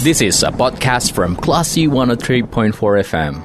This 0.00 0.24
is 0.24 0.40
a 0.40 0.48
podcast 0.48 1.12
from 1.12 1.36
Classy 1.36 1.84
103.4 1.84 2.72
FM. 3.04 3.36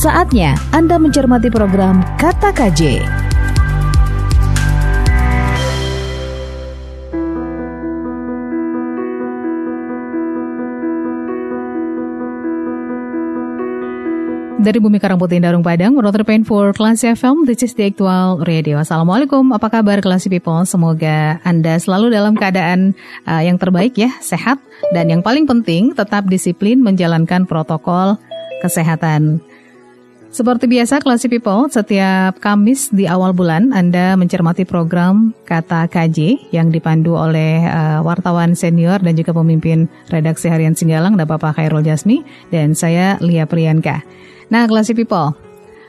Saatnya 0.00 0.56
Anda 0.72 0.96
mencermati 0.96 1.52
program 1.52 2.00
Kata 2.16 2.48
KJ. 2.48 3.04
Dari 14.60 14.76
Bumi 14.76 15.00
Karangputih 15.00 15.40
Darung 15.40 15.64
Padang, 15.64 15.96
Rotor 15.96 16.20
Pain 16.20 16.44
for 16.44 16.76
Classy 16.76 17.08
FM, 17.08 17.48
this 17.48 17.64
is 17.64 17.72
the 17.72 17.88
actual 17.88 18.44
radio. 18.44 18.76
Assalamualaikum, 18.76 19.56
apa 19.56 19.72
kabar 19.72 20.04
Classy 20.04 20.28
People? 20.28 20.68
Semoga 20.68 21.40
Anda 21.48 21.80
selalu 21.80 22.12
dalam 22.12 22.36
keadaan 22.36 22.92
uh, 23.24 23.40
yang 23.40 23.56
terbaik 23.56 23.96
ya, 23.96 24.12
sehat. 24.20 24.60
Dan 24.92 25.08
yang 25.08 25.24
paling 25.24 25.48
penting, 25.48 25.96
tetap 25.96 26.28
disiplin 26.28 26.76
menjalankan 26.84 27.48
protokol 27.48 28.20
kesehatan. 28.60 29.40
Seperti 30.28 30.68
biasa, 30.68 31.00
Classy 31.00 31.32
People, 31.32 31.72
setiap 31.72 32.36
Kamis 32.44 32.92
di 32.92 33.08
awal 33.08 33.32
bulan 33.32 33.72
Anda 33.72 34.12
mencermati 34.20 34.68
program 34.68 35.32
Kata 35.48 35.88
KJ 35.88 36.52
yang 36.52 36.68
dipandu 36.68 37.16
oleh 37.16 37.64
uh, 37.64 38.04
wartawan 38.04 38.52
senior 38.52 39.00
dan 39.00 39.16
juga 39.16 39.32
pemimpin 39.32 39.88
redaksi 40.12 40.52
harian 40.52 40.76
Singgalang, 40.76 41.16
Bapak 41.16 41.56
Khairul 41.56 41.80
Jasmi, 41.80 42.28
dan 42.52 42.76
saya 42.76 43.16
Lia 43.24 43.48
Priyanka. 43.48 44.04
Nah, 44.50 44.66
Classy 44.66 44.98
People, 44.98 45.32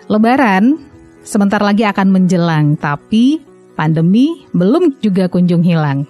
Lebaran 0.05 0.77
sebentar 1.25 1.61
lagi 1.61 1.81
akan 1.85 2.13
menjelang, 2.13 2.77
tapi 2.77 3.41
pandemi 3.73 4.45
belum 4.53 5.01
juga 5.01 5.25
kunjung 5.25 5.65
hilang. 5.65 6.05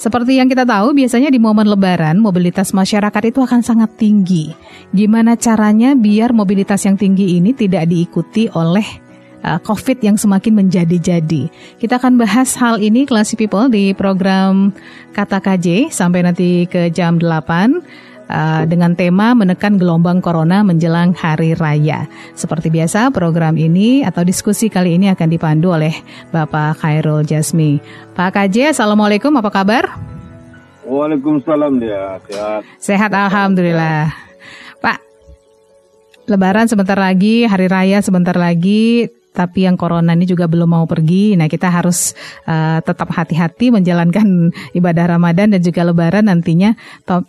Seperti 0.00 0.40
yang 0.40 0.48
kita 0.48 0.64
tahu, 0.64 0.96
biasanya 0.96 1.28
di 1.28 1.36
momen 1.36 1.68
Lebaran 1.68 2.16
mobilitas 2.18 2.72
masyarakat 2.72 3.20
itu 3.30 3.44
akan 3.44 3.60
sangat 3.60 4.00
tinggi. 4.00 4.48
Gimana 4.96 5.36
caranya 5.36 5.92
biar 5.92 6.32
mobilitas 6.32 6.82
yang 6.88 6.96
tinggi 6.96 7.36
ini 7.36 7.52
tidak 7.52 7.84
diikuti 7.84 8.48
oleh 8.48 9.10
uh, 9.44 9.60
COVID 9.60 10.00
yang 10.00 10.16
semakin 10.16 10.56
menjadi-jadi. 10.64 11.42
Kita 11.76 12.00
akan 12.00 12.16
bahas 12.16 12.56
hal 12.56 12.80
ini 12.80 13.04
Classy 13.04 13.36
People 13.36 13.68
di 13.68 13.92
program 13.92 14.72
Kata 15.12 15.36
KJ 15.36 15.92
sampai 15.92 16.24
nanti 16.24 16.64
ke 16.64 16.88
jam 16.88 17.20
8 17.20 18.09
uh, 18.30 18.62
dengan 18.64 18.94
tema 18.94 19.34
menekan 19.34 19.74
gelombang 19.76 20.22
corona 20.22 20.62
menjelang 20.62 21.10
hari 21.18 21.58
raya. 21.58 22.06
Seperti 22.38 22.70
biasa, 22.70 23.10
program 23.10 23.58
ini 23.58 24.06
atau 24.06 24.22
diskusi 24.22 24.70
kali 24.70 24.94
ini 24.96 25.10
akan 25.10 25.28
dipandu 25.28 25.74
oleh 25.74 25.92
Bapak 26.30 26.80
Khairul 26.80 27.26
Jasmi. 27.26 27.82
Pak 28.14 28.38
KJ, 28.38 28.72
Assalamualaikum, 28.72 29.34
apa 29.34 29.50
kabar? 29.50 29.84
Waalaikumsalam 30.86 31.82
dia 31.82 32.22
sehat. 32.30 32.60
Sehat, 32.78 33.10
alhamdulillah. 33.10 34.14
Pak, 34.78 34.98
Lebaran 36.30 36.70
sebentar 36.70 36.96
lagi, 36.96 37.44
hari 37.44 37.66
raya 37.66 37.98
sebentar 38.00 38.38
lagi 38.38 39.10
tapi 39.30 39.62
yang 39.62 39.78
corona 39.78 40.12
ini 40.14 40.26
juga 40.26 40.50
belum 40.50 40.74
mau 40.74 40.84
pergi. 40.90 41.38
Nah, 41.38 41.46
kita 41.46 41.70
harus 41.70 42.18
uh, 42.50 42.82
tetap 42.82 43.10
hati-hati 43.14 43.70
menjalankan 43.70 44.50
ibadah 44.78 45.16
Ramadan 45.16 45.54
dan 45.54 45.60
juga 45.62 45.86
Lebaran 45.86 46.26
nantinya. 46.26 46.74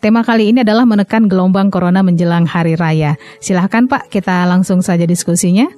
Tema 0.01 0.25
kali 0.25 0.49
ini 0.53 0.65
adalah 0.65 0.85
menekan 0.85 1.29
gelombang 1.29 1.69
corona 1.69 2.01
menjelang 2.01 2.49
hari 2.49 2.73
raya. 2.73 3.15
Silahkan 3.37 3.85
Pak, 3.85 4.09
kita 4.09 4.45
langsung 4.49 4.81
saja 4.81 5.05
diskusinya. 5.05 5.69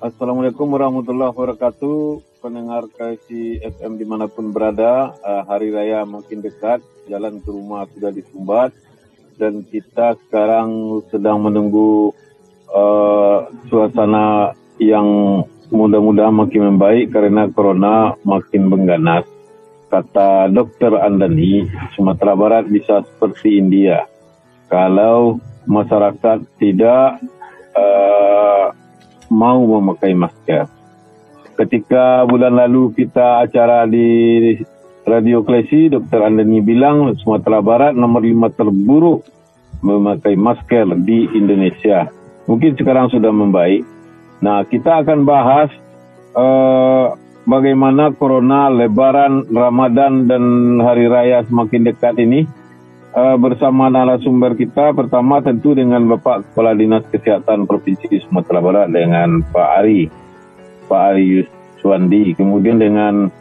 Assalamualaikum 0.00 0.68
warahmatullahi 0.68 1.32
wabarakatuh. 1.32 1.98
Pendengar 2.44 2.86
KSI 2.94 3.64
FM 3.64 3.98
di 3.98 4.06
mana 4.06 4.28
pun 4.30 4.52
berada, 4.54 5.16
uh, 5.18 5.42
hari 5.48 5.72
raya 5.72 6.06
makin 6.06 6.44
dekat, 6.44 6.78
jalan 7.10 7.42
ke 7.42 7.48
rumah 7.50 7.88
sudah 7.90 8.12
disumbat, 8.14 8.70
dan 9.34 9.66
kita 9.66 10.14
sekarang 10.26 11.00
sedang 11.10 11.42
menunggu 11.42 12.14
uh, 12.70 13.50
suasana 13.66 14.54
yang 14.76 15.42
mudah-mudahan 15.70 16.34
makin 16.34 16.74
membaik 16.74 17.10
karena 17.14 17.50
corona 17.50 18.14
makin 18.22 18.70
mengganas. 18.70 19.26
Kata 19.86 20.50
dokter 20.50 20.90
Andani, 20.98 21.70
Sumatera 21.94 22.34
Barat 22.34 22.66
bisa 22.66 23.06
seperti 23.06 23.62
India. 23.62 24.02
Kalau 24.66 25.38
masyarakat 25.62 26.42
tidak 26.58 27.22
uh, 27.78 28.74
mau 29.30 29.62
memakai 29.62 30.10
masker. 30.14 30.66
Ketika 31.56 32.26
bulan 32.26 32.58
lalu 32.58 32.92
kita 32.98 33.46
acara 33.46 33.86
di 33.86 34.52
Radio 35.06 35.46
Klesi, 35.46 35.86
Dokter 35.86 36.18
Andani 36.18 36.58
bilang 36.60 37.14
Sumatera 37.22 37.62
Barat 37.62 37.94
nomor 37.94 38.26
lima 38.26 38.50
terburuk 38.50 39.22
memakai 39.86 40.34
masker 40.34 40.98
di 41.06 41.30
Indonesia. 41.30 42.10
Mungkin 42.50 42.74
sekarang 42.74 43.10
sudah 43.14 43.30
membaik, 43.30 43.86
Nah, 44.40 44.64
kita 44.68 45.00
akan 45.00 45.24
bahas 45.24 45.72
uh, 46.36 47.16
bagaimana 47.48 48.12
corona, 48.12 48.68
lebaran, 48.68 49.48
Ramadan, 49.48 50.28
dan 50.28 50.44
hari 50.82 51.08
raya 51.08 51.46
semakin 51.48 51.88
dekat 51.88 52.20
ini 52.20 52.44
uh, 53.16 53.38
bersama 53.40 53.88
narasumber 53.88 54.52
kita. 54.58 54.92
Pertama 54.92 55.40
tentu 55.40 55.72
dengan 55.72 56.04
Bapak 56.10 56.52
Kepala 56.52 56.76
Dinas 56.76 57.06
Kesehatan 57.08 57.64
Provinsi 57.64 58.20
Sumatera 58.28 58.60
Barat 58.60 58.88
dengan 58.92 59.40
Pak 59.40 59.68
Ari, 59.82 60.12
Pak 60.90 61.02
Ari 61.16 61.24
Yuswandi. 61.40 62.36
Kemudian 62.36 62.76
dengan 62.76 63.32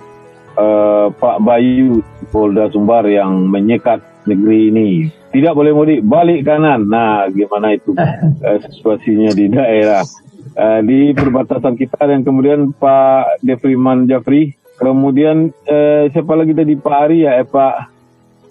uh, 0.56 1.12
Pak 1.12 1.44
Bayu 1.44 2.00
Polda 2.32 2.72
Sumbar 2.72 3.04
yang 3.10 3.52
menyekat 3.52 4.00
negeri 4.26 4.72
ini. 4.72 4.90
Tidak 5.36 5.52
boleh 5.52 5.76
mudik, 5.76 6.00
balik 6.08 6.48
kanan. 6.48 6.88
Nah, 6.88 7.28
gimana 7.28 7.76
itu 7.76 7.92
uh, 7.92 8.58
situasinya 8.72 9.36
di 9.36 9.52
daerah? 9.52 10.08
Uh, 10.56 10.80
di 10.82 11.12
perbatasan 11.12 11.76
kita 11.76 12.00
dan 12.00 12.24
kemudian 12.24 12.72
Pak 12.76 13.44
Defriman 13.44 14.08
Jafri, 14.08 14.56
kemudian 14.80 15.52
uh, 15.68 16.08
siapa 16.10 16.34
lagi 16.34 16.56
tadi 16.56 16.74
Pak 16.80 16.96
Ari 17.08 17.28
ya, 17.28 17.38
eh, 17.40 17.48
Pak? 17.48 17.76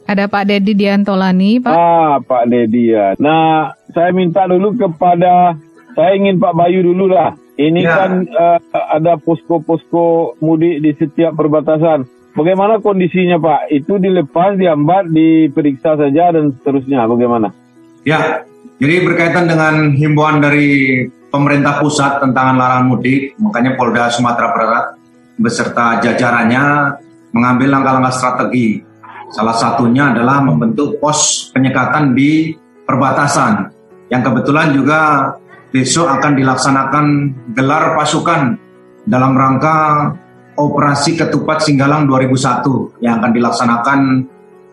Ada 0.04 0.28
Pak 0.28 0.44
Dedi 0.44 0.76
Diantolani, 0.76 1.64
Pak. 1.64 1.72
Ah, 1.72 2.20
Pak 2.20 2.44
Dedi 2.52 2.92
ya. 2.92 3.16
Nah, 3.16 3.72
saya 3.96 4.12
minta 4.12 4.44
dulu 4.44 4.76
kepada, 4.76 5.56
saya 5.96 6.12
ingin 6.12 6.36
Pak 6.36 6.52
Bayu 6.52 6.84
dulu 6.84 7.08
lah. 7.08 7.32
Ini 7.54 7.80
ya. 7.80 7.94
kan 7.94 8.12
uh, 8.28 8.58
ada 8.92 9.16
posko-posko 9.16 10.36
mudik 10.44 10.84
di 10.84 10.92
setiap 10.92 11.38
perbatasan. 11.38 12.04
Bagaimana 12.34 12.82
kondisinya 12.82 13.38
Pak? 13.38 13.70
Itu 13.70 13.96
dilepas, 13.96 14.58
diambat, 14.58 15.08
diperiksa 15.08 15.94
saja 15.96 16.34
dan 16.34 16.52
seterusnya. 16.58 17.06
Bagaimana? 17.06 17.54
Ya, 18.04 18.44
jadi 18.82 19.06
berkaitan 19.06 19.46
dengan 19.46 19.94
himbauan 19.94 20.42
dari 20.42 21.00
pemerintah 21.34 21.82
pusat 21.82 22.22
tentang 22.22 22.54
larangan 22.54 22.86
mudik, 22.86 23.34
makanya 23.42 23.74
Polda 23.74 24.06
Sumatera 24.06 24.54
Barat 24.54 24.84
beserta 25.34 25.98
jajarannya 25.98 26.94
mengambil 27.34 27.74
langkah-langkah 27.74 28.14
strategi. 28.14 28.78
Salah 29.34 29.58
satunya 29.58 30.14
adalah 30.14 30.38
membentuk 30.46 31.02
pos 31.02 31.50
penyekatan 31.50 32.14
di 32.14 32.54
perbatasan 32.86 33.66
yang 34.14 34.22
kebetulan 34.22 34.70
juga 34.70 35.34
besok 35.74 36.06
akan 36.06 36.38
dilaksanakan 36.38 37.06
gelar 37.50 37.98
pasukan 37.98 38.54
dalam 39.02 39.34
rangka 39.34 39.74
Operasi 40.54 41.18
Ketupat 41.18 41.66
Singgalang 41.66 42.06
2001 42.06 43.02
yang 43.02 43.18
akan 43.18 43.30
dilaksanakan 43.34 44.00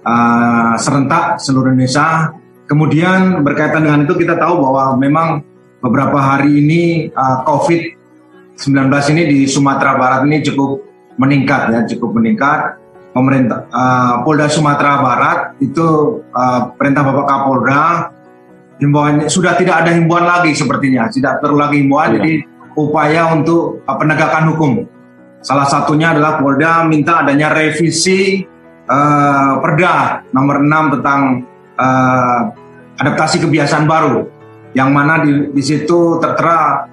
uh, 0.05 0.73
serentak 0.77 1.41
seluruh 1.41 1.73
Indonesia. 1.73 2.29
Kemudian 2.69 3.41
berkaitan 3.41 3.81
dengan 3.81 4.05
itu 4.05 4.13
kita 4.13 4.37
tahu 4.37 4.61
bahwa 4.61 4.93
memang 5.01 5.41
beberapa 5.81 6.21
hari 6.21 6.61
ini 6.61 7.09
uh, 7.11 7.41
COVID-19 7.43 8.87
ini 9.17 9.23
di 9.27 9.39
Sumatera 9.49 9.97
Barat 9.97 10.23
ini 10.29 10.45
cukup 10.45 10.85
meningkat 11.17 11.73
ya, 11.73 11.79
cukup 11.89 12.21
meningkat. 12.21 12.77
Pemerintah 13.11 13.67
uh, 13.75 14.23
Polda 14.23 14.47
Sumatera 14.47 15.03
Barat 15.03 15.59
itu 15.59 15.83
uh, 16.31 16.71
perintah 16.79 17.03
Bapak 17.03 17.27
Kapolda 17.27 18.07
himbauan 18.79 19.27
sudah 19.27 19.59
tidak 19.59 19.83
ada 19.83 19.91
himbauan 19.91 20.23
lagi 20.23 20.55
sepertinya, 20.55 21.11
tidak 21.11 21.43
perlu 21.43 21.59
lagi 21.59 21.83
himbauan, 21.83 22.15
ya. 22.15 22.23
jadi 22.23 22.33
upaya 22.79 23.35
untuk 23.35 23.83
uh, 23.83 23.97
penegakan 23.99 24.55
hukum. 24.55 24.71
Salah 25.43 25.67
satunya 25.67 26.15
adalah 26.15 26.39
Polda 26.39 26.87
minta 26.87 27.19
adanya 27.19 27.51
revisi 27.51 28.47
uh, 28.87 29.59
Perda 29.59 30.23
nomor 30.31 30.63
6 30.63 30.95
tentang 30.95 31.21
uh, 31.75 32.41
adaptasi 32.95 33.43
kebiasaan 33.43 33.91
baru 33.91 34.40
yang 34.71 34.89
mana 34.95 35.23
di, 35.23 35.51
di 35.51 35.63
situ 35.63 36.19
tertera 36.19 36.87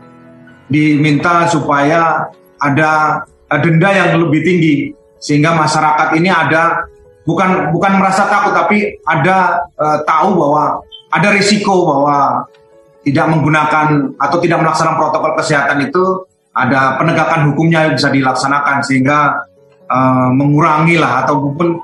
diminta 0.69 1.47
supaya 1.49 2.29
ada 2.59 3.23
denda 3.63 3.91
yang 3.95 4.11
lebih 4.29 4.41
tinggi. 4.45 4.77
Sehingga 5.19 5.55
masyarakat 5.55 6.15
ini 6.15 6.31
ada 6.31 6.87
bukan 7.27 7.75
bukan 7.75 7.93
merasa 7.99 8.31
takut 8.31 8.55
tapi 8.55 9.03
ada 9.03 9.67
uh, 9.75 9.99
tahu 10.07 10.39
bahwa 10.39 10.81
ada 11.11 11.29
risiko 11.35 11.89
bahwa 11.89 12.47
tidak 13.03 13.27
menggunakan 13.31 14.15
atau 14.21 14.39
tidak 14.39 14.59
melaksanakan 14.63 14.99
protokol 15.01 15.33
kesehatan 15.41 15.79
itu 15.89 16.05
ada 16.53 16.99
penegakan 17.01 17.51
hukumnya 17.51 17.89
yang 17.89 17.95
bisa 17.99 18.11
dilaksanakan. 18.11 18.83
Sehingga 18.85 19.19
uh, 19.91 20.31
mengurangi 20.35 20.99
lah 21.01 21.27
ataupun 21.27 21.83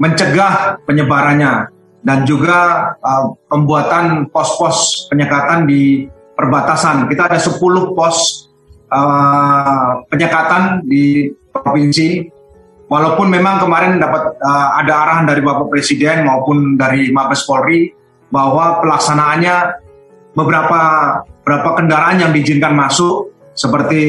mencegah 0.00 0.80
penyebarannya 0.88 1.79
dan 2.00 2.24
juga 2.24 2.92
uh, 3.00 3.36
pembuatan 3.48 4.32
pos-pos 4.32 5.06
penyekatan 5.12 5.68
di 5.68 6.08
perbatasan. 6.32 7.04
Kita 7.08 7.28
ada 7.28 7.36
10 7.36 7.60
pos 7.92 8.48
uh, 8.88 10.00
penyekatan 10.08 10.84
di 10.88 11.28
provinsi. 11.52 12.40
Walaupun 12.90 13.30
memang 13.30 13.62
kemarin 13.62 14.02
dapat 14.02 14.34
uh, 14.42 14.68
ada 14.82 14.92
arahan 15.06 15.24
dari 15.30 15.44
Bapak 15.46 15.70
Presiden 15.70 16.26
maupun 16.26 16.74
dari 16.74 17.14
Mabes 17.14 17.46
Polri 17.46 17.94
bahwa 18.34 18.82
pelaksanaannya 18.82 19.56
beberapa 20.34 20.80
beberapa 21.42 21.70
kendaraan 21.78 22.18
yang 22.18 22.30
diizinkan 22.34 22.74
masuk 22.74 23.30
seperti 23.54 24.02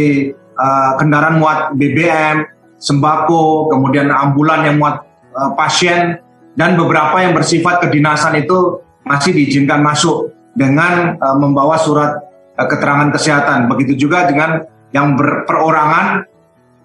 uh, 0.58 0.98
kendaraan 0.98 1.38
muat 1.38 1.78
BBM, 1.78 2.46
sembako, 2.82 3.70
kemudian 3.70 4.10
ambulan 4.10 4.66
yang 4.66 4.82
muat 4.82 5.06
uh, 5.38 5.54
pasien 5.54 6.18
dan 6.56 6.76
beberapa 6.76 7.24
yang 7.24 7.32
bersifat 7.32 7.80
kedinasan 7.88 8.36
itu 8.44 8.84
masih 9.08 9.32
diizinkan 9.32 9.80
masuk 9.80 10.36
dengan 10.52 11.16
uh, 11.18 11.36
membawa 11.40 11.80
surat 11.80 12.20
uh, 12.60 12.68
keterangan 12.68 13.10
kesehatan. 13.12 13.72
Begitu 13.72 14.08
juga 14.08 14.28
dengan 14.28 14.68
yang 14.92 15.16
berperorangan 15.16 16.28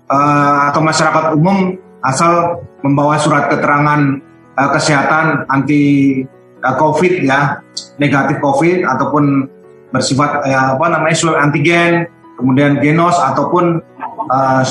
uh, 0.06 0.70
atau 0.70 0.80
masyarakat 0.82 1.24
umum 1.34 1.74
asal 2.06 2.62
membawa 2.86 3.18
surat 3.18 3.50
keterangan 3.50 4.22
uh, 4.54 4.70
kesehatan 4.70 5.50
anti 5.50 6.22
uh, 6.62 6.74
COVID 6.78 7.26
ya 7.26 7.58
negatif 7.98 8.38
COVID 8.38 8.86
ataupun 8.86 9.24
bersifat 9.90 10.46
ya 10.46 10.78
apa 10.78 10.86
namanya 10.92 11.16
swab 11.18 11.38
antigen, 11.38 12.06
kemudian 12.38 12.78
genos 12.78 13.18
ataupun 13.18 13.82
uh, 14.30 14.62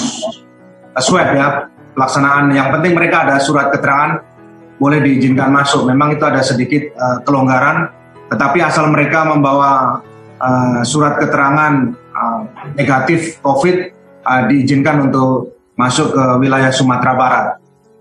swab 1.00 1.28
ya 1.36 1.68
pelaksanaan. 1.92 2.56
Yang 2.56 2.80
penting 2.80 2.94
mereka 2.96 3.28
ada 3.28 3.36
surat 3.44 3.72
keterangan 3.76 4.35
boleh 4.78 5.00
diizinkan 5.04 5.52
masuk. 5.52 5.88
Memang 5.88 6.16
itu 6.16 6.24
ada 6.24 6.44
sedikit 6.44 6.92
uh, 6.96 7.24
kelonggaran, 7.24 7.92
tetapi 8.32 8.60
asal 8.60 8.92
mereka 8.92 9.24
membawa 9.28 10.02
uh, 10.40 10.82
surat 10.84 11.20
keterangan 11.20 11.96
uh, 12.16 12.40
negatif 12.76 13.40
COVID 13.40 13.76
uh, 14.26 14.42
diizinkan 14.52 15.12
untuk 15.12 15.56
masuk 15.76 16.16
ke 16.16 16.24
wilayah 16.40 16.72
Sumatera 16.72 17.14
Barat. 17.16 17.46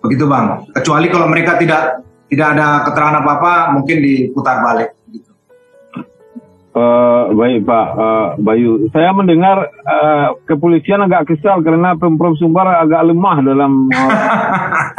Begitu 0.02 0.28
bang. 0.28 0.62
Kecuali 0.74 1.06
kalau 1.10 1.26
mereka 1.30 1.56
tidak 1.56 2.04
tidak 2.28 2.46
ada 2.58 2.82
keterangan 2.86 3.22
apa 3.22 3.30
apa, 3.38 3.52
mungkin 3.72 4.02
diputar 4.02 4.60
balik. 4.62 4.90
Uh, 6.74 7.30
baik 7.38 7.70
Pak 7.70 7.86
uh, 7.94 8.28
Bayu, 8.42 8.90
saya 8.90 9.14
mendengar 9.14 9.70
uh, 9.86 10.34
kepolisian 10.42 11.06
agak 11.06 11.30
kesal 11.30 11.62
karena 11.62 11.94
Pemprov 11.94 12.34
Sumbar 12.34 12.66
agak 12.82 13.14
lemah 13.14 13.38
dalam 13.46 13.86
uh, 13.94 14.10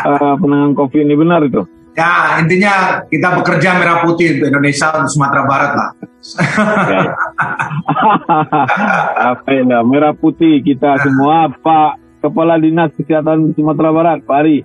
uh, 0.16 0.34
penanganan 0.40 0.72
COVID 0.72 1.04
ini 1.04 1.20
benar 1.20 1.44
itu? 1.44 1.68
Ya 1.96 2.40
intinya 2.40 3.04
kita 3.12 3.40
bekerja 3.40 3.76
merah 3.76 4.08
putih 4.08 4.40
untuk 4.40 4.48
Indonesia 4.56 4.88
untuk 4.96 5.12
Sumatera 5.16 5.44
Barat 5.44 5.72
lah. 5.76 5.90
Apa 9.36 9.50
ya 9.52 9.80
merah 9.84 10.16
putih 10.16 10.64
kita 10.64 10.96
semua 11.04 11.52
Pak 11.60 12.24
Kepala 12.24 12.56
Dinas 12.56 12.96
Kesehatan 12.96 13.52
Sumatera 13.52 13.92
Barat 13.92 14.24
Pak 14.24 14.38
Ari. 14.44 14.64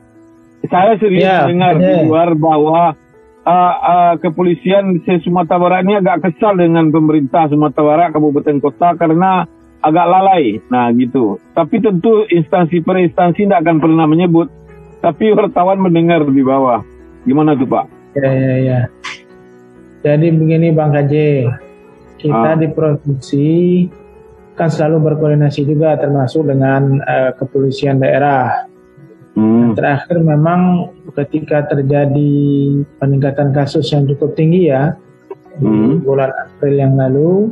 Saya 0.71 0.95
serius 1.03 1.27
ya, 1.27 1.51
dengar 1.51 1.75
ya. 1.75 1.83
di 1.83 1.93
luar 2.07 2.39
bahwa 2.39 2.95
uh, 3.50 3.75
uh, 3.82 4.14
kepolisian 4.23 5.02
Sumatera 5.26 5.58
Barat 5.58 5.82
ini 5.82 5.99
agak 5.99 6.31
kesal 6.31 6.55
dengan 6.55 6.94
pemerintah 6.94 7.50
Sumatera 7.50 7.82
Barat 7.82 8.08
kabupaten 8.14 8.56
kota 8.62 8.94
karena 8.94 9.47
agak 9.82 10.06
lalai. 10.06 10.62
Nah 10.70 10.93
gitu. 10.94 11.43
Tapi 11.56 11.82
tentu 11.82 12.25
instansi 12.31 12.85
per 12.85 13.02
instansi 13.02 13.49
tidak 13.49 13.67
akan 13.67 13.76
pernah 13.82 14.06
menyebut. 14.06 14.49
Tapi 15.00 15.32
wartawan 15.32 15.81
mendengar 15.81 16.23
di 16.29 16.44
bawah. 16.44 16.85
Gimana 17.25 17.56
tuh 17.56 17.69
Pak? 17.69 17.85
Ya 18.20 18.31
ya 18.31 18.55
ya. 18.61 18.81
Jadi 20.00 20.32
begini 20.32 20.73
Bang 20.73 20.97
KJ, 20.97 21.14
kita 22.17 22.50
ah. 22.52 22.56
di 22.56 22.69
provinsi 22.73 23.49
kan 24.56 24.69
selalu 24.69 25.12
berkoordinasi 25.12 25.64
juga 25.64 25.97
termasuk 25.97 26.49
dengan 26.49 27.00
uh, 27.00 27.32
kepolisian 27.37 28.00
daerah. 28.00 28.69
Hmm. 29.32 29.73
Terakhir 29.73 30.20
memang 30.20 30.93
ketika 31.15 31.67
terjadi 31.67 32.33
peningkatan 32.99 33.51
kasus 33.55 33.91
yang 33.91 34.07
cukup 34.07 34.35
tinggi 34.39 34.71
ya 34.71 34.95
hmm. 35.59 36.07
bulan 36.07 36.31
April 36.33 36.75
yang 36.79 36.95
lalu, 36.97 37.51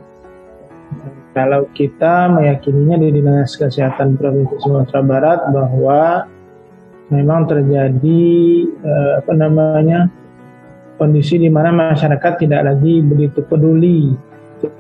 kalau 1.37 1.69
kita 1.77 2.33
meyakininya 2.33 2.99
di 2.99 3.09
Dinas 3.21 3.55
Kesehatan 3.55 4.19
Provinsi 4.19 4.57
Sumatera 4.59 5.01
Barat 5.05 5.41
bahwa 5.55 6.27
memang 7.13 7.49
terjadi 7.49 8.25
eh, 8.67 9.13
apa 9.21 9.33
namanya 9.37 10.09
kondisi 10.99 11.39
di 11.39 11.47
mana 11.47 11.71
masyarakat 11.71 12.43
tidak 12.43 12.67
lagi 12.67 13.01
begitu 13.01 13.41
peduli, 13.47 14.19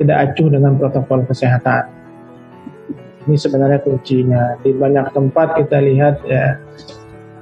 tidak 0.03 0.35
acuh 0.35 0.51
dengan 0.51 0.75
protokol 0.75 1.23
kesehatan. 1.31 1.95
Ini 3.29 3.37
sebenarnya 3.37 3.85
kuncinya. 3.85 4.57
Di 4.65 4.73
banyak 4.75 5.15
tempat 5.15 5.63
kita 5.63 5.79
lihat 5.85 6.25
ya, 6.27 6.59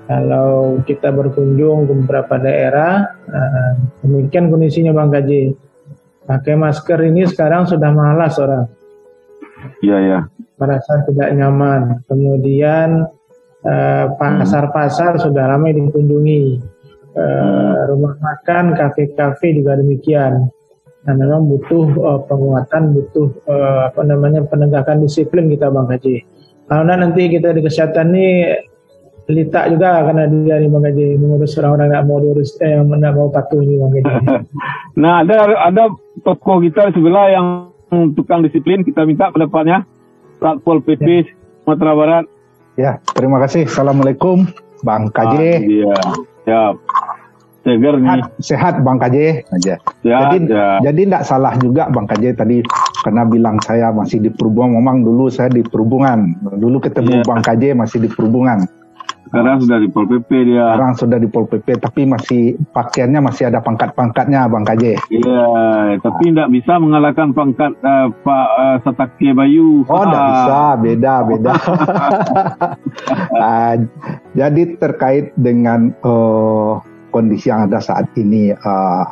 kalau 0.06 0.81
kita 0.87 1.11
berkunjung 1.11 1.91
ke 1.91 1.93
beberapa 2.06 2.38
daerah, 2.38 3.11
demikian 4.06 4.49
kondisinya 4.55 4.94
Bang 4.94 5.11
Gaji. 5.11 5.55
Pakai 6.26 6.58
masker 6.58 6.99
ini 7.06 7.23
sekarang 7.23 7.70
sudah 7.70 7.91
malas 7.94 8.35
orang. 8.43 8.67
Iya 9.79 9.99
ya. 10.03 10.19
Merasa 10.58 11.06
tidak 11.06 11.31
nyaman. 11.38 12.03
Kemudian 12.11 13.06
uh, 13.62 14.05
pasar-pasar 14.19 15.23
sudah 15.23 15.55
ramai 15.55 15.75
dikunjungi. 15.75 16.75
Uh, 17.17 17.88
rumah 17.88 18.12
makan, 18.20 18.76
kafe-kafe 18.76 19.56
juga 19.56 19.81
demikian. 19.81 20.52
Nah, 21.06 21.14
memang 21.14 21.49
butuh 21.49 21.87
uh, 21.97 22.20
penguatan, 22.29 22.93
butuh 22.93 23.31
uh, 23.49 23.88
apa 23.88 24.02
namanya 24.05 24.44
penegakan 24.44 25.00
disiplin 25.06 25.49
kita 25.49 25.70
Bang 25.70 25.88
Haji. 25.88 26.20
Kalau 26.67 26.82
nanti 26.82 27.31
kita 27.31 27.55
di 27.55 27.62
kesehatan 27.62 28.11
ini 28.12 28.29
litak 29.26 29.75
juga 29.75 30.06
karena 30.06 30.31
dia 30.31 30.55
nih 30.62 30.70
Bang 30.70 30.87
Haji 30.87 31.06
mengurus 31.19 31.58
orang-orang 31.58 31.87
nggak 31.90 32.05
mau 32.06 32.19
diurus 32.23 32.50
eh, 32.62 32.78
yang 32.78 32.87
nggak 32.87 33.14
mau 33.14 33.26
patuh 33.34 33.58
ini 33.58 33.75
Bang 33.82 33.93
Haji. 33.99 34.12
nah 35.02 35.26
ada 35.26 35.37
ada 35.67 35.84
toko 36.23 36.62
kita 36.62 36.94
sebelah 36.94 37.26
yang 37.34 37.46
tukang 38.14 38.46
disiplin 38.46 38.87
kita 38.87 39.02
minta 39.02 39.31
pendapatnya 39.34 39.82
Satpol 40.38 40.78
PP 40.84 41.06
ya. 41.06 41.23
Sumatera 41.67 41.93
Barat. 41.99 42.25
Ya 42.78 43.02
terima 43.19 43.43
kasih. 43.43 43.67
Assalamualaikum 43.67 44.46
Bang 44.87 45.11
KJ. 45.11 45.34
Ah, 45.34 45.58
iya. 45.64 45.94
Ya 46.46 46.61
segar 47.67 47.99
nih. 47.99 48.23
Sehat 48.38 48.78
Bang 48.87 49.02
KJ 49.02 49.42
aja. 49.50 49.75
Ya, 50.06 50.16
jadi 50.30 50.37
ya. 50.47 50.66
jadi 50.87 51.00
tidak 51.11 51.23
salah 51.26 51.59
juga 51.59 51.90
Bang 51.90 52.06
KJ 52.06 52.38
tadi 52.38 52.62
karena 53.02 53.26
bilang 53.26 53.59
saya 53.59 53.90
masih 53.90 54.23
di 54.23 54.30
perhubungan. 54.30 54.78
Memang 54.78 55.02
dulu 55.02 55.26
saya 55.26 55.50
di 55.50 55.66
perhubungan. 55.66 56.38
Dulu 56.47 56.78
ketemu 56.78 57.23
ya. 57.23 57.26
Bang 57.26 57.42
KJ 57.42 57.75
masih 57.75 58.06
di 58.06 58.09
perhubungan. 58.12 58.86
Sekarang 59.26 59.59
sudah 59.59 59.78
di 59.83 59.88
Pol 59.90 60.06
PP 60.06 60.30
dia. 60.47 60.66
Sekarang 60.71 60.95
sudah 60.95 61.18
di 61.18 61.28
Pol 61.28 61.47
PP, 61.50 61.66
tapi 61.83 62.06
masih 62.06 62.42
pakaiannya 62.71 63.21
masih 63.26 63.50
ada 63.50 63.59
pangkat-pangkatnya, 63.59 64.47
Bang 64.47 64.62
KJ. 64.62 65.02
Iya, 65.11 65.47
tapi 65.99 66.30
tidak 66.30 66.49
bisa 66.54 66.78
mengalahkan 66.78 67.35
pangkat 67.35 67.75
uh, 67.83 68.06
Pak 68.23 68.49
uh, 68.54 68.76
Satake 68.87 69.35
Bayu. 69.35 69.83
Oh, 69.90 70.02
tidak 70.06 70.23
ah. 70.23 70.30
bisa, 70.30 70.61
beda, 70.78 71.14
beda. 71.26 71.52
uh, 73.35 73.75
jadi 74.38 74.62
terkait 74.78 75.35
dengan 75.35 75.90
uh, 76.06 76.78
kondisi 77.11 77.50
yang 77.50 77.66
ada 77.66 77.83
saat 77.83 78.06
ini, 78.14 78.54
uh, 78.54 79.04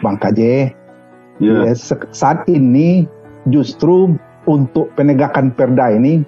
Bang 0.00 0.16
KJ, 0.16 0.72
yeah. 1.44 1.68
ya, 1.68 1.74
saat 2.16 2.48
ini 2.48 3.04
justru 3.52 4.16
untuk 4.48 4.88
penegakan 4.96 5.52
perda 5.52 5.92
ini, 5.92 6.24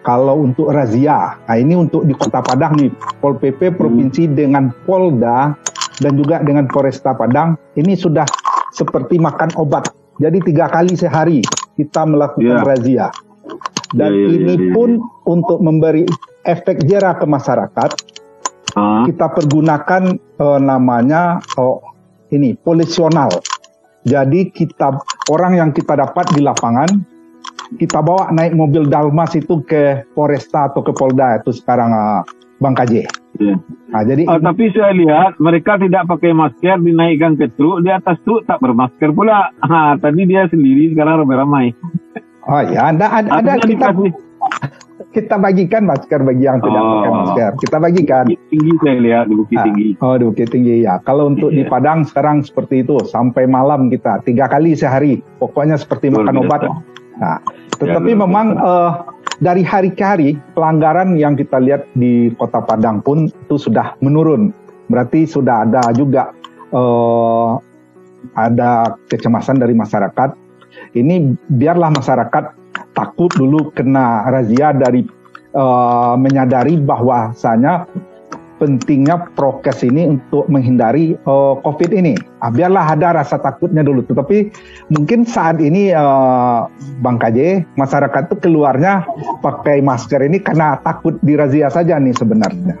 kalau 0.00 0.48
untuk 0.48 0.72
razia, 0.72 1.36
nah 1.44 1.56
ini 1.60 1.76
untuk 1.76 2.08
di 2.08 2.16
Kota 2.16 2.40
Padang 2.40 2.76
nih, 2.80 2.88
Pol 3.20 3.36
PP 3.36 3.76
provinsi 3.76 4.24
hmm. 4.28 4.32
dengan 4.32 4.64
Polda 4.88 5.52
dan 6.00 6.12
juga 6.16 6.40
dengan 6.40 6.64
Polresta 6.64 7.12
Padang, 7.12 7.60
ini 7.76 7.92
sudah 7.92 8.24
seperti 8.72 9.20
makan 9.20 9.52
obat. 9.60 9.92
Jadi 10.20 10.40
tiga 10.52 10.72
kali 10.72 10.96
sehari 10.96 11.44
kita 11.76 12.08
melakukan 12.08 12.60
yeah. 12.60 12.64
razia. 12.64 13.06
Dan 13.92 14.10
yeah, 14.14 14.24
yeah, 14.24 14.36
ini 14.36 14.54
yeah, 14.56 14.64
yeah. 14.68 14.72
pun 14.72 14.90
untuk 15.28 15.58
memberi 15.60 16.04
efek 16.48 16.88
jerah 16.88 17.20
ke 17.20 17.26
masyarakat, 17.28 17.90
uh. 18.76 19.04
kita 19.04 19.26
pergunakan 19.36 20.16
uh, 20.40 20.60
namanya 20.60 21.44
oh, 21.60 21.84
ini 22.32 22.56
polisional. 22.56 23.28
Jadi 24.00 24.48
kita 24.48 24.96
orang 25.28 25.60
yang 25.60 25.70
kita 25.76 25.92
dapat 25.92 26.32
di 26.32 26.40
lapangan 26.40 26.88
kita 27.78 28.02
bawa 28.02 28.34
naik 28.34 28.58
mobil 28.58 28.88
Dalmas 28.88 29.36
itu 29.38 29.62
ke 29.62 30.02
Polresta 30.16 30.66
atau 30.72 30.82
ke 30.82 30.90
Polda 30.90 31.38
itu 31.38 31.54
sekarang 31.54 31.94
uh, 31.94 32.22
Bang 32.58 32.74
KJ. 32.74 33.06
Yeah. 33.38 33.56
Nah, 33.94 34.02
jadi 34.04 34.26
uh, 34.26 34.42
tapi 34.42 34.68
saya 34.74 34.92
lihat 34.92 35.38
mereka 35.38 35.78
tidak 35.78 36.04
pakai 36.10 36.34
masker 36.34 36.82
dinaikkan 36.82 37.38
ke 37.38 37.48
truk 37.54 37.86
di 37.86 37.90
atas 37.94 38.18
truk 38.26 38.44
tak 38.44 38.58
bermasker 38.58 39.14
pula. 39.14 39.54
Ha, 39.62 39.94
tadi 40.02 40.26
dia 40.26 40.50
sendiri 40.50 40.92
sekarang 40.92 41.24
ramai-ramai. 41.24 41.72
Oh 42.50 42.62
ya, 42.66 42.90
ada 42.90 43.06
ada, 43.22 43.30
ada 43.38 43.52
kita 43.62 43.94
kita 45.10 45.36
bagikan 45.42 45.90
masker 45.90 46.22
bagi 46.22 46.46
yang 46.46 46.62
tidak 46.62 46.80
Oh. 46.80 46.90
pakai 47.00 47.10
masker. 47.10 47.50
Kita 47.66 47.76
bagikan. 47.82 48.24
Bukit 48.30 48.42
tinggi 48.46 48.72
saya 48.78 48.98
lihat 49.00 49.24
di 49.26 49.34
Bukit 49.34 49.58
Ah, 49.58 49.64
Tinggi. 49.66 49.88
Oh, 49.98 50.14
di 50.14 50.24
Bukit 50.28 50.48
Tinggi 50.52 50.74
ya. 50.86 50.94
Kalau 51.02 51.24
untuk 51.26 51.50
di 51.50 51.66
Iya. 51.66 51.70
Padang 51.70 52.06
sekarang 52.06 52.46
seperti 52.46 52.86
itu 52.86 52.94
sampai 53.02 53.50
malam 53.50 53.90
kita 53.90 54.22
tiga 54.22 54.46
kali 54.46 54.78
sehari. 54.78 55.18
Pokoknya 55.40 55.74
seperti 55.74 56.12
Luar 56.14 56.30
makan 56.30 56.34
biasa. 56.36 56.46
obat. 56.46 56.60
Nah, 57.20 57.38
tetapi 57.76 58.16
luar 58.16 58.24
memang 58.24 58.46
eh, 58.56 58.92
dari 59.44 59.62
hari 59.64 59.92
ke 59.92 60.04
hari 60.04 60.28
pelanggaran 60.56 61.16
yang 61.20 61.36
kita 61.36 61.60
lihat 61.60 61.84
di 61.96 62.32
Kota 62.36 62.64
Padang 62.64 63.04
pun 63.04 63.28
itu 63.28 63.56
sudah 63.56 63.94
menurun. 64.00 64.52
Berarti 64.88 65.28
sudah 65.28 65.68
ada 65.68 65.92
juga 65.92 66.32
eh, 66.72 67.50
ada 68.36 68.96
kecemasan 69.08 69.60
dari 69.60 69.76
masyarakat. 69.76 70.36
Ini 70.96 71.36
biarlah 71.60 71.92
masyarakat 71.92 72.44
takut 72.96 73.30
dulu 73.36 73.70
kena 73.76 74.26
razia 74.32 74.72
dari 74.72 75.04
eh, 75.52 76.14
menyadari 76.16 76.80
bahwasanya 76.80 77.84
pentingnya 78.60 79.32
prokes 79.32 79.80
ini 79.80 80.04
untuk 80.20 80.44
menghindari 80.52 81.16
eh, 81.16 81.54
COVID 81.64 81.90
ini. 81.96 82.14
Ah, 82.44 82.52
biarlah 82.52 82.92
ada 82.92 83.16
rasa 83.16 83.40
takutnya 83.40 83.80
dulu. 83.80 84.04
Tetapi 84.04 84.52
mungkin 84.92 85.24
saat 85.24 85.58
ini 85.64 85.90
eh, 85.90 86.60
Bang 87.00 87.16
KJ, 87.16 87.64
masyarakat 87.80 88.28
itu 88.28 88.36
keluarnya 88.44 89.08
pakai 89.40 89.80
masker 89.80 90.20
ini 90.28 90.38
karena 90.44 90.76
takut 90.84 91.16
dirazia 91.24 91.72
saja 91.72 91.96
nih 91.96 92.12
sebenarnya. 92.12 92.76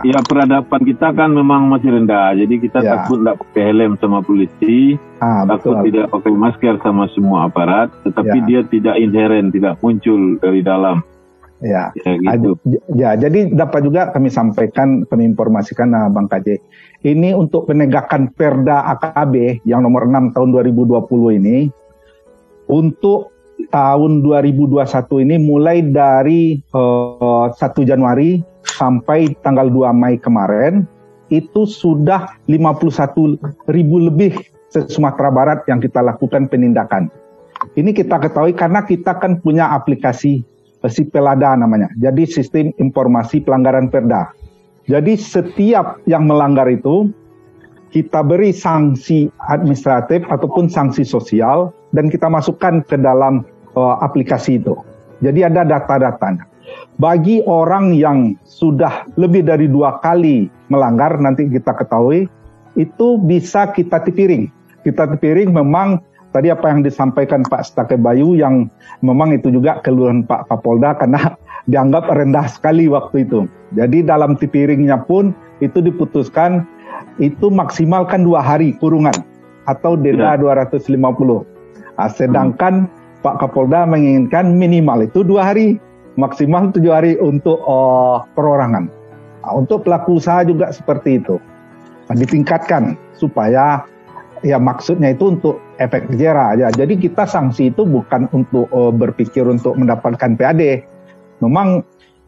Ya 0.00 0.16
peradaban 0.24 0.80
kita 0.80 1.12
kan 1.12 1.36
memang 1.36 1.68
masih 1.68 1.92
rendah, 1.92 2.32
jadi 2.32 2.54
kita 2.56 2.80
Ya. 2.80 3.04
takut 3.04 3.20
tidak 3.20 3.36
pakai 3.44 3.62
helm 3.68 3.92
sama 4.00 4.24
polisi, 4.24 4.96
Ah, 5.20 5.44
takut 5.44 5.76
betul. 5.76 5.92
tidak 5.92 6.06
pakai 6.08 6.32
masker 6.32 6.74
sama 6.80 7.04
semua 7.12 7.52
aparat, 7.52 7.92
tetapi 8.00 8.36
Ya. 8.42 8.44
dia 8.48 8.60
tidak 8.64 8.96
inheren, 8.96 9.52
tidak 9.52 9.76
muncul 9.84 10.40
dari 10.40 10.64
dalam. 10.64 11.04
Ya. 11.62 11.94
Ya 11.94 12.34
gitu. 12.34 12.58
Ya, 12.94 13.14
jadi 13.14 13.54
dapat 13.54 13.86
juga 13.86 14.10
kami 14.10 14.32
sampaikan, 14.32 15.06
kami 15.06 15.30
informasikan 15.30 15.94
nah, 15.94 16.10
Bang 16.10 16.26
KJ. 16.26 16.58
Ini 17.04 17.36
untuk 17.36 17.68
penegakan 17.68 18.32
Perda 18.32 18.88
AKB 18.96 19.62
yang 19.68 19.84
nomor 19.84 20.08
6 20.08 20.34
tahun 20.34 20.48
2020 20.50 21.38
ini 21.38 21.68
untuk 22.66 23.34
tahun 23.70 24.24
2021 24.24 25.24
ini 25.24 25.36
mulai 25.38 25.84
dari 25.84 26.58
eh, 26.58 27.46
1 27.52 27.60
Januari 27.86 28.40
sampai 28.64 29.36
tanggal 29.44 29.68
2 29.68 29.92
Mei 29.94 30.16
kemarin 30.18 30.88
itu 31.32 31.64
sudah 31.64 32.36
51 32.48 33.70
ribu 33.70 33.96
lebih 34.00 34.36
se 34.68 34.90
Sumatera 34.90 35.30
Barat 35.30 35.58
yang 35.70 35.78
kita 35.78 36.02
lakukan 36.02 36.50
penindakan. 36.50 37.08
Ini 37.78 37.94
kita 37.96 38.20
ketahui 38.20 38.52
karena 38.52 38.84
kita 38.84 39.16
kan 39.16 39.40
punya 39.40 39.72
aplikasi 39.72 40.44
si 40.90 41.06
Pelada 41.08 41.56
namanya. 41.56 41.88
Jadi 41.96 42.28
sistem 42.28 42.72
informasi 42.76 43.44
pelanggaran 43.44 43.88
perda. 43.88 44.32
Jadi 44.84 45.16
setiap 45.16 46.00
yang 46.04 46.28
melanggar 46.28 46.68
itu 46.68 47.08
kita 47.94 48.26
beri 48.26 48.50
sanksi 48.50 49.30
administratif 49.48 50.26
ataupun 50.28 50.68
sanksi 50.68 51.06
sosial 51.06 51.72
dan 51.94 52.10
kita 52.10 52.26
masukkan 52.28 52.82
ke 52.84 52.98
dalam 52.98 53.46
eh, 53.78 53.96
aplikasi 54.02 54.60
itu. 54.60 54.74
Jadi 55.22 55.46
ada 55.46 55.64
data-datanya. 55.64 56.44
Bagi 56.98 57.42
orang 57.46 57.94
yang 57.94 58.34
sudah 58.46 59.08
lebih 59.14 59.46
dari 59.46 59.70
dua 59.70 59.98
kali 60.02 60.50
melanggar 60.70 61.16
nanti 61.22 61.46
kita 61.46 61.74
ketahui 61.74 62.26
itu 62.74 63.06
bisa 63.22 63.70
kita 63.70 64.02
tipiring. 64.02 64.50
Kita 64.82 65.08
tipiring 65.16 65.54
memang 65.54 66.02
tadi 66.34 66.50
apa 66.50 66.66
yang 66.66 66.82
disampaikan 66.82 67.46
Pak 67.46 67.62
Stake 67.62 67.94
Bayu 67.94 68.34
yang 68.34 68.66
memang 69.06 69.30
itu 69.30 69.54
juga 69.54 69.78
keluhan 69.86 70.26
Pak 70.26 70.50
Kapolda 70.50 70.98
karena 70.98 71.38
dianggap 71.70 72.10
rendah 72.10 72.50
sekali 72.50 72.90
waktu 72.90 73.22
itu. 73.22 73.46
Jadi 73.78 74.02
dalam 74.02 74.34
tipiringnya 74.34 75.06
pun 75.06 75.30
itu 75.62 75.78
diputuskan 75.78 76.66
itu 77.22 77.46
maksimalkan 77.46 78.26
dua 78.26 78.42
hari 78.42 78.74
kurungan 78.82 79.14
atau 79.70 79.94
denda 79.94 80.34
250. 80.34 80.90
Nah, 81.94 82.10
sedangkan 82.10 82.90
Pak 83.22 83.38
Kapolda 83.40 83.86
menginginkan 83.86 84.58
minimal 84.58 85.06
itu 85.06 85.22
dua 85.22 85.54
hari, 85.54 85.78
maksimal 86.18 86.74
tujuh 86.74 86.90
hari 86.90 87.14
untuk 87.22 87.62
eh, 87.62 88.16
perorangan. 88.34 88.90
Nah, 89.46 89.52
untuk 89.54 89.86
pelaku 89.86 90.18
usaha 90.18 90.42
juga 90.42 90.74
seperti 90.74 91.22
itu. 91.22 91.38
Nah, 92.10 92.14
ditingkatkan 92.18 92.98
supaya 93.16 93.86
ya 94.44 94.60
maksudnya 94.60 95.16
itu 95.16 95.34
untuk 95.34 95.58
efek 95.80 96.12
jera 96.14 96.52
aja. 96.54 96.68
Jadi 96.70 97.00
kita 97.00 97.24
sanksi 97.24 97.72
itu 97.72 97.82
bukan 97.88 98.28
untuk 98.36 98.68
eh, 98.70 98.92
berpikir 98.92 99.48
untuk 99.48 99.74
mendapatkan 99.74 100.36
PAD. 100.36 100.84
Memang 101.42 101.82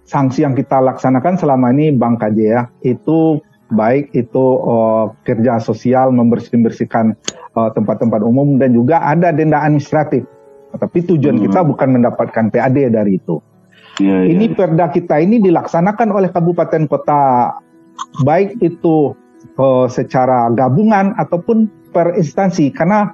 sanksi 0.08 0.42
yang 0.42 0.56
kita 0.56 0.80
laksanakan 0.80 1.36
selama 1.38 1.70
ini 1.76 1.92
Bang 1.94 2.16
KJ 2.16 2.38
ya, 2.40 2.62
itu 2.82 3.38
baik 3.70 4.16
itu 4.16 4.44
eh, 4.64 5.04
kerja 5.28 5.60
sosial 5.60 6.10
membersih-bersihkan 6.16 7.12
eh, 7.52 7.70
tempat-tempat 7.76 8.24
umum 8.24 8.56
dan 8.56 8.72
juga 8.72 9.04
ada 9.04 9.30
denda 9.30 9.60
administratif. 9.62 10.24
Tapi 10.76 10.98
tujuan 11.08 11.40
Hmm. 11.40 11.44
kita 11.48 11.60
bukan 11.64 11.88
mendapatkan 12.00 12.52
PAD 12.52 12.92
dari 12.92 13.16
itu. 13.16 13.40
Ya, 13.96 14.24
ya. 14.24 14.28
Ini 14.28 14.52
perda 14.52 14.92
kita 14.92 15.24
ini 15.24 15.40
dilaksanakan 15.40 16.12
oleh 16.12 16.28
kabupaten 16.28 16.84
kota 16.84 17.52
baik 18.28 18.60
itu 18.60 19.16
eh, 19.56 19.86
secara 19.88 20.52
gabungan 20.52 21.16
ataupun 21.16 21.68
per 21.96 22.12
instansi 22.12 22.68
karena 22.76 23.08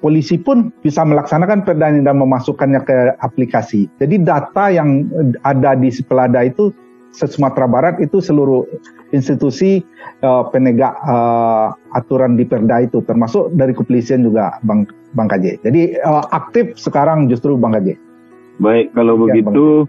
polisi 0.00 0.40
pun 0.40 0.72
bisa 0.80 1.04
melaksanakan 1.04 1.68
perda 1.68 1.92
ini 1.92 2.00
dan 2.00 2.16
memasukkannya 2.16 2.80
ke 2.88 2.96
aplikasi. 3.20 3.92
Jadi 4.00 4.24
data 4.24 4.72
yang 4.72 5.04
ada 5.44 5.76
di 5.76 5.92
Sepelada 5.92 6.40
itu 6.40 6.72
se 7.12 7.28
Sumatera 7.28 7.68
Barat 7.68 8.00
itu 8.00 8.24
seluruh 8.24 8.64
institusi 9.12 9.84
eh, 10.24 10.42
penegak 10.48 10.96
eh, 10.96 11.68
aturan 11.92 12.40
di 12.40 12.48
perda 12.48 12.88
itu 12.88 13.04
termasuk 13.04 13.52
dari 13.52 13.76
kepolisian 13.76 14.24
juga 14.24 14.56
Bang 14.64 14.88
Bang 15.12 15.28
KJ. 15.28 15.60
Jadi 15.60 15.82
eh, 16.00 16.24
aktif 16.32 16.72
sekarang 16.80 17.28
justru 17.28 17.54
Bang 17.60 17.76
KJ. 17.76 17.94
Baik, 18.58 18.96
kalau 18.96 19.28
Ya, 19.28 19.38
begitu 19.38 19.86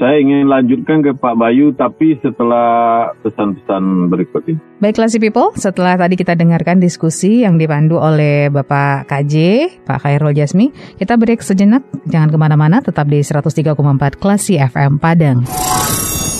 saya 0.00 0.16
ingin 0.16 0.48
lanjutkan 0.48 1.04
ke 1.04 1.12
Pak 1.12 1.36
Bayu, 1.36 1.76
tapi 1.76 2.16
setelah 2.24 3.12
pesan-pesan 3.20 4.08
berikut 4.08 4.40
ini. 4.48 4.56
Baiklah 4.80 5.12
si 5.12 5.20
people, 5.20 5.52
setelah 5.60 6.00
tadi 6.00 6.16
kita 6.16 6.32
dengarkan 6.32 6.80
diskusi 6.80 7.44
yang 7.44 7.60
dipandu 7.60 8.00
oleh 8.00 8.48
Bapak 8.48 9.12
KJ, 9.12 9.34
Pak 9.84 10.00
Khairul 10.00 10.32
Jasmi, 10.32 10.72
kita 10.96 11.20
break 11.20 11.44
sejenak, 11.44 11.84
jangan 12.08 12.32
ke 12.32 12.38
mana-mana, 12.40 12.80
tetap 12.80 13.12
di 13.12 13.20
103,4 13.20 13.76
Klasi 14.16 14.56
FM 14.56 14.96
Padang. 14.96 15.44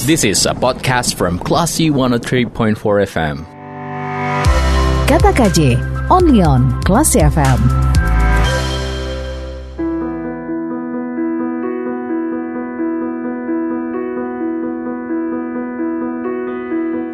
This 0.08 0.24
is 0.24 0.48
a 0.48 0.56
podcast 0.56 1.20
from 1.20 1.36
Classy 1.36 1.92
103.4 1.92 2.80
FM. 3.12 3.44
Kata 5.04 5.36
KJ, 5.36 5.76
only 6.08 6.40
on 6.40 6.72
Klasi 6.88 7.20
FM. 7.20 7.89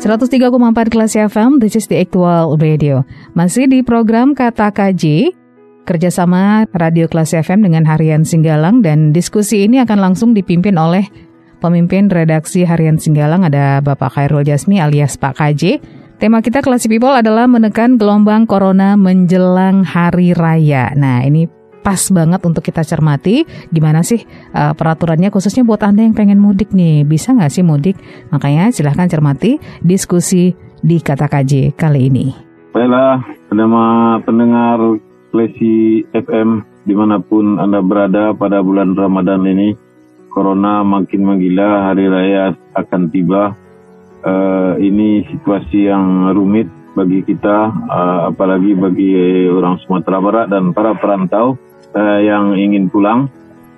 ...103,4 0.07 0.95
kelas 0.95 1.19
FM, 1.19 1.59
this 1.59 1.75
is 1.75 1.91
the 1.91 1.99
actual 1.99 2.55
radio. 2.63 3.03
Masih 3.35 3.67
di 3.67 3.83
program 3.83 4.39
Kata 4.39 4.71
KJ, 4.71 5.35
kerjasama 5.83 6.71
Radio 6.79 7.11
Kelas 7.11 7.35
FM 7.35 7.67
dengan 7.67 7.83
Harian 7.83 8.23
Singgalang 8.23 8.87
dan 8.87 9.11
diskusi 9.11 9.67
ini 9.67 9.83
akan 9.83 9.99
langsung 9.99 10.31
dipimpin 10.31 10.79
oleh 10.79 11.11
pemimpin 11.59 12.07
redaksi 12.07 12.63
Harian 12.63 13.03
Singgalang 13.03 13.51
ada 13.51 13.83
Bapak 13.83 14.15
Khairul 14.15 14.47
Jasmi 14.47 14.79
alias 14.79 15.19
Pak 15.19 15.43
KJ. 15.43 15.83
Tema 16.23 16.39
kita 16.39 16.63
Classy 16.63 16.87
People 16.87 17.11
adalah 17.13 17.51
menekan 17.51 17.99
gelombang 17.99 18.47
corona 18.47 18.95
menjelang 18.95 19.83
hari 19.83 20.39
raya. 20.39 20.95
Nah 20.95 21.27
ini 21.27 21.51
pas 21.87 22.03
banget 22.11 22.43
untuk 22.43 22.67
kita 22.67 22.83
cermati 22.83 23.47
gimana 23.71 24.03
sih 24.03 24.27
uh, 24.51 24.75
peraturannya 24.75 25.31
khususnya 25.31 25.63
buat 25.63 25.87
Anda 25.87 26.03
yang 26.03 26.19
pengen 26.19 26.43
mudik 26.43 26.75
nih. 26.75 27.07
Bisa 27.07 27.31
nggak 27.31 27.55
sih 27.55 27.63
mudik? 27.63 27.95
Makanya 28.35 28.75
silahkan 28.75 29.07
cermati 29.07 29.63
diskusi 29.87 30.51
di 30.83 30.99
Kata 30.99 31.31
KJ 31.31 31.79
kali 31.79 32.11
ini. 32.11 32.27
Baiklah, 32.75 33.23
pendengar, 33.47 34.27
pendengar 34.27 34.79
Klesi 35.31 36.03
FM 36.11 36.67
di 36.83 36.95
mana 36.95 37.23
pun 37.23 37.63
Anda 37.63 37.79
berada 37.83 38.35
pada 38.35 38.63
bulan 38.67 38.99
Ramadan 38.99 39.47
ini, 39.47 39.75
Corona 40.31 40.83
makin 40.83 41.23
menggila, 41.23 41.91
hari 41.91 42.11
raya 42.11 42.55
akan 42.75 43.15
tiba. 43.15 43.55
Eh, 44.27 44.73
ini 44.83 45.23
situasi 45.31 45.87
yang 45.87 46.35
rumit 46.35 46.67
bagi 46.99 47.23
kita, 47.23 47.59
eh, 47.71 48.21
apalagi 48.35 48.75
bagi 48.75 49.13
orang 49.51 49.79
Sumatera 49.87 50.19
Barat 50.19 50.47
dan 50.51 50.75
para 50.75 50.99
perantau 50.99 51.59
eh, 51.97 52.21
yang 52.29 52.53
ingin 52.53 52.93
pulang. 52.93 53.33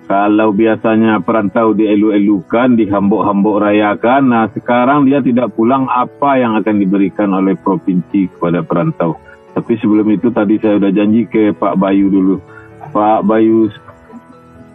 Kalau 0.08 0.56
biasanya 0.56 1.20
perantau 1.20 1.76
dielu-elukan, 1.76 2.80
dihambuk-hambuk 2.80 3.60
rayakan, 3.60 4.32
nah 4.32 4.48
sekarang 4.48 5.04
dia 5.04 5.20
tidak 5.20 5.52
pulang 5.52 5.84
apa 5.84 6.40
yang 6.40 6.56
akan 6.56 6.80
diberikan 6.80 7.28
oleh 7.36 7.52
provinsi 7.60 8.32
kepada 8.32 8.64
perantau. 8.64 9.20
Tapi 9.52 9.76
sebelum 9.76 10.08
itu 10.08 10.32
tadi 10.32 10.56
saya 10.56 10.80
sudah 10.80 10.92
janji 10.96 11.28
ke 11.28 11.52
Pak 11.52 11.76
Bayu 11.76 12.08
dulu. 12.08 12.40
Pak 12.88 13.20
Bayu, 13.28 13.68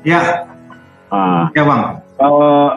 Ya, 0.06 0.20
ah, 1.10 1.48
ya 1.56 1.64
bang. 1.64 1.84
eh, 2.20 2.72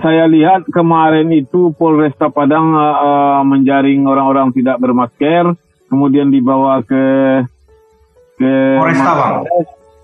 saya 0.00 0.24
lihat 0.26 0.66
kemarin 0.72 1.30
itu 1.30 1.70
Polresta 1.76 2.32
Padang 2.32 2.74
uh, 2.74 2.96
uh, 2.98 3.40
menjaring 3.46 4.08
orang-orang 4.08 4.50
tidak 4.50 4.80
bermasker, 4.80 5.54
kemudian 5.86 6.32
dibawa 6.32 6.82
ke 6.82 7.04
ke 8.40 8.52
Polresta 8.80 9.12
bang. 9.14 9.34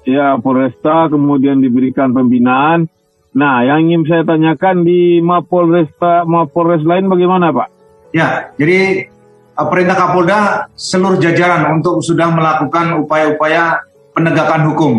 Ya 0.09 0.37
Polresta, 0.41 1.13
kemudian 1.13 1.61
diberikan 1.61 2.11
pembinaan. 2.17 2.89
Nah, 3.31 3.63
yang 3.63 3.87
ingin 3.87 4.03
saya 4.11 4.23
tanyakan 4.27 4.83
di 4.83 5.23
Mapolresta, 5.23 6.27
Mapolres 6.27 6.83
lain 6.83 7.07
bagaimana 7.07 7.55
Pak? 7.55 7.69
Ya, 8.11 8.51
jadi 8.59 9.07
uh, 9.55 9.67
perintah 9.71 9.95
Kapolda 9.95 10.39
seluruh 10.75 11.23
jajaran 11.23 11.79
untuk 11.79 12.03
sudah 12.03 12.27
melakukan 12.35 12.99
upaya-upaya 13.07 13.87
penegakan 14.11 14.67
hukum. 14.73 14.95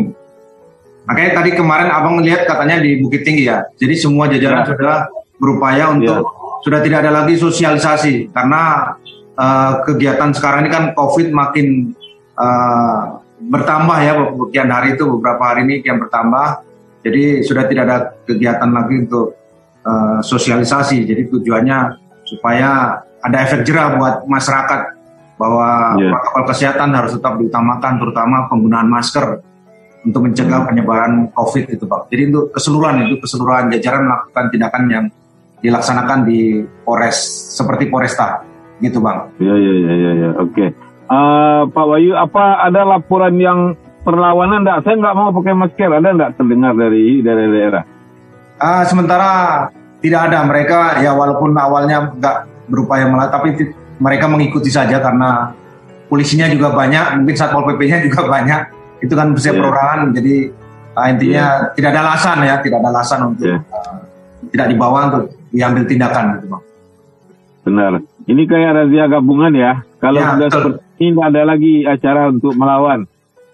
Makanya 1.09 1.43
tadi 1.43 1.49
kemarin 1.59 1.91
abang 1.91 2.23
melihat 2.23 2.47
katanya 2.47 2.79
di 2.79 3.03
Bukit 3.03 3.27
Tinggi 3.27 3.51
ya. 3.51 3.67
Jadi 3.75 3.99
semua 3.99 4.31
jajaran 4.31 4.63
ya. 4.63 4.67
sudah 4.71 4.97
berupaya 5.41 5.91
untuk 5.91 6.23
ya. 6.23 6.61
sudah 6.61 6.79
tidak 6.85 7.03
ada 7.03 7.11
lagi 7.11 7.35
sosialisasi 7.35 8.29
karena 8.29 8.95
uh, 9.35 9.81
kegiatan 9.83 10.31
sekarang 10.31 10.63
ini 10.63 10.71
kan 10.71 10.83
COVID 10.93 11.33
makin 11.33 11.97
uh, 12.37 13.20
bertambah 13.49 13.97
ya 14.05 14.13
sekian 14.17 14.69
hari 14.69 14.93
itu 14.93 15.03
beberapa 15.17 15.41
hari 15.41 15.65
ini 15.65 15.75
kian 15.81 15.97
bertambah. 15.97 16.67
Jadi 17.01 17.41
sudah 17.41 17.65
tidak 17.65 17.83
ada 17.89 17.97
kegiatan 18.29 18.69
lagi 18.69 18.95
untuk 19.09 19.33
uh, 19.81 20.21
sosialisasi. 20.21 21.01
Jadi 21.01 21.33
tujuannya 21.33 21.97
supaya 22.21 23.01
ada 23.21 23.37
efek 23.41 23.65
jerah 23.65 23.97
buat 23.97 24.15
masyarakat 24.29 24.81
bahwa 25.41 25.97
yeah. 25.97 26.13
protokol 26.13 26.43
kesehatan 26.53 26.93
harus 26.93 27.17
tetap 27.17 27.33
diutamakan, 27.41 27.97
terutama 27.97 28.45
penggunaan 28.45 28.85
masker 28.85 29.41
untuk 30.05 30.21
mencegah 30.29 30.65
penyebaran 30.69 31.33
COVID 31.33 31.65
itu 31.73 31.85
Pak. 31.89 32.13
Jadi 32.13 32.21
untuk 32.29 32.53
keseluruhan 32.53 33.09
itu 33.09 33.15
keseluruhan 33.21 33.73
jajaran 33.73 34.05
melakukan 34.05 34.45
tindakan 34.53 34.83
yang 34.89 35.05
dilaksanakan 35.61 36.19
di 36.25 36.61
Polres 36.85 37.17
seperti 37.57 37.89
Polresta 37.89 38.41
gitu 38.81 38.97
Bang. 39.01 39.29
Iya 39.37 39.53
iya 39.57 39.73
iya 39.73 39.93
iya 39.93 40.11
ya. 40.13 40.29
oke. 40.41 40.53
Okay. 40.53 40.69
Uh, 41.11 41.15
eh, 41.19 41.61
Pak 41.75 41.85
Wayu 41.91 42.15
apa 42.15 42.63
ada 42.63 42.87
laporan 42.87 43.35
yang 43.35 43.75
perlawanan 44.07 44.63
enggak? 44.63 44.87
Saya 44.87 44.95
nggak 44.95 45.15
mau 45.19 45.35
pakai 45.35 45.53
masker 45.59 45.91
ada 45.91 46.09
enggak 46.15 46.31
terdengar 46.39 46.73
dari 46.79 47.19
dari 47.19 47.45
daerah? 47.51 47.83
Uh, 48.61 48.83
sementara 48.87 49.31
tidak 49.99 50.31
ada 50.31 50.39
mereka 50.47 51.03
ya 51.03 51.11
walaupun 51.11 51.51
awalnya 51.59 52.15
nggak 52.15 52.37
berupaya 52.71 53.05
malah 53.11 53.29
tapi 53.29 53.53
mereka 54.01 54.25
mengikuti 54.25 54.73
saja 54.73 54.97
karena 54.97 55.53
polisinya 56.09 56.49
juga 56.49 56.73
banyak 56.73 57.21
mungkin 57.21 57.35
satpol 57.37 57.63
pp-nya 57.69 58.03
juga 58.03 58.25
banyak 58.33 58.61
itu 59.05 59.13
kan 59.13 59.31
bersih 59.31 59.53
yeah. 59.53 59.61
perorangan 59.61 59.99
jadi 60.17 60.35
uh, 60.97 61.07
intinya 61.07 61.45
yeah. 61.69 61.73
tidak 61.77 61.89
ada 61.93 62.01
alasan 62.09 62.37
ya 62.41 62.55
tidak 62.59 62.77
ada 62.81 62.89
alasan 62.89 63.19
untuk 63.31 63.47
yeah. 63.47 63.61
uh, 63.69 64.01
tidak 64.49 64.67
dibawa 64.73 64.99
untuk 65.13 65.23
diambil 65.53 65.83
tindakan 65.85 66.25
gitu 66.37 66.45
bang 66.49 66.63
benar 67.61 67.91
ini 68.25 68.43
kayak 68.49 68.71
razia 68.73 69.05
gabungan 69.05 69.53
ya 69.53 69.71
kalau 70.01 70.19
yeah, 70.19 70.33
sudah 70.33 70.49
seperti 70.49 70.79
ini 71.01 71.17
tidak 71.17 71.27
ada 71.33 71.41
lagi 71.49 71.73
acara 71.89 72.29
untuk 72.29 72.53
melawan 72.53 73.09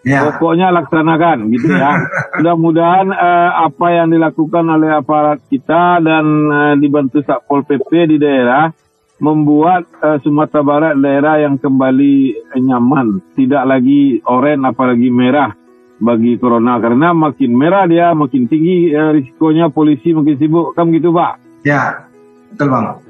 Ya. 0.08 0.24
Pokoknya 0.24 0.72
laksanakan 0.72 1.52
gitu 1.52 1.68
ya. 1.68 2.00
Mudah-mudahan 2.40 3.12
uh, 3.12 3.52
apa 3.68 3.88
yang 3.92 4.08
dilakukan 4.16 4.64
oleh 4.64 4.96
aparat 4.96 5.44
kita 5.52 6.00
dan 6.00 6.26
uh, 6.48 6.74
dibantu 6.80 7.20
Satpol 7.28 7.68
PP 7.68 8.16
di 8.16 8.18
daerah 8.22 8.72
membuat 9.20 9.84
uh, 10.00 10.16
Sumatera 10.24 10.64
Barat 10.64 10.96
daerah 10.96 11.44
yang 11.44 11.60
kembali 11.60 12.40
nyaman, 12.56 13.20
tidak 13.36 13.68
lagi 13.68 14.24
oranye 14.24 14.72
apalagi 14.72 15.12
merah 15.12 15.52
bagi 15.98 16.38
corona 16.38 16.78
karena 16.78 17.10
makin 17.12 17.52
merah 17.58 17.90
dia 17.90 18.14
makin 18.14 18.46
tinggi 18.48 18.94
uh, 18.96 19.12
risikonya 19.12 19.74
polisi 19.74 20.16
makin 20.16 20.40
sibuk 20.40 20.72
kan 20.72 20.88
gitu 20.94 21.12
Pak? 21.12 21.66
Ya, 21.68 22.08
betul 22.54 22.72
Bang. 22.72 23.02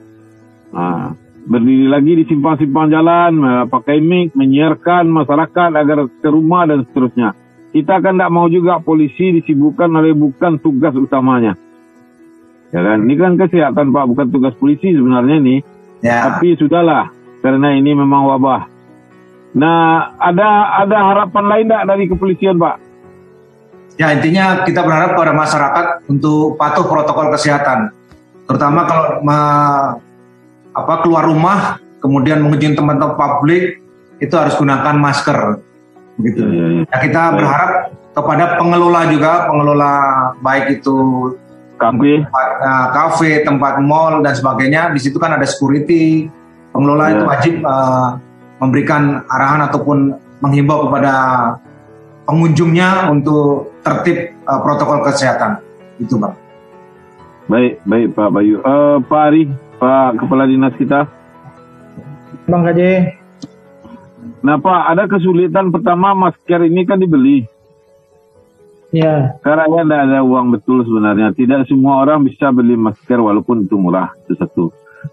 Nah, 0.72 1.13
berdiri 1.48 1.88
lagi 1.88 2.12
di 2.20 2.24
simpang-simpang 2.27 2.92
jalan, 2.92 3.66
pakai 3.72 4.04
mic, 4.04 4.36
menyiarkan 4.36 5.08
masyarakat 5.08 5.70
agar 5.72 6.12
ke 6.12 6.27
rumah 6.27 6.68
dan 6.68 6.83
seterusnya. 6.92 7.31
Kita 7.72 8.03
kan 8.03 8.20
tidak 8.20 8.31
mau 8.36 8.51
juga 8.51 8.83
polisi 8.83 9.40
disibukkan 9.40 9.88
oleh 9.96 10.12
bukan 10.12 10.60
tugas 10.60 10.92
utamanya. 11.00 11.55
Ya 12.75 12.83
kan? 12.83 13.07
Ini 13.07 13.16
kan 13.16 13.40
kesehatan 13.40 13.96
Pak, 13.96 14.05
bukan 14.12 14.27
tugas 14.27 14.51
polisi 14.60 14.92
sebenarnya 14.92 15.40
nih. 15.40 15.60
Ya. 16.03 16.27
Tapi 16.27 16.60
sudahlah, 16.60 17.16
karena 17.40 17.74
ini 17.79 17.96
memang 17.96 18.27
wabah. 18.27 18.68
Nah, 19.55 20.14
ada 20.20 20.83
ada 20.83 20.98
harapan 21.16 21.46
lain 21.48 21.66
tidak 21.72 21.83
dari 21.88 22.03
kepolisian 22.12 22.60
Pak? 22.60 22.75
Ya 23.98 24.14
intinya 24.14 24.62
kita 24.62 24.86
berharap 24.86 25.18
pada 25.18 25.33
masyarakat 25.33 25.86
untuk 26.05 26.53
patuh 26.53 26.86
protokol 26.86 27.33
kesehatan, 27.33 27.90
terutama 28.46 28.86
kalau 28.86 29.25
apa 30.77 31.01
keluar 31.01 31.25
rumah 31.25 31.81
kemudian 31.98 32.46
mengunjungi 32.46 32.77
tempat-tempat 32.77 33.18
publik 33.18 33.81
itu 34.22 34.33
harus 34.33 34.53
gunakan 34.57 34.96
masker 34.98 35.61
begitu. 36.18 36.42
Ya, 36.42 36.50
ya, 36.50 36.66
ya. 36.66 36.83
Nah, 36.90 37.00
kita 37.01 37.22
berharap 37.37 37.72
kepada 38.18 38.46
pengelola 38.57 39.01
juga 39.13 39.46
pengelola 39.46 39.94
baik 40.42 40.81
itu 40.81 40.98
kafe, 41.77 42.25
tempat, 42.25 42.48
nah, 42.66 42.85
kafe, 42.90 43.31
tempat 43.46 43.74
mall 43.85 44.25
dan 44.25 44.33
sebagainya. 44.33 44.90
Di 44.92 45.00
situ 45.01 45.22
kan 45.22 45.37
ada 45.37 45.46
security. 45.46 46.27
Pengelola 46.74 47.05
ya. 47.09 47.13
itu 47.13 47.24
wajib 47.25 47.53
uh, 47.66 48.18
memberikan 48.61 49.25
arahan 49.29 49.66
ataupun 49.70 50.13
menghimbau 50.42 50.90
kepada 50.90 51.13
pengunjungnya 52.25 53.09
untuk 53.09 53.74
tertib 53.81 54.37
uh, 54.46 54.61
protokol 54.61 55.01
kesehatan. 55.05 55.61
Itu, 55.98 56.22
Bang. 56.22 56.37
Baik, 57.48 57.79
baik 57.87 58.07
Pak 58.13 58.29
Bayu. 58.29 58.59
Uh, 58.61 59.00
Pak 59.07 59.22
Ari, 59.31 59.50
Pak 59.77 60.18
Kepala 60.18 60.50
Dinas 60.50 60.74
kita. 60.74 61.05
Bang 62.50 62.66
Kaje. 62.66 63.13
Nah 64.42 64.57
Pak, 64.57 64.81
ada 64.94 65.03
kesulitan 65.05 65.70
pertama 65.70 66.18
masker 66.18 66.66
ini 66.66 66.81
kan 66.87 66.98
dibeli. 66.98 67.46
Ya. 68.96 69.35
Karena 69.44 69.68
ya 69.68 69.83
tidak 69.83 70.01
ada 70.07 70.20
uang 70.24 70.55
betul 70.55 70.81
sebenarnya. 70.87 71.35
Tidak 71.35 71.68
semua 71.68 72.01
orang 72.01 72.24
bisa 72.24 72.50
beli 72.55 72.79
masker 72.79 73.20
walaupun 73.20 73.68
itu 73.68 73.75
murah. 73.75 74.16
Itu 74.25 74.40
satu. 74.40 74.66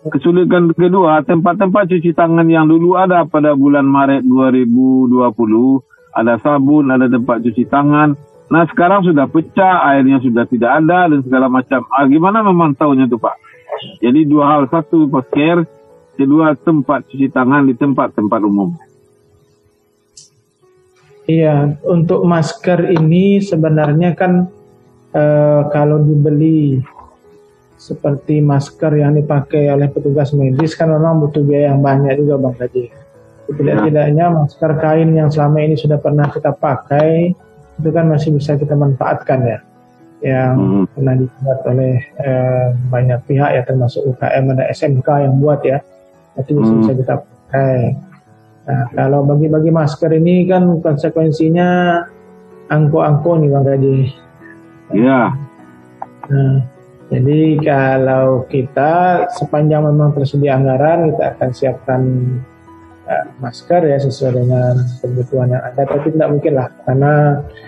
Kesulitan 0.09 0.73
kedua, 0.73 1.21
tempat-tempat 1.27 1.91
cuci 1.91 2.17
tangan 2.17 2.49
yang 2.49 2.71
dulu 2.71 2.97
ada 2.97 3.29
pada 3.29 3.53
bulan 3.53 3.85
Maret 3.85 4.25
2020, 4.25 5.13
ada 6.17 6.35
sabun, 6.41 6.89
ada 6.89 7.07
tempat 7.11 7.45
cuci 7.45 7.69
tangan. 7.69 8.17
Nah 8.49 8.65
sekarang 8.71 9.05
sudah 9.05 9.27
pecah, 9.29 9.85
airnya 9.93 10.23
sudah 10.23 10.47
tidak 10.47 10.71
ada 10.83 11.11
dan 11.11 11.21
segala 11.27 11.51
macam. 11.51 11.85
Ah, 11.91 12.07
gimana 12.07 12.41
memantaunya 12.41 13.11
tuh 13.11 13.21
Pak? 13.21 13.44
Jadi 13.99 14.21
dua 14.29 14.45
hal, 14.57 14.63
satu 14.69 15.07
masker, 15.09 15.67
kedua 16.15 16.55
tempat 16.55 17.07
cuci 17.09 17.29
tangan 17.31 17.67
di 17.67 17.75
tempat-tempat 17.75 18.41
umum. 18.45 18.75
Iya, 21.25 21.81
untuk 21.89 22.21
masker 22.29 22.93
ini 22.93 23.41
sebenarnya 23.41 24.13
kan 24.13 24.45
e, 25.09 25.23
kalau 25.73 26.05
dibeli 26.05 26.85
seperti 27.81 28.45
masker 28.45 29.01
yang 29.01 29.17
dipakai 29.17 29.73
oleh 29.73 29.89
petugas 29.89 30.37
medis 30.37 30.77
kan 30.77 30.93
memang 30.93 31.25
butuh 31.25 31.41
biaya 31.41 31.73
yang 31.73 31.81
banyak 31.81 32.21
juga 32.21 32.37
Bang 32.37 32.57
Haji. 32.61 32.93
Tidak-tidaknya 33.45 34.25
masker 34.33 34.73
kain 34.81 35.17
yang 35.17 35.29
selama 35.33 35.65
ini 35.65 35.77
sudah 35.77 35.97
pernah 36.01 36.29
kita 36.29 36.53
pakai 36.53 37.33
itu 37.75 37.91
kan 37.91 38.07
masih 38.07 38.31
bisa 38.33 38.55
kita 38.55 38.77
manfaatkan 38.79 39.41
ya 39.45 39.59
yang 40.25 40.57
hmm. 40.57 40.85
pernah 40.97 41.15
dibuat 41.21 41.61
oleh 41.69 42.01
eh, 42.17 42.67
banyak 42.89 43.21
pihak 43.29 43.51
ya 43.53 43.63
termasuk 43.69 44.09
UKM 44.17 44.57
ada 44.57 44.65
SMK 44.73 45.09
yang 45.29 45.37
buat 45.37 45.61
ya 45.61 45.85
itu 46.41 46.57
bisa, 46.57 46.73
hmm. 46.73 46.81
bisa 46.81 46.93
kita 46.97 47.15
pakai. 47.21 47.79
Nah 48.65 48.85
kalau 48.97 49.21
bagi-bagi 49.29 49.69
masker 49.69 50.11
ini 50.17 50.49
kan 50.49 50.65
konsekuensinya 50.81 52.01
angko-angko 52.73 53.37
nih 53.37 53.49
bang 53.53 53.65
Gaji. 53.69 53.99
Iya. 54.97 55.23
Nah, 56.25 56.57
jadi 57.13 57.41
kalau 57.61 58.49
kita 58.49 59.29
sepanjang 59.37 59.85
memang 59.85 60.17
tersedia 60.17 60.57
anggaran 60.57 61.13
kita 61.13 61.25
akan 61.37 61.51
siapkan 61.53 62.03
masker 63.41 63.85
ya 63.85 63.99
sesuai 64.01 64.33
dengan 64.41 64.75
kebutuhan 65.05 65.53
yang 65.53 65.63
ada. 65.63 65.83
Tapi 65.85 66.13
tidak 66.17 66.29
mungkin 66.33 66.53
lah 66.57 66.69
karena 66.89 67.13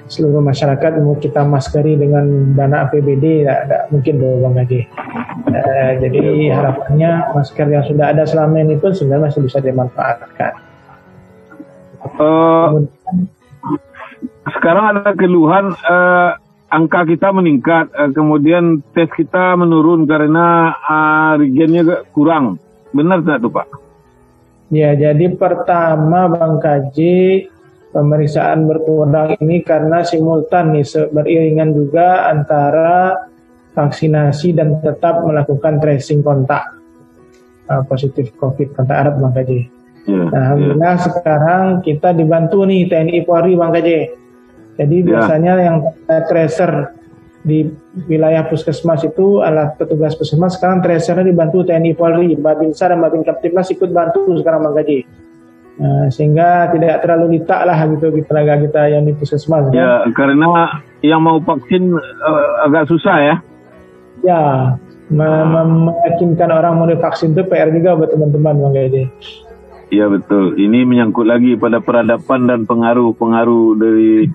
seluruh 0.09 0.41
masyarakat 0.41 0.91
mau 1.05 1.17
kita 1.21 1.45
maskeri 1.45 1.99
dengan 2.01 2.57
dana 2.57 2.89
APBD 2.89 3.45
tidak, 3.45 3.89
mungkin 3.93 4.15
dong 4.17 4.41
Bang 4.43 4.55
Gaji 4.57 4.81
uh, 5.57 5.93
jadi 6.01 6.23
harapannya 6.53 7.11
masker 7.35 7.67
yang 7.69 7.85
sudah 7.87 8.13
ada 8.13 8.25
selama 8.27 8.63
ini 8.63 8.77
pun 8.79 8.93
sebenarnya 8.93 9.31
masih 9.31 9.43
bisa 9.45 9.59
dimanfaatkan. 9.63 10.53
Uh, 12.17 12.87
sekarang 14.57 14.85
ada 14.95 15.11
keluhan 15.19 15.75
uh, 15.87 16.39
angka 16.71 17.07
kita 17.09 17.29
meningkat. 17.35 17.91
Uh, 17.93 18.11
kemudian 18.15 18.81
tes 18.95 19.11
kita 19.13 19.59
menurun 19.59 20.07
karena 20.07 20.77
uh, 20.87 21.33
regennya 21.39 22.07
kurang. 22.15 22.63
Benar 22.95 23.21
tidak 23.27 23.39
tuh 23.45 23.53
Pak? 23.53 23.67
Ya, 24.67 24.99
jadi 24.99 25.31
pertama 25.39 26.27
Bang 26.27 26.59
Kaji 26.59 27.47
pemeriksaan 27.95 28.67
berkurang 28.67 29.39
ini 29.39 29.63
karena 29.63 30.03
simultan 30.03 30.75
nih 30.75 31.07
beriringan 31.15 31.71
juga 31.71 32.27
antara 32.27 33.15
vaksinasi 33.79 34.59
dan 34.59 34.83
tetap 34.83 35.23
melakukan 35.23 35.79
tracing 35.79 36.25
kontak 36.27 36.77
uh, 37.71 37.87
positif 37.87 38.35
COVID 38.35 38.75
kontak 38.75 38.97
erat 39.07 39.15
Bang 39.23 39.35
Kaji. 39.39 39.61
Yeah, 40.07 40.31
nah, 40.35 40.39
Alhamdulillah 40.51 40.95
yeah. 40.99 41.05
sekarang 41.05 41.65
kita 41.87 42.09
dibantu 42.15 42.67
nih 42.67 42.91
TNI 42.91 43.21
Polri 43.23 43.55
Bang 43.55 43.71
Kaji. 43.71 43.99
Jadi 44.83 44.97
yeah. 44.99 45.07
biasanya 45.07 45.53
yang 45.63 45.77
tracer 46.27 46.96
di 47.47 47.71
wilayah 48.11 48.43
puskesmas 48.51 49.07
itu 49.07 49.39
alat 49.39 49.79
petugas 49.79 50.19
puskesmas 50.19 50.59
sekarang 50.59 50.83
tracernya 50.83 51.31
dibantu 51.31 51.63
TNI 51.63 51.95
Polri, 51.95 52.35
Babinsa 52.35 52.91
dan 52.91 52.99
Babin 52.99 53.23
Kaptipmas 53.23 53.71
ikut 53.71 53.95
bantu 53.95 54.35
sekarang 54.35 54.67
Bang 54.67 54.75
Kaji. 54.75 55.07
Nah, 55.77 56.09
sehingga 56.11 56.73
tidak 56.75 57.05
terlalu 57.07 57.39
litak 57.39 57.63
lah 57.69 57.79
gitu 57.87 58.11
tenaga 58.27 58.59
kita 58.67 58.83
yang 58.91 59.07
di 59.07 59.15
puskesmas. 59.15 59.71
Ya, 59.71 60.03
kan? 60.03 60.17
karena 60.19 60.83
yang 61.07 61.23
mau 61.23 61.39
vaksin 61.39 61.95
uh, 61.95 62.67
agak 62.67 62.91
susah 62.91 63.17
ya. 63.23 63.35
Ya, 64.27 64.43
meyakinkan 65.07 66.51
orang 66.51 66.83
mau 66.83 66.91
divaksin 66.91 67.31
itu 67.37 67.47
PR 67.47 67.71
juga 67.71 67.95
buat 67.95 68.11
teman-teman 68.11 68.59
Bang 68.59 68.75
Gaidi. 68.75 69.07
Iya 69.87 70.11
betul. 70.11 70.59
Ini 70.59 70.83
menyangkut 70.83 71.27
lagi 71.31 71.55
pada 71.55 71.79
peradaban 71.79 72.51
dan 72.51 72.67
pengaruh-pengaruh 72.67 73.79
dari 73.79 74.27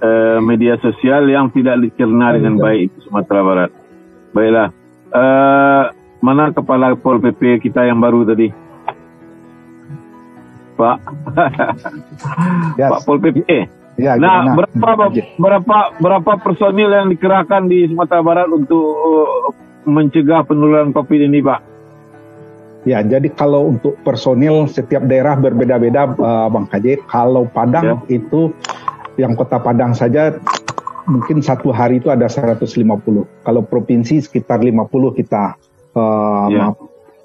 uh, 0.00 0.40
media 0.48 0.80
sosial 0.80 1.28
yang 1.28 1.52
tidak 1.52 1.76
dicerna 1.84 2.32
dengan 2.32 2.56
baik 2.56 2.88
di 2.88 3.00
Sumatera 3.04 3.40
Barat. 3.44 3.70
Baiklah. 4.32 4.68
Uh, 5.14 5.84
mana 6.24 6.50
kepala 6.56 6.96
Pol 6.96 7.20
PP 7.20 7.60
kita 7.68 7.84
yang 7.84 8.00
baru 8.00 8.24
tadi? 8.24 8.48
Pak. 10.74 10.98
yes. 12.80 12.90
Pak 12.90 13.00
Pol 13.04 13.20
PP. 13.20 13.44
Eh. 13.44 13.64
Ya, 13.94 14.18
nah, 14.18 14.58
berapa 14.58 15.06
berapa 15.38 15.76
berapa 16.02 16.32
personil 16.42 16.90
yang 16.90 17.14
dikerahkan 17.14 17.70
di 17.70 17.86
Sumatera 17.86 18.26
Barat 18.26 18.48
untuk 18.50 18.82
uh, 18.90 19.54
mencegah 19.86 20.42
penularan 20.48 20.90
COVID 20.90 21.30
ini, 21.30 21.44
Pak? 21.44 21.73
Ya, 22.84 23.00
jadi 23.00 23.32
kalau 23.32 23.72
untuk 23.72 23.96
personil 24.04 24.68
setiap 24.68 25.08
daerah 25.08 25.40
berbeda-beda, 25.40 26.12
uh, 26.20 26.48
Bang 26.52 26.68
KJ. 26.68 27.00
Kalau 27.08 27.48
Padang 27.48 28.04
ya. 28.04 28.20
itu 28.20 28.52
yang 29.16 29.32
Kota 29.32 29.56
Padang 29.56 29.96
saja 29.96 30.36
mungkin 31.08 31.40
satu 31.40 31.72
hari 31.72 32.00
itu 32.00 32.12
ada 32.12 32.28
150. 32.28 32.64
Kalau 33.24 33.62
provinsi 33.64 34.20
sekitar 34.20 34.60
50 34.60 34.84
kita 35.16 35.56
uh, 35.96 36.48
ya 36.52 36.76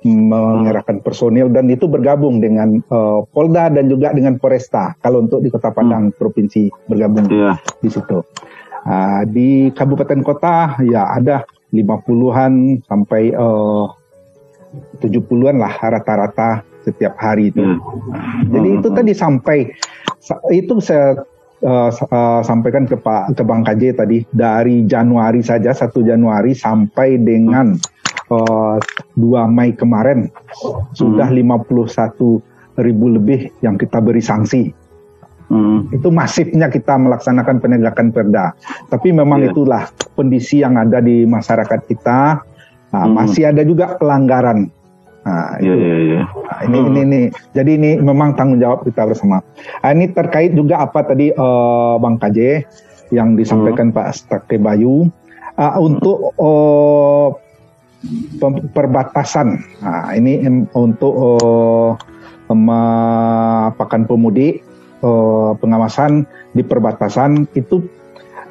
mengerahkan 0.08 1.04
personil 1.04 1.52
dan 1.52 1.67
itu 1.67 1.84
bergabung 1.84 2.39
dengan 2.39 2.80
uh, 2.88 3.28
Polda 3.36 3.67
dan 3.67 3.91
juga 3.91 4.15
dengan 4.15 4.39
Polresta 4.39 4.95
kalau 5.04 5.28
untuk 5.28 5.43
di 5.43 5.52
Kota 5.52 5.76
Padang 5.76 6.12
hmm. 6.12 6.15
provinsi 6.15 6.72
bergabung 6.88 7.28
yeah. 7.28 7.60
di 7.84 7.89
situ. 7.91 8.24
Uh, 8.88 9.28
di 9.28 9.76
kabupaten 9.76 10.24
kota 10.24 10.80
ya 10.88 11.12
ada 11.12 11.43
50-an 11.76 12.80
sampai 12.88 13.36
uh, 13.36 13.91
70-an 15.01 15.58
lah 15.58 15.73
rata-rata 15.82 16.63
setiap 16.86 17.17
hari 17.19 17.51
itu. 17.51 17.62
Hmm. 17.62 17.79
Jadi 18.49 18.69
itu 18.79 18.88
tadi 18.93 19.12
sampai 19.13 19.58
itu 20.53 20.77
saya 20.79 21.17
uh, 21.65 21.91
uh, 21.91 22.41
sampaikan 22.45 22.86
ke 22.86 22.95
Pak 22.95 23.36
ke 23.36 23.43
Bang 23.43 23.65
KJ 23.65 23.97
tadi 23.99 24.23
dari 24.32 24.86
Januari 24.86 25.43
saja 25.43 25.73
1 25.73 25.91
Januari 26.05 26.53
sampai 26.55 27.19
dengan 27.19 27.75
uh, 28.32 28.77
2 29.17 29.55
Mei 29.55 29.73
kemarin 29.75 30.29
hmm. 30.29 30.95
sudah 30.95 31.27
51 31.27 32.79
ribu 32.79 33.05
lebih 33.12 33.51
yang 33.60 33.75
kita 33.75 33.99
beri 33.99 34.23
sanksi. 34.23 34.71
Hmm. 35.49 35.89
Itu 35.89 36.13
masifnya 36.13 36.69
kita 36.69 36.93
melaksanakan 37.01 37.58
penegakan 37.58 38.13
perda. 38.13 38.53
Tapi 38.86 39.10
memang 39.10 39.41
yeah. 39.41 39.49
itulah 39.49 39.84
kondisi 40.13 40.62
yang 40.62 40.77
ada 40.77 41.01
di 41.01 41.25
masyarakat 41.25 41.89
kita. 41.89 42.45
Nah, 42.89 43.06
hmm. 43.06 43.13
Masih 43.13 43.43
ada 43.49 43.62
juga 43.62 43.97
pelanggaran. 43.97 44.69
Nah, 45.25 45.62
itu. 45.62 45.69
Yeah, 45.69 45.78
yeah, 45.78 45.99
yeah. 45.99 46.25
Nah, 46.25 46.60
ini, 46.65 46.78
hmm. 46.78 46.88
ini, 46.89 46.99
ini. 47.06 47.21
Jadi 47.54 47.71
ini 47.78 47.91
memang 48.02 48.34
tanggung 48.34 48.58
jawab 48.58 48.86
kita 48.88 49.06
bersama. 49.06 49.45
Nah, 49.86 49.89
ini 49.93 50.10
terkait 50.10 50.58
juga 50.58 50.82
apa 50.82 51.06
tadi 51.06 51.30
uh, 51.34 52.02
Bang 52.02 52.17
KJ 52.17 52.65
yang 53.13 53.38
disampaikan 53.38 53.93
hmm. 53.93 53.95
Pak 53.97 54.08
Stake 54.15 54.58
Bayu. 54.58 55.10
Uh, 55.60 55.75
untuk 55.75 56.32
uh, 56.39 57.36
perbatasan. 58.71 59.60
Nah, 59.84 60.15
ini 60.15 60.39
untuk 60.71 61.13
uh, 61.13 61.91
apakan 62.49 64.08
pemudik 64.08 64.63
uh, 65.04 65.54
pengawasan 65.60 66.25
di 66.56 66.63
perbatasan 66.63 67.45
itu 67.54 67.84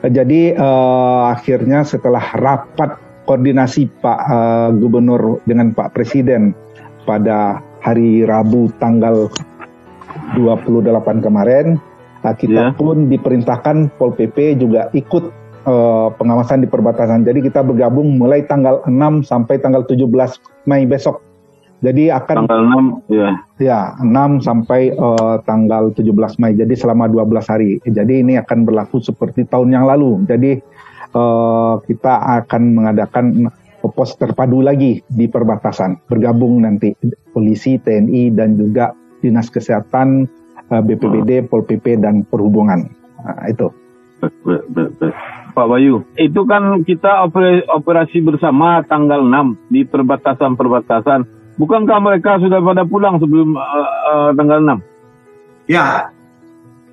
uh, 0.04 0.10
jadi 0.10 0.54
uh, 0.54 1.32
akhirnya 1.34 1.82
setelah 1.82 2.22
rapat 2.36 3.07
koordinasi 3.28 3.92
Pak 4.00 4.20
uh, 4.24 4.68
Gubernur 4.72 5.44
dengan 5.44 5.76
Pak 5.76 5.92
Presiden 5.92 6.56
pada 7.04 7.60
hari 7.84 8.24
Rabu 8.24 8.72
tanggal 8.80 9.28
28 10.32 11.20
kemarin 11.20 11.76
uh, 12.24 12.32
kita 12.32 12.72
yeah. 12.72 12.74
pun 12.74 13.12
diperintahkan 13.12 13.92
Pol 14.00 14.16
PP 14.16 14.56
juga 14.56 14.88
ikut 14.96 15.28
uh, 15.68 16.08
pengawasan 16.16 16.64
di 16.64 16.68
perbatasan. 16.72 17.28
Jadi 17.28 17.44
kita 17.44 17.60
bergabung 17.60 18.16
mulai 18.16 18.48
tanggal 18.48 18.80
6 18.88 19.28
sampai 19.28 19.60
tanggal 19.60 19.84
17 19.84 20.08
Mei 20.64 20.88
besok. 20.88 21.20
Jadi 21.78 22.10
akan 22.10 22.48
tanggal 22.48 22.62
6 23.06 23.14
ya. 23.14 23.30
Ya, 23.62 23.80
6 24.02 24.42
sampai 24.42 24.96
uh, 24.98 25.38
tanggal 25.46 25.94
17 25.94 26.40
Mei. 26.42 26.56
Jadi 26.56 26.74
selama 26.74 27.06
12 27.06 27.44
hari. 27.46 27.78
Jadi 27.86 28.24
ini 28.24 28.34
akan 28.40 28.66
berlaku 28.66 28.98
seperti 28.98 29.46
tahun 29.46 29.76
yang 29.76 29.84
lalu. 29.86 30.26
Jadi 30.26 30.58
uh, 31.14 31.80
kita 31.84 32.44
akan 32.44 32.62
mengadakan 32.74 33.24
pos 33.78 34.18
terpadu 34.18 34.60
lagi 34.60 35.00
di 35.06 35.26
perbatasan. 35.30 36.04
Bergabung 36.10 36.62
nanti 36.62 36.92
polisi, 37.30 37.78
TNI 37.78 38.34
dan 38.34 38.58
juga 38.58 38.92
Dinas 39.22 39.48
Kesehatan, 39.48 40.26
uh, 40.70 40.82
BPBD, 40.82 41.46
Pol 41.46 41.64
PP 41.64 42.02
dan 42.02 42.26
Perhubungan. 42.26 42.90
Nah, 43.22 43.46
itu. 43.48 43.70
Pak 45.54 45.66
Bayu. 45.66 46.06
Itu 46.18 46.46
kan 46.46 46.82
kita 46.82 47.26
operasi 47.70 48.22
bersama 48.22 48.82
tanggal 48.86 49.22
6 49.22 49.70
di 49.70 49.86
perbatasan-perbatasan. 49.86 51.26
Bukankah 51.58 51.98
mereka 51.98 52.38
sudah 52.38 52.62
pada 52.62 52.86
pulang 52.86 53.18
sebelum 53.18 53.58
uh, 53.58 53.90
uh, 54.10 54.30
tanggal 54.34 54.62
6? 54.62 55.70
Ya, 55.70 56.14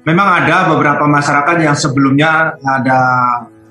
memang 0.06 0.28
ada 0.41 0.73
beberapa 0.73 1.06
masyarakat 1.06 1.56
yang 1.62 1.78
sebelumnya 1.78 2.58
ada 2.62 2.99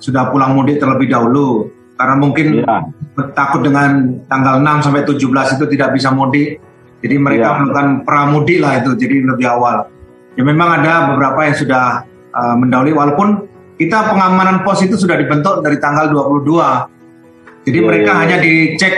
sudah 0.04 0.28
pulang 0.28 0.52
mudik 0.52 0.76
terlebih 0.76 1.08
dahulu 1.08 1.72
karena 1.96 2.14
mungkin 2.20 2.46
ya. 2.60 2.84
takut 3.32 3.64
dengan 3.64 4.20
tanggal 4.28 4.60
6 4.60 4.84
sampai 4.84 5.02
17 5.08 5.56
itu 5.56 5.64
tidak 5.72 5.88
bisa 5.96 6.12
mudik. 6.12 6.60
Jadi 7.00 7.14
mereka 7.20 7.48
ya. 7.52 7.56
melakukan 7.60 7.88
pramudik 8.04 8.58
lah 8.64 8.80
itu, 8.80 8.96
jadi 8.96 9.24
lebih 9.24 9.46
awal. 9.48 9.88
Ya 10.34 10.42
memang 10.42 10.80
ada 10.80 11.12
beberapa 11.12 11.44
yang 11.44 11.56
sudah 11.56 12.04
uh, 12.32 12.56
mendahului 12.56 12.96
walaupun 12.96 13.28
kita 13.76 14.08
pengamanan 14.08 14.64
pos 14.64 14.80
itu 14.82 14.96
sudah 14.96 15.16
dibentuk 15.20 15.60
dari 15.60 15.76
tanggal 15.78 16.08
22. 16.10 17.64
Jadi 17.64 17.78
yeah, 17.80 17.86
mereka 17.86 18.10
yeah. 18.10 18.20
hanya 18.24 18.36
dicek 18.40 18.94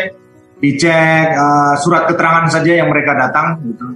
dicek 0.62 1.26
uh, 1.36 1.74
surat 1.76 2.08
keterangan 2.08 2.48
saja 2.48 2.80
yang 2.80 2.88
mereka 2.88 3.12
datang 3.18 3.60
gitu. 3.66 3.86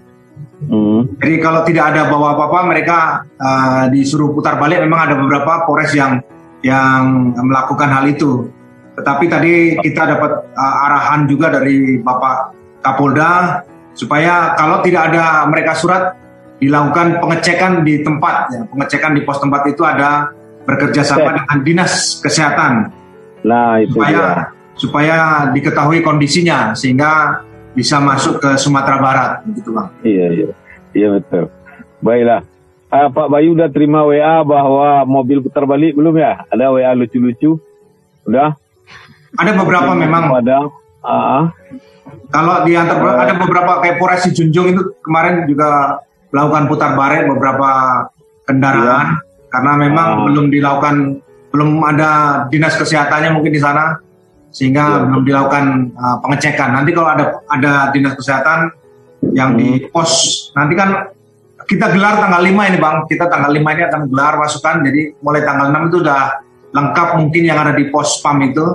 Mm. 0.60 1.16
Jadi 1.16 1.34
kalau 1.40 1.64
tidak 1.64 1.96
ada 1.96 2.12
bawa 2.12 2.36
apa-apa 2.36 2.60
mereka 2.68 2.98
uh, 3.40 3.88
disuruh 3.88 4.36
putar 4.36 4.60
balik 4.60 4.84
memang 4.84 5.08
ada 5.08 5.14
beberapa 5.16 5.64
Polres 5.64 5.96
yang 5.96 6.20
yang 6.60 7.32
melakukan 7.36 7.88
hal 7.88 8.04
itu. 8.08 8.48
Tetapi 8.96 9.24
tadi 9.32 9.52
kita 9.80 10.02
dapat 10.16 10.52
uh, 10.52 10.76
arahan 10.90 11.24
juga 11.24 11.48
dari 11.48 12.00
Bapak 12.00 12.52
Kapolda 12.84 13.64
supaya 13.96 14.52
kalau 14.56 14.84
tidak 14.84 15.12
ada 15.12 15.48
mereka 15.48 15.72
surat 15.72 16.16
dilakukan 16.60 17.18
pengecekan 17.18 17.80
di 17.80 18.04
tempat 18.04 18.52
ya. 18.52 18.60
Pengecekan 18.68 19.16
di 19.16 19.20
pos 19.24 19.40
tempat 19.40 19.62
itu 19.72 19.82
ada 19.82 20.30
bekerja 20.68 21.00
sama 21.00 21.40
dengan 21.40 21.58
dinas 21.64 22.20
kesehatan. 22.20 22.92
Nah, 23.40 23.80
itu 23.80 23.96
supaya 23.96 24.20
dia. 24.20 24.44
supaya 24.76 25.18
diketahui 25.56 26.04
kondisinya 26.04 26.76
sehingga 26.76 27.40
bisa 27.72 27.96
masuk 28.02 28.42
ke 28.42 28.50
Sumatera 28.60 28.98
Barat 29.00 29.30
gitu 29.56 29.72
Bang. 29.72 29.88
Iya, 30.04 30.26
iya. 30.28 30.48
Iya 30.92 31.08
betul. 31.16 31.48
Baiklah. 32.02 32.42
Uh, 32.90 33.06
Pak 33.06 33.26
Bayu 33.30 33.54
udah 33.54 33.70
terima 33.70 34.02
WA 34.02 34.42
bahwa 34.42 35.06
mobil 35.06 35.38
putar 35.38 35.62
balik 35.62 35.94
belum 35.94 36.18
ya? 36.18 36.42
Ada 36.50 36.74
WA 36.74 36.90
lucu-lucu? 36.98 37.62
Udah? 38.26 38.58
Ada 39.38 39.54
beberapa 39.54 39.94
memang. 39.94 40.34
Ada. 40.42 40.58
Uh, 41.00 41.42
kalau 42.34 42.66
di 42.66 42.74
antar 42.74 42.98
uh, 42.98 43.22
ada 43.22 43.38
beberapa 43.38 43.78
kayak 43.78 43.96
Polres 44.02 44.26
Junjung 44.34 44.74
itu 44.74 44.82
kemarin 45.06 45.46
juga 45.46 46.02
melakukan 46.34 46.64
putar 46.66 46.90
balik 46.98 47.30
beberapa 47.30 47.70
kendaraan. 48.44 49.22
Iya 49.22 49.30
karena 49.50 49.72
memang 49.76 50.08
oh. 50.14 50.18
belum 50.30 50.46
dilakukan 50.48 50.96
belum 51.50 51.82
ada 51.82 52.10
dinas 52.46 52.78
kesehatannya 52.78 53.34
mungkin 53.34 53.50
di 53.50 53.60
sana 53.60 53.98
sehingga 54.54 55.02
ya. 55.02 55.10
belum 55.10 55.22
dilakukan 55.26 55.64
uh, 55.98 56.16
pengecekan. 56.22 56.70
Nanti 56.78 56.90
kalau 56.94 57.10
ada 57.10 57.24
ada 57.50 57.72
dinas 57.90 58.14
kesehatan 58.14 58.70
yang 59.34 59.54
hmm. 59.54 59.58
di 59.58 59.68
pos 59.90 60.10
nanti 60.54 60.78
kan 60.78 61.10
kita 61.70 61.86
gelar 61.94 62.18
tanggal 62.18 62.42
5 62.42 62.50
ini 62.50 62.78
Bang. 62.82 63.06
Kita 63.06 63.30
tanggal 63.30 63.54
5 63.54 63.62
ini 63.62 63.82
akan 63.86 64.00
gelar 64.10 64.34
pasukan 64.42 64.76
jadi 64.90 65.14
mulai 65.22 65.46
tanggal 65.46 65.70
6 65.70 65.86
itu 65.86 65.96
udah 66.02 66.22
lengkap 66.74 67.08
mungkin 67.22 67.42
yang 67.46 67.58
ada 67.62 67.72
di 67.74 67.86
pos 67.90 68.18
PAM 68.22 68.42
itu 68.50 68.66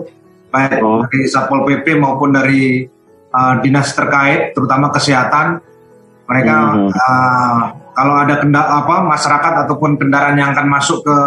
baik 0.52 0.80
oh. 0.80 1.04
dari 1.12 1.28
Satpol 1.28 1.68
PP 1.68 2.00
maupun 2.00 2.32
dari 2.32 2.88
uh, 3.36 3.54
dinas 3.60 3.92
terkait, 3.92 4.56
terutama 4.56 4.88
kesehatan. 4.96 5.60
Mereka 6.26 6.56
hmm. 6.56 6.90
uh, 6.96 7.60
kalau 7.92 8.16
ada 8.16 8.40
kenda 8.40 8.64
apa 8.64 9.04
masyarakat 9.04 9.54
ataupun 9.68 10.00
kendaraan 10.00 10.40
yang 10.40 10.56
akan 10.56 10.68
masuk 10.72 11.04
ke 11.04 11.18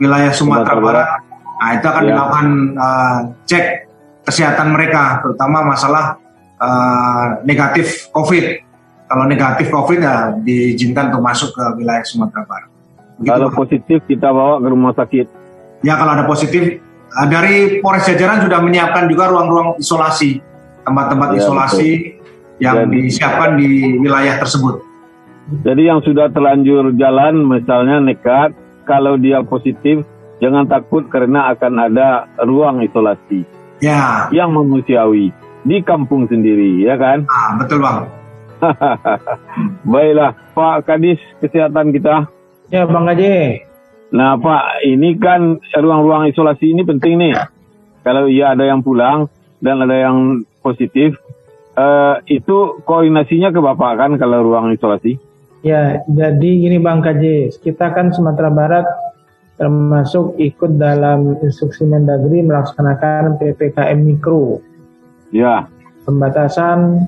wilayah 0.00 0.32
Sumatera 0.34 0.80
Barat, 0.82 1.08
nah 1.60 1.70
itu 1.78 1.86
akan 1.86 2.02
ya. 2.02 2.08
dilakukan 2.10 2.48
uh, 2.74 3.18
cek 3.46 3.64
kesehatan 4.26 4.74
mereka, 4.74 5.22
terutama 5.22 5.62
masalah 5.62 6.18
uh, 6.58 7.38
negatif 7.46 8.10
COVID. 8.10 8.71
Kalau 9.12 9.28
negatif 9.28 9.68
COVID 9.68 10.00
ya 10.00 10.32
diizinkan 10.40 11.12
untuk 11.12 11.20
masuk 11.20 11.52
ke 11.52 11.64
wilayah 11.76 12.00
Sumatera 12.00 12.48
Barat. 12.48 12.70
Begitu, 13.20 13.28
kalau 13.28 13.48
Pak. 13.52 13.56
positif 13.60 13.98
kita 14.08 14.28
bawa 14.32 14.56
ke 14.56 14.68
rumah 14.72 14.92
sakit. 14.96 15.26
Ya 15.84 16.00
kalau 16.00 16.16
ada 16.16 16.24
positif 16.24 16.80
dari 17.28 17.84
Polres 17.84 18.08
Jajaran 18.08 18.40
sudah 18.40 18.64
menyiapkan 18.64 19.04
juga 19.12 19.28
ruang-ruang 19.28 19.76
isolasi 19.76 20.40
tempat-tempat 20.88 21.28
ya, 21.28 21.38
isolasi 21.44 21.90
betul. 21.92 22.56
yang 22.64 22.76
Jadi, 22.88 22.96
disiapkan 23.04 23.50
di 23.60 23.70
wilayah 24.00 24.40
tersebut. 24.40 24.80
Jadi 25.60 25.82
yang 25.92 26.00
sudah 26.00 26.32
terlanjur 26.32 26.96
jalan 26.96 27.44
misalnya 27.44 28.00
nekat, 28.00 28.56
kalau 28.88 29.20
dia 29.20 29.44
positif 29.44 30.08
jangan 30.40 30.64
takut 30.64 31.04
karena 31.12 31.52
akan 31.52 31.72
ada 31.84 32.32
ruang 32.48 32.80
isolasi. 32.80 33.44
Ya. 33.84 34.32
Yang 34.32 34.48
manusiawi 34.56 35.26
di 35.68 35.76
kampung 35.84 36.24
sendiri, 36.32 36.80
ya 36.80 36.96
kan? 36.96 37.28
Ah, 37.28 37.60
betul 37.60 37.84
bang. 37.84 38.21
Baiklah, 39.92 40.32
Pak 40.54 40.86
Kadis 40.86 41.18
Kesehatan 41.42 41.90
kita. 41.90 42.30
Ya, 42.72 42.88
Bang 42.88 43.04
Gaji. 43.10 43.66
Nah, 44.12 44.36
Pak, 44.36 44.84
ini 44.84 45.16
kan 45.16 45.60
ruang-ruang 45.76 46.28
isolasi 46.28 46.72
ini 46.72 46.84
penting 46.84 47.20
nih. 47.20 47.34
Kalau 48.02 48.26
iya 48.28 48.52
ada 48.52 48.66
yang 48.66 48.84
pulang 48.84 49.30
dan 49.62 49.80
ada 49.80 49.94
yang 49.94 50.42
positif, 50.60 51.16
uh, 51.78 52.20
itu 52.28 52.82
koordinasinya 52.84 53.54
ke 53.54 53.60
Bapak 53.62 53.92
kan 53.98 54.10
kalau 54.18 54.44
ruang 54.44 54.74
isolasi? 54.74 55.16
Ya, 55.62 56.02
jadi 56.10 56.50
gini 56.58 56.82
Bang 56.82 57.06
KJ, 57.06 57.54
kita 57.62 57.94
kan 57.94 58.10
Sumatera 58.10 58.50
Barat 58.50 58.86
termasuk 59.62 60.34
ikut 60.42 60.74
dalam 60.74 61.38
instruksi 61.38 61.86
Mendagri 61.86 62.42
melaksanakan 62.42 63.38
PPKM 63.38 64.00
Mikro. 64.02 64.58
Ya. 65.30 65.70
Pembatasan 66.02 67.06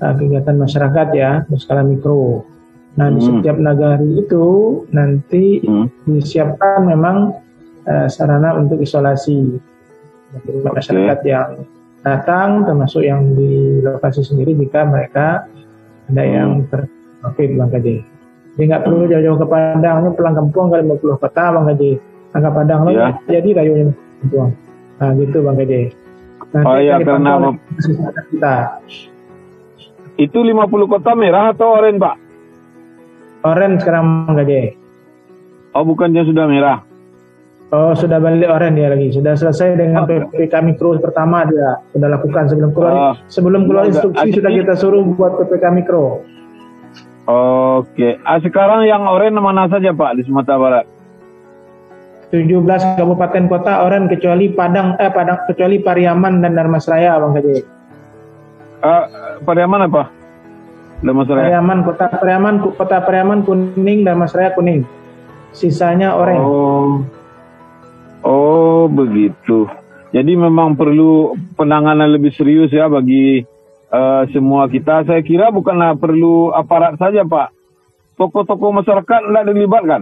uh, 0.00 0.14
kegiatan 0.16 0.56
masyarakat 0.56 1.08
ya, 1.14 1.30
berskala 1.46 1.84
mikro. 1.84 2.46
Nah, 2.94 3.10
hmm. 3.10 3.14
di 3.18 3.20
setiap 3.22 3.56
nagari 3.58 4.10
itu 4.22 4.46
nanti 4.94 5.60
hmm. 5.62 6.06
disiapkan 6.06 6.86
memang 6.86 7.34
uh, 7.86 8.06
sarana 8.06 8.54
untuk 8.54 8.78
isolasi 8.78 9.58
masyarakat 10.66 11.18
okay. 11.22 11.30
yang 11.30 11.62
datang 12.02 12.66
termasuk 12.66 13.06
yang 13.06 13.34
di 13.34 13.80
lokasi 13.80 14.26
sendiri 14.26 14.52
jika 14.58 14.84
mereka 14.84 15.48
ada 16.10 16.22
hmm. 16.22 16.34
yang 16.34 16.50
terkait 16.68 17.50
Bang 17.56 17.70
Kaji. 17.72 17.96
Jadi 18.54 18.64
nggak 18.70 18.82
perlu 18.86 19.10
jauh-jauh 19.10 19.38
ke 19.42 19.46
Padang, 19.50 19.96
ini 20.06 20.10
pulang 20.14 20.34
kampung 20.38 20.70
kali 20.70 20.82
50 20.86 21.22
kota 21.22 21.44
Bang 21.50 21.66
Kaji. 21.66 21.92
Angka 22.34 22.50
Padang 22.50 22.80
loh, 22.86 22.92
ya. 22.94 23.10
jadi 23.30 23.48
rayunya 23.62 23.94
kampung. 24.22 24.54
Nah 25.02 25.10
gitu 25.18 25.38
Bang 25.42 25.56
Kaji. 25.58 25.82
Nanti 26.54 26.66
oh 26.70 26.78
iya 26.78 26.94
karena 27.02 27.32
kita. 28.30 28.56
Itu 30.14 30.46
50 30.46 30.70
kota 30.86 31.12
merah 31.18 31.50
atau 31.50 31.74
oranye 31.74 31.98
Pak? 31.98 32.16
Oranye 33.44 33.80
sekarang 33.82 34.30
Bang 34.30 34.36
Kaji. 34.38 34.60
Oh 35.74 35.82
bukannya 35.82 36.22
sudah 36.22 36.46
merah? 36.46 36.78
Oh, 37.74 37.90
sudah 37.98 38.22
balik 38.22 38.46
orang 38.46 38.78
dia 38.78 38.86
lagi. 38.86 39.10
Sudah 39.10 39.34
selesai 39.34 39.74
dengan 39.74 40.06
oh. 40.06 40.08
PPK 40.08 40.62
mikro 40.62 40.94
pertama 41.02 41.42
dia 41.42 41.82
sudah 41.90 42.08
lakukan 42.14 42.46
sebelum 42.46 42.70
keluar 42.70 42.94
oh. 42.94 43.14
sebelum 43.26 43.66
keluar 43.66 43.84
instruksi 43.90 44.30
sudah 44.30 44.50
kita 44.54 44.74
suruh 44.78 45.02
buat 45.02 45.34
PPK 45.42 45.64
mikro. 45.74 46.22
Oke. 47.26 48.22
Ah, 48.22 48.38
sekarang 48.38 48.86
yang 48.86 49.02
oranye 49.10 49.42
mana 49.42 49.66
saja 49.66 49.90
Pak 49.90 50.14
di 50.14 50.22
Sumatera 50.22 50.60
Barat? 50.60 50.86
17 52.30 52.98
kabupaten 52.98 53.44
kota 53.50 53.82
oranye 53.82 54.14
kecuali 54.14 54.54
Padang 54.54 54.94
eh 55.02 55.10
Padang 55.10 55.42
kecuali 55.50 55.82
Pariaman 55.82 56.38
dan 56.46 56.54
Darmasraya 56.54 57.18
Bang 57.18 57.34
Kaji. 57.34 57.58
Uh, 58.84 59.04
Pariaman 59.48 59.88
apa? 59.88 60.12
Darmasraya. 61.00 61.48
Pariaman 61.48 61.78
kota 61.88 62.06
Pariaman 62.12 62.54
kota 62.60 62.98
Pariaman 63.00 63.40
kuning 63.48 64.04
Darmasraya 64.04 64.52
kuning. 64.52 64.84
Sisanya 65.56 66.12
oranye. 66.12 66.44
Oh. 66.44 67.00
Oh 68.24 68.84
begitu. 68.92 69.64
Jadi 70.12 70.36
memang 70.36 70.76
perlu 70.76 71.34
penanganan 71.58 72.12
lebih 72.12 72.30
serius 72.36 72.70
ya 72.70 72.86
bagi 72.86 73.42
uh, 73.88 74.22
semua 74.30 74.68
kita. 74.68 75.02
Saya 75.08 75.24
kira 75.24 75.48
bukanlah 75.48 75.96
perlu 75.96 76.52
aparat 76.52 77.00
saja 77.00 77.24
Pak. 77.24 77.50
Tokoh-tokoh 78.14 78.70
masyarakat 78.70 79.20
tidak 79.26 79.44
dilibatkan. 79.50 80.00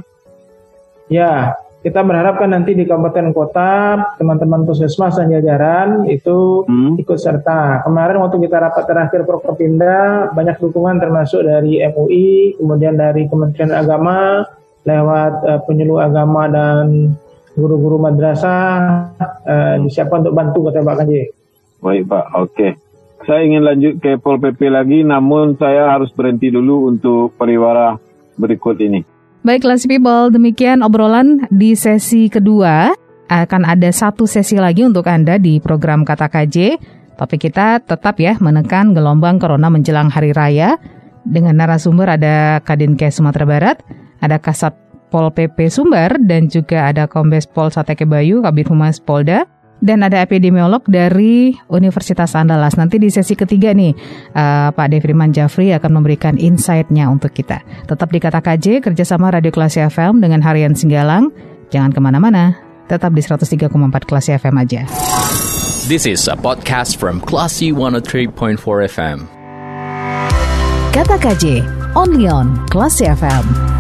Ya, 1.09 1.57
kita 1.83 2.01
berharapkan 2.07 2.47
nanti 2.47 2.79
di 2.79 2.87
kabupaten 2.87 3.35
kota 3.35 3.99
teman-teman 4.15 4.63
puskesmas 4.63 5.19
dan 5.19 5.35
jajaran 5.35 6.07
itu 6.07 6.63
hmm. 6.63 7.03
ikut 7.03 7.19
serta. 7.19 7.83
Kemarin 7.83 8.23
waktu 8.23 8.39
kita 8.39 8.63
rapat 8.63 8.87
terakhir 8.87 9.27
Prokopinda 9.27 10.31
banyak 10.31 10.63
dukungan 10.63 11.03
termasuk 11.03 11.43
dari 11.43 11.83
MUI, 11.83 12.55
kemudian 12.63 12.95
dari 12.95 13.27
Kementerian 13.27 13.75
Agama 13.75 14.47
lewat 14.87 15.33
uh, 15.43 15.61
penyuluh 15.67 16.03
agama 16.03 16.47
dan 16.47 17.19
guru-guru 17.59 17.99
madrasah 17.99 18.71
uh, 19.43 19.75
disiapkan 19.83 20.23
untuk 20.23 20.35
bantu 20.39 20.59
kata 20.71 20.87
Pak 20.87 20.97
Kanji. 21.03 21.23
Baik 21.83 22.03
Pak, 22.07 22.25
oke. 22.39 22.69
Saya 23.27 23.47
ingin 23.47 23.63
lanjut 23.63 24.03
ke 24.03 24.19
Pol 24.19 24.39
PP 24.39 24.71
lagi, 24.71 25.03
namun 25.03 25.55
saya 25.59 25.91
harus 25.91 26.11
berhenti 26.15 26.51
dulu 26.51 26.91
untuk 26.91 27.35
periwara 27.39 27.95
berikut 28.39 28.79
ini. 28.83 29.12
Baik, 29.43 29.67
Classy 29.67 29.91
People, 29.91 30.31
demikian 30.31 30.87
obrolan 30.87 31.51
di 31.51 31.75
sesi 31.75 32.31
kedua. 32.31 32.95
Akan 33.27 33.67
ada 33.67 33.91
satu 33.91 34.23
sesi 34.23 34.55
lagi 34.55 34.87
untuk 34.87 35.11
Anda 35.11 35.35
di 35.35 35.59
program 35.59 36.07
Kata 36.07 36.31
KJ. 36.31 36.79
Topik 37.19 37.51
kita 37.51 37.83
tetap 37.83 38.23
ya 38.23 38.39
menekan 38.39 38.95
gelombang 38.95 39.43
corona 39.43 39.67
menjelang 39.67 40.15
hari 40.15 40.31
raya. 40.31 40.79
Dengan 41.27 41.59
narasumber 41.59 42.15
ada 42.15 42.63
Kadinkes 42.63 43.19
Sumatera 43.19 43.43
Barat, 43.43 43.83
ada 44.23 44.39
Kasat 44.39 44.79
Pol 45.11 45.27
PP 45.35 45.75
Sumber 45.75 46.23
dan 46.23 46.47
juga 46.47 46.87
ada 46.87 47.11
Kombes 47.11 47.51
Pol 47.51 47.67
Sateke 47.67 48.07
Bayu, 48.07 48.47
Kabit 48.47 48.71
Humas 48.71 49.03
Polda 49.03 49.43
dan 49.83 50.07
ada 50.07 50.23
epidemiolog 50.23 50.87
dari 50.87 51.59
Universitas 51.67 52.39
Andalas. 52.39 52.79
Nanti 52.79 53.03
di 53.03 53.11
sesi 53.11 53.35
ketiga 53.35 53.75
nih, 53.75 53.93
uh, 54.33 54.71
Pak 54.71 54.87
Devriman 54.95 55.35
Jafri 55.35 55.75
akan 55.75 55.99
memberikan 55.99 56.39
insight-nya 56.39 57.11
untuk 57.11 57.35
kita. 57.35 57.61
Tetap 57.91 58.09
di 58.15 58.23
Kata 58.23 58.39
KJ, 58.39 58.81
kerjasama 58.81 59.35
Radio 59.35 59.51
Klasi 59.51 59.83
FM 59.83 60.23
dengan 60.23 60.41
Harian 60.41 60.79
Singgalang. 60.79 61.35
Jangan 61.75 61.91
ke 61.91 61.99
mana-mana, 61.99 62.55
tetap 62.87 63.11
di 63.11 63.21
103,4 63.21 63.69
Klasi 64.07 64.39
FM 64.39 64.55
aja. 64.63 64.87
This 65.91 66.07
is 66.07 66.31
a 66.31 66.39
podcast 66.39 67.03
from 67.03 67.19
Classy 67.19 67.75
103.4 67.75 68.63
FM. 68.87 69.27
Kata 70.95 71.17
KJ, 71.19 71.67
only 71.99 72.31
on 72.31 72.55
Klasi 72.71 73.11
FM. 73.11 73.72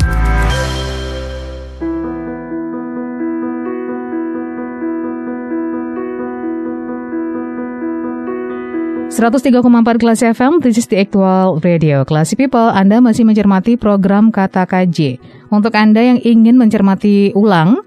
103,4 9.13 10.01
kelas 10.01 10.25
FM, 10.25 10.65
this 10.65 10.81
is 10.81 10.89
the 10.89 10.97
actual 10.97 11.61
radio. 11.61 12.01
Classy 12.01 12.33
People, 12.33 12.73
Anda 12.73 12.97
masih 12.97 13.29
mencermati 13.29 13.77
program 13.77 14.33
Kata 14.33 14.65
KJ. 14.65 15.21
Untuk 15.53 15.77
Anda 15.77 16.01
yang 16.01 16.17
ingin 16.25 16.57
mencermati 16.57 17.37
ulang 17.37 17.85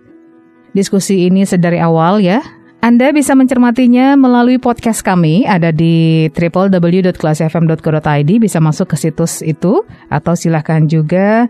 diskusi 0.78 1.26
ini 1.26 1.42
sedari 1.42 1.82
awal 1.82 2.22
ya, 2.22 2.46
Anda 2.86 3.10
bisa 3.10 3.34
mencermatinya 3.34 4.14
melalui 4.14 4.62
podcast 4.62 5.02
kami, 5.02 5.50
ada 5.50 5.74
di 5.74 6.30
www.classfm.co.id, 6.30 8.30
bisa 8.38 8.62
masuk 8.62 8.94
ke 8.94 8.98
situs 9.02 9.42
itu, 9.42 9.82
atau 10.14 10.38
silahkan 10.38 10.86
juga 10.86 11.50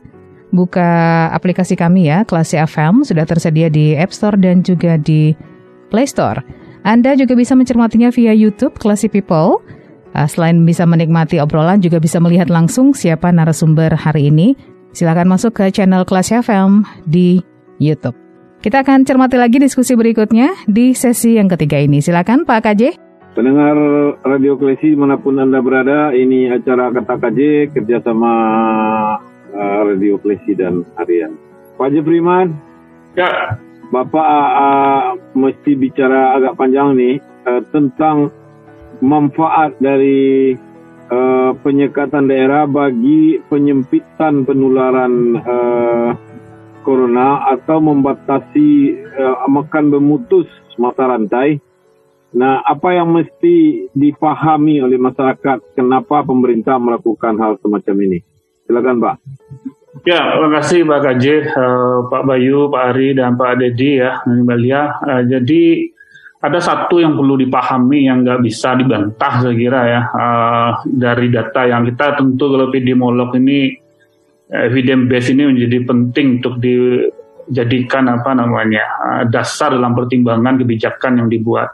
buka 0.56 1.28
aplikasi 1.36 1.76
kami 1.76 2.08
ya, 2.08 2.24
Classy 2.24 2.56
FM, 2.56 3.04
sudah 3.04 3.28
tersedia 3.28 3.68
di 3.68 3.92
App 4.00 4.16
Store 4.16 4.40
dan 4.40 4.64
juga 4.64 4.96
di 4.96 5.36
Play 5.92 6.08
Store. 6.08 6.65
Anda 6.86 7.18
juga 7.18 7.34
bisa 7.34 7.58
mencermatinya 7.58 8.14
via 8.14 8.38
YouTube 8.38 8.78
Classy 8.78 9.10
People. 9.10 9.58
Uh, 10.14 10.30
selain 10.30 10.62
bisa 10.64 10.86
menikmati 10.86 11.42
obrolan, 11.42 11.82
juga 11.82 11.98
bisa 11.98 12.22
melihat 12.22 12.48
langsung 12.48 12.94
siapa 12.94 13.34
narasumber 13.34 13.98
hari 13.98 14.30
ini. 14.30 14.54
Silakan 14.94 15.28
masuk 15.28 15.58
ke 15.58 15.74
channel 15.74 16.06
Classy 16.06 16.38
FM 16.40 16.86
di 17.10 17.42
YouTube. 17.82 18.14
Kita 18.62 18.86
akan 18.86 19.04
cermati 19.04 19.36
lagi 19.36 19.58
diskusi 19.58 19.98
berikutnya 19.98 20.54
di 20.70 20.94
sesi 20.94 21.36
yang 21.36 21.50
ketiga 21.50 21.82
ini. 21.82 22.00
Silakan 22.00 22.46
Pak 22.46 22.64
KJ. 22.64 22.96
Pendengar 23.36 23.76
Radio 24.24 24.56
Klesi 24.56 24.96
mana 24.96 25.20
pun 25.20 25.36
Anda 25.42 25.60
berada, 25.60 26.16
ini 26.16 26.48
acara 26.48 26.94
Kata 26.96 27.20
KJ 27.20 27.74
kerjasama 27.76 28.32
uh, 29.52 29.80
Radio 29.90 30.22
Klesi 30.22 30.56
dan 30.56 30.88
Harian. 30.96 31.36
Pak 31.76 31.92
Jefriman. 31.92 32.56
Ya. 33.20 33.60
Bapak 33.96 34.28
uh, 34.28 35.16
mesti 35.40 35.72
bicara 35.80 36.36
agak 36.36 36.60
panjang 36.60 37.00
nih 37.00 37.16
uh, 37.48 37.64
tentang 37.72 38.28
manfaat 39.00 39.72
dari 39.80 40.52
uh, 41.08 41.56
penyekatan 41.64 42.28
daerah 42.28 42.68
bagi 42.68 43.40
penyempitan 43.48 44.44
penularan 44.44 45.40
uh, 45.40 46.12
corona 46.84 47.48
atau 47.56 47.80
membatasi 47.80 49.00
uh, 49.16 49.48
makan 49.48 49.88
memutus 49.88 50.52
mata 50.76 51.08
rantai. 51.08 51.64
Nah, 52.36 52.68
apa 52.68 53.00
yang 53.00 53.16
mesti 53.16 53.88
dipahami 53.96 54.84
oleh 54.84 55.00
masyarakat 55.00 55.72
kenapa 55.72 56.20
pemerintah 56.28 56.76
melakukan 56.76 57.40
hal 57.40 57.56
semacam 57.64 57.96
ini? 58.12 58.20
Silakan, 58.68 59.00
Pak. 59.00 59.16
Ya, 60.04 60.36
terima 60.36 60.60
kasih 60.60 60.84
Pak 60.84 61.00
KJ, 61.08 61.26
uh, 61.56 61.98
Pak 62.12 62.24
Bayu, 62.28 62.68
Pak 62.68 62.84
Ari, 62.92 63.16
dan 63.16 63.40
Pak 63.40 63.64
Dedi 63.64 64.04
ya, 64.04 64.20
Mbak 64.28 64.60
Uh, 65.08 65.24
jadi 65.24 65.64
ada 66.44 66.60
satu 66.60 67.00
yang 67.00 67.16
perlu 67.16 67.40
dipahami 67.40 68.12
yang 68.12 68.28
nggak 68.28 68.44
bisa 68.44 68.76
dibantah 68.76 69.42
saya 69.42 69.56
kira 69.58 69.82
ya 69.88 70.02
uh, 70.14 70.70
dari 70.86 71.34
data 71.34 71.66
yang 71.66 71.88
kita 71.90 72.22
tentu 72.22 72.54
kalau 72.54 72.70
epidemiolog 72.70 73.34
ini 73.34 73.74
evidence 74.54 75.10
base 75.10 75.34
ini 75.34 75.50
menjadi 75.50 75.78
penting 75.90 76.28
untuk 76.38 76.62
dijadikan 76.62 78.14
apa 78.14 78.38
namanya 78.38 78.86
uh, 79.00 79.24
dasar 79.26 79.74
dalam 79.74 79.98
pertimbangan 79.98 80.60
kebijakan 80.62 81.24
yang 81.24 81.28
dibuat. 81.32 81.74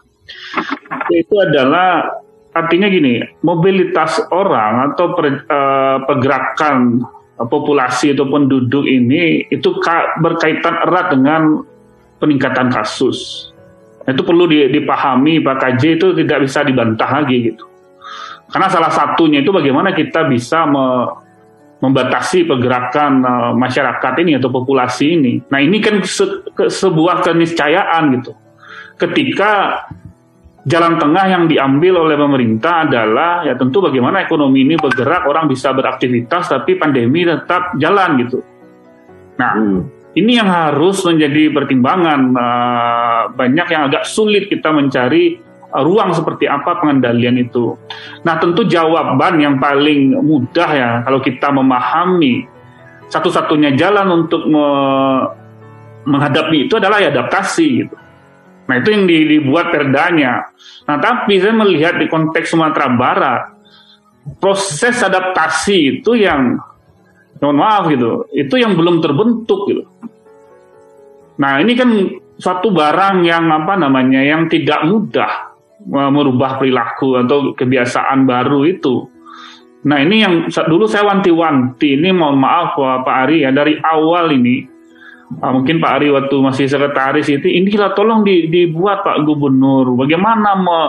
Itu 1.12 1.36
adalah 1.42 2.22
artinya 2.56 2.88
gini 2.88 3.24
mobilitas 3.44 4.24
orang 4.32 4.94
atau 4.94 5.06
per, 5.16 5.26
uh, 5.48 5.98
pergerakan 6.08 7.04
populasi 7.48 8.14
ataupun 8.14 8.50
penduduk 8.50 8.86
ini 8.86 9.48
itu 9.50 9.74
berkaitan 10.20 10.86
erat 10.86 11.16
dengan 11.16 11.64
peningkatan 12.22 12.70
kasus 12.70 13.52
itu 14.10 14.24
perlu 14.26 14.50
dipahami 14.50 15.38
Pak 15.46 15.56
KJ 15.62 15.82
itu 16.02 16.08
tidak 16.18 16.50
bisa 16.50 16.66
dibantah 16.66 17.22
lagi 17.22 17.54
gitu. 17.54 17.66
Karena 18.50 18.68
salah 18.68 18.92
satunya 18.92 19.46
itu 19.46 19.54
bagaimana 19.54 19.94
kita 19.94 20.26
bisa 20.26 20.66
me 20.66 20.86
membatasi 21.82 22.46
pergerakan 22.46 23.26
uh, 23.26 23.52
masyarakat 23.58 24.14
ini 24.22 24.38
atau 24.38 24.54
populasi 24.54 25.18
ini. 25.18 25.34
Nah 25.50 25.58
ini 25.66 25.82
kan 25.82 25.98
se 26.06 26.46
sebuah 26.54 27.26
keniscayaan 27.26 28.22
gitu. 28.22 28.38
Ketika 29.02 29.82
jalan 30.66 31.02
tengah 31.02 31.26
yang 31.26 31.44
diambil 31.50 32.06
oleh 32.06 32.18
pemerintah 32.18 32.86
adalah 32.86 33.42
ya 33.46 33.58
tentu 33.58 33.82
bagaimana 33.82 34.22
ekonomi 34.26 34.66
ini 34.66 34.78
bergerak, 34.78 35.26
orang 35.26 35.50
bisa 35.50 35.74
beraktivitas 35.74 36.52
tapi 36.52 36.78
pandemi 36.78 37.26
tetap 37.26 37.76
jalan 37.82 38.22
gitu. 38.22 38.40
Nah, 39.42 39.52
hmm 39.58 40.02
ini 40.12 40.36
yang 40.36 40.50
harus 40.52 41.04
menjadi 41.08 41.56
pertimbangan. 41.56 42.22
Uh, 42.36 43.22
banyak 43.32 43.68
yang 43.72 43.88
agak 43.88 44.04
sulit 44.04 44.52
kita 44.52 44.74
mencari 44.76 45.40
uh, 45.72 45.84
ruang 45.84 46.12
seperti 46.12 46.52
apa 46.52 46.84
pengendalian 46.84 47.40
itu. 47.40 47.80
Nah, 48.28 48.36
tentu 48.36 48.68
jawaban 48.68 49.40
yang 49.40 49.56
paling 49.56 50.20
mudah 50.20 50.70
ya 50.76 50.90
kalau 51.08 51.24
kita 51.24 51.48
memahami 51.56 52.44
satu-satunya 53.08 53.76
jalan 53.76 54.24
untuk 54.24 54.48
me 54.48 54.68
menghadapi 56.02 56.66
itu 56.66 56.82
adalah 56.82 56.98
ya 56.98 57.14
adaptasi 57.14 57.68
gitu. 57.86 57.96
Nah, 58.72 58.80
itu 58.80 58.88
yang 58.96 59.04
dibuat 59.04 59.68
perdanya. 59.68 60.48
Nah, 60.88 60.96
tapi 60.96 61.44
saya 61.44 61.52
melihat 61.52 62.00
di 62.00 62.08
konteks 62.08 62.56
Sumatera 62.56 62.88
Barat 62.96 63.42
proses 64.40 64.96
adaptasi 65.04 66.00
itu 66.00 66.16
yang 66.16 66.56
mohon 67.42 67.58
maaf 67.58 67.90
gitu, 67.92 68.30
itu 68.32 68.56
yang 68.56 68.78
belum 68.80 69.04
terbentuk 69.04 69.66
gitu. 69.68 69.84
Nah 71.42 71.58
ini 71.58 71.74
kan 71.74 71.90
suatu 72.38 72.70
barang 72.70 73.26
yang 73.26 73.50
apa 73.50 73.74
namanya 73.82 74.22
yang 74.22 74.46
tidak 74.46 74.86
mudah 74.86 75.58
merubah 75.90 76.62
perilaku 76.62 77.18
atau 77.18 77.58
kebiasaan 77.58 78.30
baru 78.30 78.70
itu. 78.70 79.10
Nah 79.90 79.98
ini 80.06 80.22
yang 80.22 80.34
dulu 80.70 80.86
saya 80.86 81.10
wanti-wanti 81.10 81.98
ini 81.98 82.14
mohon 82.14 82.38
maaf 82.38 82.78
Pak 82.78 83.16
Ari 83.26 83.42
ya 83.42 83.50
dari 83.50 83.74
awal 83.82 84.38
ini 84.38 84.70
mungkin 85.40 85.80
Pak 85.80 85.92
Ari 86.02 86.08
waktu 86.12 86.36
masih 86.44 86.66
sekretaris 86.68 87.32
itu 87.32 87.48
ini 87.48 87.72
kita 87.72 87.96
tolong 87.96 88.28
di, 88.28 88.52
dibuat 88.52 89.08
Pak 89.08 89.24
Gubernur 89.24 89.96
bagaimana 89.96 90.60
me, 90.60 90.80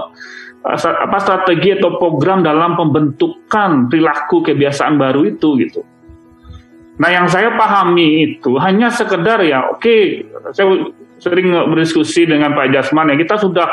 apa 0.67 1.19
strategi 1.23 1.79
atau 1.79 1.99
program 1.99 2.43
dalam 2.43 2.75
pembentukan 2.75 3.87
perilaku 3.87 4.43
kebiasaan 4.43 4.99
baru 4.99 5.27
itu 5.31 5.59
gitu. 5.63 5.87
Nah 6.99 7.11
yang 7.11 7.27
saya 7.31 7.55
pahami 7.55 8.35
itu 8.35 8.59
hanya 8.59 8.91
sekedar 8.91 9.43
ya 9.47 9.71
oke 9.71 9.83
okay, 9.83 10.27
saya 10.51 10.91
sering 11.23 11.55
berdiskusi 11.71 12.27
dengan 12.27 12.53
Pak 12.59 12.75
Jasman 12.75 13.15
ya 13.15 13.17
kita 13.19 13.39
sudah 13.39 13.67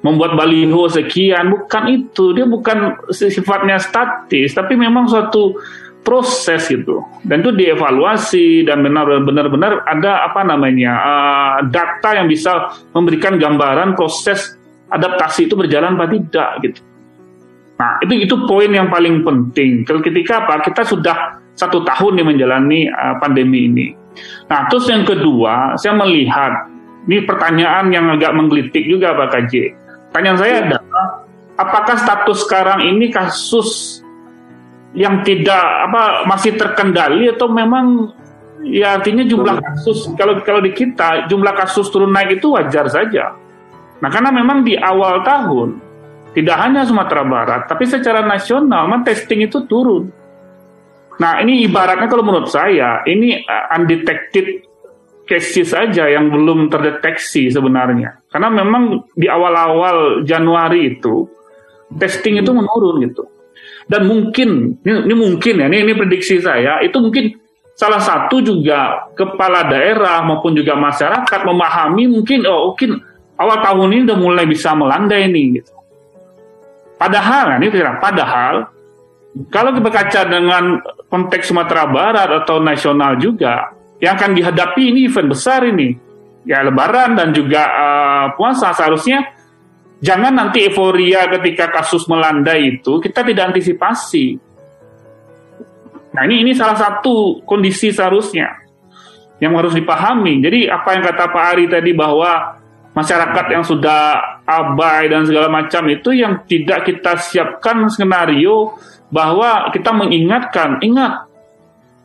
membuat 0.00 0.36
baliho 0.36 0.88
sekian 0.88 1.52
bukan 1.52 1.84
itu 1.92 2.32
dia 2.32 2.48
bukan 2.48 2.96
sifatnya 3.12 3.76
statis 3.76 4.56
tapi 4.56 4.76
memang 4.76 5.08
suatu 5.08 5.60
proses 6.00 6.66
gitu 6.66 7.04
dan 7.28 7.44
itu 7.44 7.52
dievaluasi 7.52 8.64
dan 8.64 8.80
benar-benar 8.80 9.46
benar 9.52 9.72
ada 9.84 10.26
apa 10.26 10.40
namanya 10.42 10.92
uh, 10.96 11.56
data 11.68 12.16
yang 12.16 12.26
bisa 12.26 12.72
memberikan 12.96 13.36
gambaran 13.36 13.92
proses 13.92 14.56
adaptasi 14.88 15.46
itu 15.46 15.54
berjalan 15.54 16.00
apa 16.00 16.08
tidak 16.08 16.50
gitu 16.64 16.80
nah 17.76 18.00
itu 18.00 18.28
itu 18.28 18.34
poin 18.48 18.68
yang 18.72 18.88
paling 18.88 19.20
penting 19.24 19.84
ketika 19.84 20.44
apa 20.44 20.64
kita 20.64 20.84
sudah 20.84 21.40
satu 21.60 21.84
tahun 21.84 22.16
nih 22.16 22.26
menjalani 22.26 22.80
uh, 22.88 23.20
pandemi 23.20 23.68
ini. 23.68 23.86
Nah, 24.48 24.64
terus 24.72 24.88
yang 24.88 25.04
kedua, 25.04 25.76
saya 25.76 25.92
melihat 25.92 26.72
ini 27.04 27.28
pertanyaan 27.28 27.92
yang 27.92 28.08
agak 28.08 28.32
menggelitik 28.32 28.88
juga 28.88 29.12
Pak 29.12 29.28
KJ. 29.36 29.52
Pertanyaan 30.10 30.38
saya 30.40 30.52
ya. 30.56 30.60
adalah, 30.66 31.06
apakah 31.60 31.96
status 32.00 32.38
sekarang 32.48 32.80
ini 32.88 33.12
kasus 33.12 33.99
yang 34.96 35.22
tidak 35.22 35.62
apa 35.86 36.26
masih 36.26 36.58
terkendali 36.58 37.30
atau 37.30 37.46
memang 37.46 38.10
ya 38.66 38.98
artinya 38.98 39.22
jumlah 39.22 39.62
kasus 39.62 40.10
kalau 40.18 40.42
kalau 40.42 40.60
di 40.60 40.74
kita 40.74 41.30
jumlah 41.30 41.54
kasus 41.54 41.86
turun 41.88 42.10
naik 42.10 42.42
itu 42.42 42.50
wajar 42.54 42.90
saja. 42.90 43.38
Nah 44.00 44.08
karena 44.10 44.34
memang 44.34 44.66
di 44.66 44.74
awal 44.74 45.22
tahun 45.22 45.78
tidak 46.34 46.56
hanya 46.58 46.82
Sumatera 46.82 47.22
Barat 47.22 47.70
tapi 47.70 47.86
secara 47.86 48.26
nasional 48.26 48.90
memang 48.90 49.06
testing 49.06 49.46
itu 49.46 49.62
turun. 49.70 50.20
Nah, 51.20 51.44
ini 51.44 51.68
ibaratnya 51.68 52.08
kalau 52.08 52.24
menurut 52.24 52.48
saya, 52.48 53.04
ini 53.04 53.44
uh, 53.44 53.76
undetected 53.76 54.64
cases 55.28 55.68
saja 55.76 56.08
yang 56.08 56.32
belum 56.32 56.72
terdeteksi 56.72 57.52
sebenarnya. 57.52 58.24
Karena 58.32 58.48
memang 58.48 59.04
di 59.12 59.28
awal-awal 59.28 60.24
Januari 60.24 60.96
itu 60.96 61.28
testing 62.00 62.40
itu 62.40 62.50
menurun 62.50 63.04
gitu. 63.04 63.28
Dan 63.90 64.06
mungkin 64.06 64.78
ini, 64.86 65.10
ini 65.10 65.14
mungkin 65.18 65.54
ya, 65.58 65.66
ini, 65.66 65.82
ini 65.82 65.92
prediksi 65.98 66.38
saya, 66.38 66.78
itu 66.78 66.94
mungkin 67.02 67.34
salah 67.74 67.98
satu 67.98 68.38
juga 68.38 69.10
kepala 69.18 69.66
daerah 69.66 70.22
maupun 70.22 70.54
juga 70.54 70.78
masyarakat 70.78 71.40
memahami 71.42 72.06
mungkin 72.06 72.46
oh 72.46 72.70
mungkin 72.70 73.02
awal 73.34 73.58
tahun 73.64 73.88
ini 73.90 74.02
udah 74.06 74.18
mulai 74.20 74.44
bisa 74.46 74.76
melandai 74.78 75.26
ini 75.26 75.58
gitu. 75.58 75.74
Padahal 77.00 77.58
ini 77.58 77.66
padahal 77.98 78.68
kalau 79.50 79.70
kita 79.74 79.90
kaca 79.90 80.20
dengan 80.26 80.82
konteks 81.10 81.50
Sumatera 81.50 81.86
Barat 81.90 82.28
atau 82.44 82.58
nasional 82.62 83.18
juga, 83.18 83.74
yang 84.02 84.18
akan 84.18 84.34
dihadapi 84.34 84.82
ini 84.90 85.06
event 85.06 85.30
besar 85.30 85.62
ini. 85.66 85.94
Ya 86.48 86.64
lebaran 86.64 87.20
dan 87.20 87.36
juga 87.36 87.68
uh, 87.68 88.26
puasa 88.32 88.72
seharusnya 88.72 89.28
jangan 90.00 90.32
nanti 90.32 90.66
euforia 90.66 91.28
ketika 91.38 91.68
kasus 91.70 92.08
melanda 92.08 92.56
itu 92.56 92.98
kita 92.98 93.24
tidak 93.24 93.52
antisipasi. 93.54 94.40
Nah 96.10 96.22
ini 96.26 96.42
ini 96.42 96.52
salah 96.56 96.74
satu 96.74 97.44
kondisi 97.46 97.94
seharusnya 97.94 98.60
yang 99.38 99.54
harus 99.56 99.72
dipahami. 99.72 100.42
Jadi 100.42 100.66
apa 100.66 100.98
yang 100.98 101.02
kata 101.06 101.24
Pak 101.30 101.44
Ari 101.54 101.64
tadi 101.70 101.94
bahwa 101.94 102.60
masyarakat 102.90 103.46
yang 103.54 103.62
sudah 103.62 104.18
abai 104.42 105.06
dan 105.06 105.22
segala 105.22 105.46
macam 105.46 105.86
itu 105.86 106.10
yang 106.10 106.42
tidak 106.50 106.90
kita 106.90 107.14
siapkan 107.16 107.86
skenario 107.86 108.74
bahwa 109.10 109.70
kita 109.70 109.90
mengingatkan, 109.94 110.82
ingat 110.82 111.30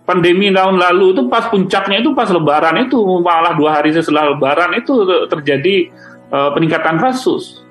pandemi 0.06 0.54
tahun 0.54 0.78
lalu 0.78 1.18
itu 1.18 1.22
pas 1.26 1.50
puncaknya 1.50 2.02
itu 2.02 2.14
pas 2.14 2.30
lebaran 2.30 2.78
itu 2.86 2.98
malah 3.22 3.58
dua 3.58 3.82
hari 3.82 3.90
setelah 3.94 4.34
lebaran 4.34 4.78
itu 4.78 4.94
terjadi 5.30 5.90
uh, 6.30 6.54
peningkatan 6.54 7.02
kasus. 7.02 7.65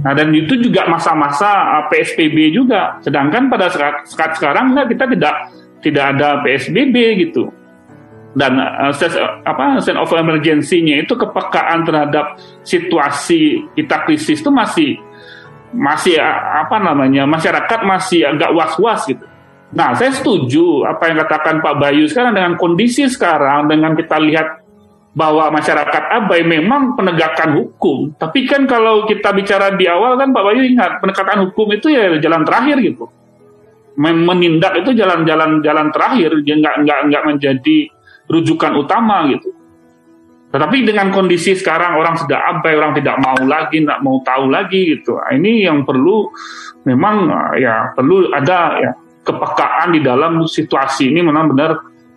Nah 0.00 0.12
dan 0.16 0.32
itu 0.32 0.56
juga 0.56 0.88
masa-masa 0.88 1.80
eh, 1.80 1.84
PSBB 1.92 2.56
juga. 2.56 2.98
Sedangkan 3.04 3.52
pada 3.52 3.68
saat, 3.68 4.08
sekarang 4.08 4.72
kita 4.88 5.04
tidak 5.10 5.34
tidak 5.84 6.04
ada 6.16 6.40
PSBB 6.44 6.96
gitu. 7.28 7.52
Dan 8.30 8.62
uh, 8.62 8.94
apa 9.42 9.82
sense 9.82 9.98
of 9.98 10.14
emergency-nya 10.14 11.02
itu 11.02 11.18
kepekaan 11.18 11.82
terhadap 11.82 12.38
situasi 12.62 13.66
kita 13.74 14.06
krisis 14.06 14.38
itu 14.38 14.54
masih 14.54 15.02
masih 15.74 16.14
apa 16.22 16.78
namanya 16.78 17.26
masyarakat 17.26 17.80
masih 17.82 18.30
agak 18.30 18.54
was-was 18.54 19.02
gitu. 19.10 19.26
Nah, 19.70 19.94
saya 19.94 20.10
setuju 20.10 20.82
apa 20.82 21.10
yang 21.10 21.22
katakan 21.26 21.62
Pak 21.62 21.74
Bayu 21.78 22.06
sekarang 22.10 22.34
dengan 22.34 22.54
kondisi 22.58 23.06
sekarang 23.06 23.70
dengan 23.70 23.94
kita 23.94 24.18
lihat 24.18 24.66
bahwa 25.10 25.50
masyarakat 25.50 26.02
abai 26.22 26.46
memang 26.46 26.94
penegakan 26.94 27.58
hukum. 27.58 28.14
Tapi 28.14 28.46
kan 28.46 28.66
kalau 28.70 29.06
kita 29.10 29.34
bicara 29.34 29.74
di 29.74 29.90
awal 29.90 30.14
kan 30.14 30.30
Pak 30.30 30.42
Bayu 30.46 30.62
ingat 30.62 31.02
penegakan 31.02 31.50
hukum 31.50 31.66
itu 31.74 31.90
ya 31.90 32.14
jalan 32.22 32.46
terakhir 32.46 32.78
gitu. 32.78 33.10
Menindak 34.00 34.80
itu 34.80 34.94
jalan-jalan 34.96 35.60
jalan 35.60 35.90
terakhir, 35.90 36.30
nggak 36.40 36.74
nggak 36.86 36.98
nggak 37.10 37.24
menjadi 37.26 37.76
rujukan 38.30 38.72
utama 38.78 39.26
gitu. 39.34 39.50
Tetapi 40.50 40.82
dengan 40.82 41.14
kondisi 41.14 41.54
sekarang 41.54 41.94
orang 41.98 42.18
sudah 42.18 42.38
abai, 42.54 42.74
orang 42.74 42.94
tidak 42.94 43.18
mau 43.22 43.38
lagi, 43.46 43.82
tidak 43.82 44.02
mau 44.02 44.18
tahu 44.22 44.50
lagi 44.50 44.98
gitu. 44.98 45.14
Nah, 45.14 45.30
ini 45.34 45.62
yang 45.66 45.86
perlu 45.86 46.26
memang 46.86 47.30
ya 47.58 47.94
perlu 47.94 48.30
ada 48.34 48.78
ya 48.78 48.90
kepekaan 49.22 49.94
di 49.94 50.00
dalam 50.02 50.42
situasi 50.48 51.12
ini 51.12 51.22
memang 51.22 51.54
benar 51.54 51.70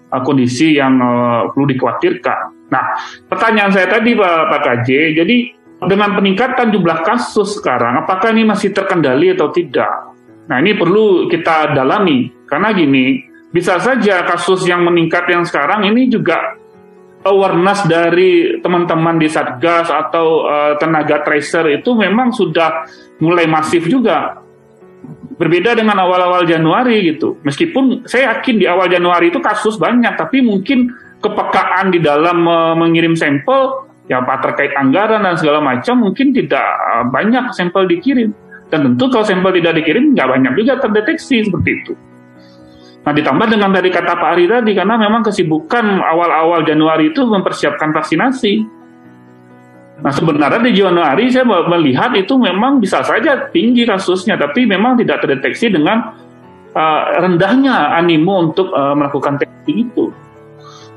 uh, 0.10 0.22
kondisi 0.26 0.78
yang 0.78 0.98
uh, 0.98 1.52
perlu 1.54 1.66
dikhawatirkan. 1.74 2.53
Nah, 2.74 2.98
pertanyaan 3.30 3.70
saya 3.70 3.86
tadi 3.86 4.18
Pak, 4.18 4.50
Pak 4.50 4.62
KJ, 4.66 4.90
jadi 5.22 5.38
dengan 5.86 6.18
peningkatan 6.18 6.74
jumlah 6.74 7.06
kasus 7.06 7.62
sekarang, 7.62 8.02
apakah 8.02 8.34
ini 8.34 8.50
masih 8.50 8.74
terkendali 8.74 9.38
atau 9.38 9.54
tidak? 9.54 10.18
Nah, 10.50 10.58
ini 10.58 10.74
perlu 10.74 11.30
kita 11.30 11.78
dalami 11.78 12.34
karena 12.50 12.74
gini, 12.74 13.22
bisa 13.54 13.78
saja 13.78 14.26
kasus 14.26 14.66
yang 14.66 14.82
meningkat 14.82 15.30
yang 15.30 15.46
sekarang 15.46 15.86
ini 15.86 16.10
juga 16.10 16.58
awareness 17.24 17.86
dari 17.86 18.60
teman-teman 18.60 19.22
di 19.22 19.30
Satgas 19.30 19.88
atau 19.88 20.50
uh, 20.50 20.74
tenaga 20.82 21.24
tracer 21.24 21.72
itu 21.72 21.94
memang 21.96 22.34
sudah 22.34 22.90
mulai 23.24 23.48
masif 23.48 23.88
juga 23.88 24.44
Berbeda 25.34 25.74
dengan 25.74 25.98
awal-awal 25.98 26.46
Januari 26.46 27.10
gitu. 27.10 27.42
Meskipun 27.42 28.06
saya 28.06 28.38
yakin 28.38 28.62
di 28.62 28.70
awal 28.70 28.86
Januari 28.86 29.34
itu 29.34 29.42
kasus 29.42 29.82
banyak, 29.82 30.14
tapi 30.14 30.46
mungkin 30.46 30.94
kepekaan 31.24 31.96
di 31.96 32.04
dalam 32.04 32.44
mengirim 32.76 33.16
sampel, 33.16 33.88
ya 34.12 34.20
apa 34.20 34.44
terkait 34.44 34.76
anggaran 34.76 35.24
dan 35.24 35.40
segala 35.40 35.64
macam 35.64 36.04
mungkin 36.04 36.36
tidak 36.36 36.68
eh, 36.68 37.06
banyak 37.08 37.56
sampel 37.56 37.88
dikirim. 37.88 38.36
Dan 38.68 38.92
tentu 38.92 39.06
kalau 39.08 39.24
sampel 39.24 39.56
tidak 39.56 39.80
dikirim, 39.80 40.12
nggak 40.12 40.28
banyak 40.28 40.54
juga 40.60 40.74
terdeteksi 40.84 41.46
seperti 41.46 41.70
itu. 41.72 41.94
Nah 43.04 43.12
ditambah 43.12 43.48
dengan 43.52 43.70
dari 43.72 43.92
kata 43.92 44.16
Pak 44.16 44.30
Ari 44.36 44.46
tadi, 44.48 44.72
karena 44.76 44.96
memang 44.96 45.24
kesibukan 45.24 46.04
awal-awal 46.04 46.64
Januari 46.64 47.12
itu 47.12 47.24
mempersiapkan 47.24 47.92
vaksinasi 47.92 48.84
Nah 50.04 50.12
sebenarnya 50.12 50.60
di 50.60 50.74
Januari 50.76 51.32
saya 51.32 51.46
melihat 51.46 52.12
itu 52.18 52.36
memang 52.36 52.84
bisa 52.84 53.00
saja 53.06 53.48
tinggi 53.54 53.88
kasusnya, 53.88 54.36
tapi 54.36 54.68
memang 54.68 55.00
tidak 55.00 55.24
terdeteksi 55.24 55.70
dengan 55.70 56.18
uh, 56.76 57.02
rendahnya 57.24 57.94
animo 57.96 58.52
untuk 58.52 58.74
uh, 58.76 58.98
melakukan 58.98 59.40
testing 59.40 59.88
itu. 59.88 60.10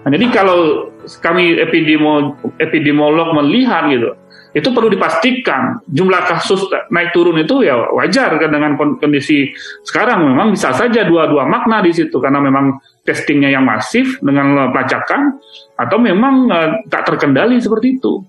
Nah, 0.07 0.15
jadi 0.15 0.27
kalau 0.31 0.87
kami 1.19 1.59
epidemiolog, 1.59 2.39
epidemiolog 2.63 3.35
melihat 3.43 3.91
gitu, 3.91 4.15
itu 4.55 4.71
perlu 4.71 4.87
dipastikan 4.87 5.83
jumlah 5.91 6.23
kasus 6.31 6.63
naik 6.95 7.11
turun 7.11 7.43
itu 7.43 7.67
ya 7.67 7.91
wajar 7.91 8.39
kan 8.39 8.49
dengan 8.49 8.79
kondisi 8.79 9.53
sekarang 9.85 10.33
memang 10.33 10.55
bisa 10.55 10.73
saja 10.73 11.05
dua-dua 11.05 11.45
makna 11.45 11.85
di 11.85 11.93
situ 11.93 12.17
karena 12.23 12.41
memang 12.41 12.79
testingnya 13.05 13.53
yang 13.53 13.69
masif 13.69 14.17
dengan 14.25 14.73
pelacakan 14.73 15.43
atau 15.77 15.99
memang 16.01 16.35
uh, 16.49 16.71
tak 16.87 17.05
terkendali 17.05 17.59
seperti 17.61 18.01
itu. 18.01 18.23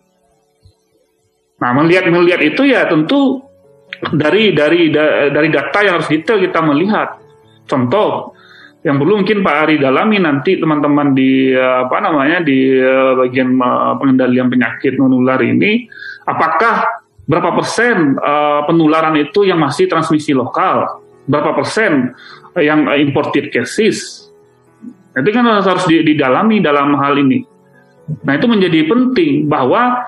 Nah, 1.62 1.72
melihat 1.78 2.10
melihat 2.10 2.42
itu 2.42 2.66
ya 2.68 2.90
tentu 2.90 3.46
dari 4.12 4.52
dari 4.52 4.90
dari 5.30 5.50
data 5.54 5.80
yang 5.86 6.02
harus 6.02 6.10
detail 6.10 6.42
kita 6.42 6.60
melihat. 6.60 7.24
Contoh 7.70 8.37
yang 8.86 9.02
perlu 9.02 9.20
mungkin 9.20 9.42
Pak 9.42 9.56
Ari 9.68 9.76
dalami 9.82 10.22
nanti 10.22 10.62
teman-teman 10.62 11.18
di 11.18 11.50
apa 11.58 11.98
namanya 11.98 12.46
di 12.46 12.78
bagian 13.18 13.58
pengendalian 13.98 14.48
penyakit 14.48 14.96
menular 15.02 15.42
ini, 15.42 15.90
apakah 16.24 17.06
berapa 17.28 17.52
persen 17.58 18.16
penularan 18.70 19.18
itu 19.20 19.44
yang 19.44 19.60
masih 19.60 19.90
transmisi 19.90 20.32
lokal, 20.32 21.04
berapa 21.28 21.58
persen 21.58 22.16
yang 22.56 22.88
imported 23.02 23.52
cases. 23.52 24.30
Itu 25.18 25.30
kan 25.34 25.44
harus 25.50 25.86
didalami 25.90 26.62
dalam 26.62 26.94
hal 27.02 27.18
ini. 27.18 27.42
Nah 28.24 28.38
itu 28.38 28.46
menjadi 28.46 28.86
penting 28.88 29.50
bahwa 29.50 30.06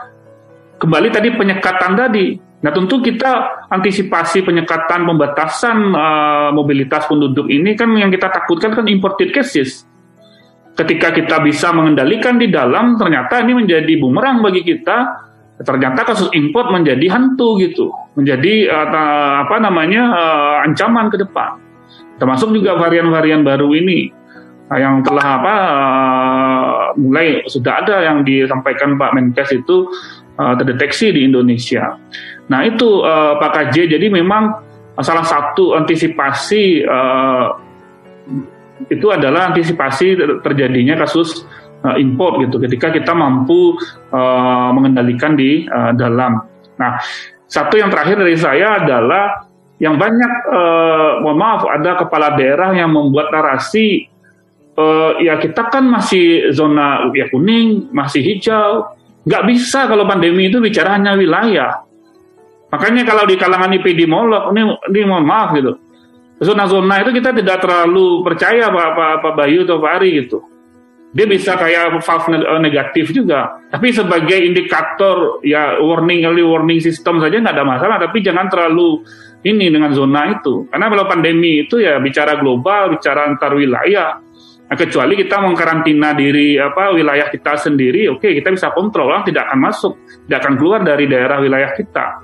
kembali 0.77 1.09
tadi 1.09 1.33
penyekatan 1.33 1.97
tadi. 1.97 2.48
Nah 2.59 2.71
tentu 2.75 2.99
kita 2.99 3.63
antisipasi 3.71 4.43
penyekatan 4.43 5.07
pembatasan 5.07 5.95
uh, 5.95 6.49
mobilitas 6.51 7.07
penduduk 7.07 7.47
ini 7.47 7.71
kan 7.79 7.95
yang 7.95 8.11
kita 8.11 8.27
takutkan 8.27 8.75
kan 8.75 8.83
imported 8.91 9.31
cases. 9.31 9.87
Ketika 10.75 11.11
kita 11.11 11.43
bisa 11.43 11.75
mengendalikan 11.75 12.39
di 12.39 12.47
dalam, 12.47 12.95
ternyata 12.95 13.43
ini 13.43 13.63
menjadi 13.63 13.99
bumerang 13.99 14.39
bagi 14.43 14.63
kita. 14.63 15.27
Ternyata 15.59 16.07
kasus 16.07 16.31
import 16.31 16.71
menjadi 16.71 17.03
hantu 17.11 17.59
gitu, 17.59 17.91
menjadi 18.15 18.71
uh, 18.71 19.43
apa 19.43 19.59
namanya 19.59 20.03
uh, 20.07 20.55
ancaman 20.63 21.11
ke 21.11 21.19
depan. 21.19 21.59
Termasuk 22.15 22.55
juga 22.55 22.79
varian-varian 22.79 23.43
baru 23.43 23.67
ini 23.75 24.07
yang 24.71 25.03
telah 25.03 25.41
apa 25.41 25.55
uh, 25.55 26.83
mulai 26.95 27.43
sudah 27.49 27.83
ada 27.83 28.07
yang 28.07 28.23
disampaikan 28.23 28.95
Pak 28.95 29.11
Menkes 29.17 29.51
itu 29.51 29.91
uh, 30.39 30.53
terdeteksi 30.55 31.11
di 31.11 31.27
Indonesia. 31.27 31.99
Nah 32.49 32.65
itu 32.65 33.05
uh, 33.05 33.37
Pak 33.37 33.51
KJ, 33.53 33.97
jadi 33.97 34.07
memang 34.09 34.57
salah 34.99 35.23
satu 35.23 35.77
antisipasi 35.77 36.83
uh, 36.83 37.55
itu 38.89 39.07
adalah 39.11 39.53
antisipasi 39.53 40.17
terjadinya 40.41 40.99
kasus 40.99 41.45
uh, 41.85 41.95
import 41.95 42.41
gitu 42.43 42.59
ketika 42.59 42.91
kita 42.91 43.13
mampu 43.13 43.77
uh, 44.11 44.69
mengendalikan 44.73 45.37
di 45.37 45.69
uh, 45.69 45.93
dalam. 45.93 46.41
Nah 46.81 46.99
satu 47.45 47.77
yang 47.77 47.93
terakhir 47.93 48.17
dari 48.17 48.37
saya 48.37 48.81
adalah 48.81 49.49
yang 49.79 49.95
banyak, 49.95 50.33
uh, 50.51 51.23
mohon 51.23 51.39
maaf, 51.39 51.63
ada 51.63 51.95
kepala 51.95 52.35
daerah 52.35 52.75
yang 52.75 52.91
membuat 52.91 53.31
narasi, 53.31 54.11
uh, 54.75 55.15
ya 55.23 55.39
kita 55.39 55.71
kan 55.71 55.87
masih 55.87 56.51
zona 56.51 57.07
ya 57.15 57.31
kuning, 57.31 57.87
masih 57.95 58.19
hijau, 58.19 58.99
Nggak 59.27 59.43
bisa 59.51 59.85
kalau 59.85 60.07
pandemi 60.07 60.47
itu 60.47 60.63
bicara 60.63 60.95
hanya 60.95 61.13
wilayah. 61.13 61.83
Makanya 62.69 63.03
kalau 63.05 63.25
di 63.25 63.35
kalangan 63.35 63.73
epidemiolog, 63.73 64.53
ini, 64.53 64.61
ini 64.93 64.99
mohon 65.09 65.25
maaf 65.25 65.57
gitu. 65.57 65.73
Zona-zona 66.39 67.03
itu 67.03 67.11
kita 67.11 67.35
tidak 67.35 67.59
terlalu 67.59 68.23
percaya 68.23 68.71
Pak, 68.71 68.89
Pak, 68.95 69.13
Pak 69.25 69.33
Bayu 69.35 69.67
atau 69.67 69.81
Pak 69.83 69.91
Ari 69.99 70.09
gitu. 70.23 70.39
Dia 71.09 71.25
bisa 71.25 71.57
kayak 71.57 71.99
false 72.05 72.29
eh, 72.31 72.61
negatif 72.61 73.09
juga. 73.11 73.59
Tapi 73.67 73.89
sebagai 73.91 74.37
indikator 74.37 75.41
ya 75.41 75.81
warning 75.81 76.23
early 76.23 76.45
warning 76.45 76.79
system 76.79 77.17
saja 77.19 77.41
nggak 77.41 77.57
ada 77.57 77.65
masalah. 77.65 77.97
Tapi 77.99 78.21
jangan 78.21 78.47
terlalu 78.47 79.03
ini 79.43 79.67
dengan 79.73 79.91
zona 79.91 80.31
itu. 80.31 80.69
Karena 80.69 80.87
kalau 80.87 81.05
pandemi 81.09 81.65
itu 81.65 81.81
ya 81.81 81.97
bicara 81.99 82.37
global, 82.39 82.93
bicara 82.95 83.25
antar 83.27 83.51
wilayah. 83.57 84.21
Nah, 84.69 84.77
kecuali 84.77 85.17
kita 85.17 85.41
mengkarantina 85.41 86.13
diri 86.13 86.53
apa 86.61 86.93
wilayah 86.93 87.25
kita 87.33 87.57
sendiri, 87.57 88.05
oke 88.05 88.21
okay, 88.21 88.37
kita 88.37 88.53
bisa 88.53 88.69
kontrol, 88.69 89.09
tidak 89.25 89.49
akan 89.49 89.59
masuk, 89.65 89.97
tidak 90.29 90.45
akan 90.45 90.53
keluar 90.61 90.85
dari 90.85 91.09
daerah 91.09 91.41
wilayah 91.41 91.73
kita. 91.73 92.21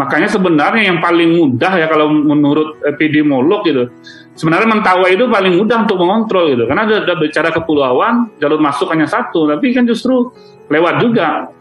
Makanya 0.00 0.28
sebenarnya 0.28 0.88
yang 0.88 1.04
paling 1.04 1.36
mudah 1.36 1.72
ya 1.76 1.84
kalau 1.88 2.08
menurut 2.08 2.80
epidemiolog 2.80 3.60
gitu, 3.68 3.92
sebenarnya 4.32 4.72
mentawai 4.72 5.08
itu 5.12 5.28
paling 5.28 5.52
mudah 5.56 5.84
untuk 5.84 6.00
mengontrol 6.00 6.48
gitu, 6.52 6.64
karena 6.64 6.88
ada 6.88 7.14
bicara 7.16 7.52
kepulauan, 7.52 8.32
jalur 8.40 8.60
masuk 8.60 8.88
hanya 8.92 9.04
satu, 9.04 9.44
tapi 9.44 9.76
kan 9.76 9.84
justru 9.84 10.32
lewat 10.72 11.04
juga. 11.04 11.52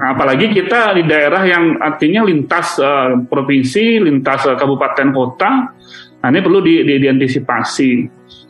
Nah, 0.00 0.16
apalagi 0.16 0.48
kita 0.48 0.96
di 0.96 1.04
daerah 1.04 1.44
yang 1.44 1.76
artinya 1.76 2.24
lintas 2.24 2.80
uh, 2.80 3.20
provinsi, 3.28 4.00
lintas 4.00 4.48
uh, 4.48 4.56
kabupaten 4.56 5.12
kota, 5.12 5.76
nah 6.24 6.28
ini 6.32 6.40
perlu 6.40 6.64
di, 6.64 6.80
di, 6.88 6.96
diantisipasi. 6.96 7.92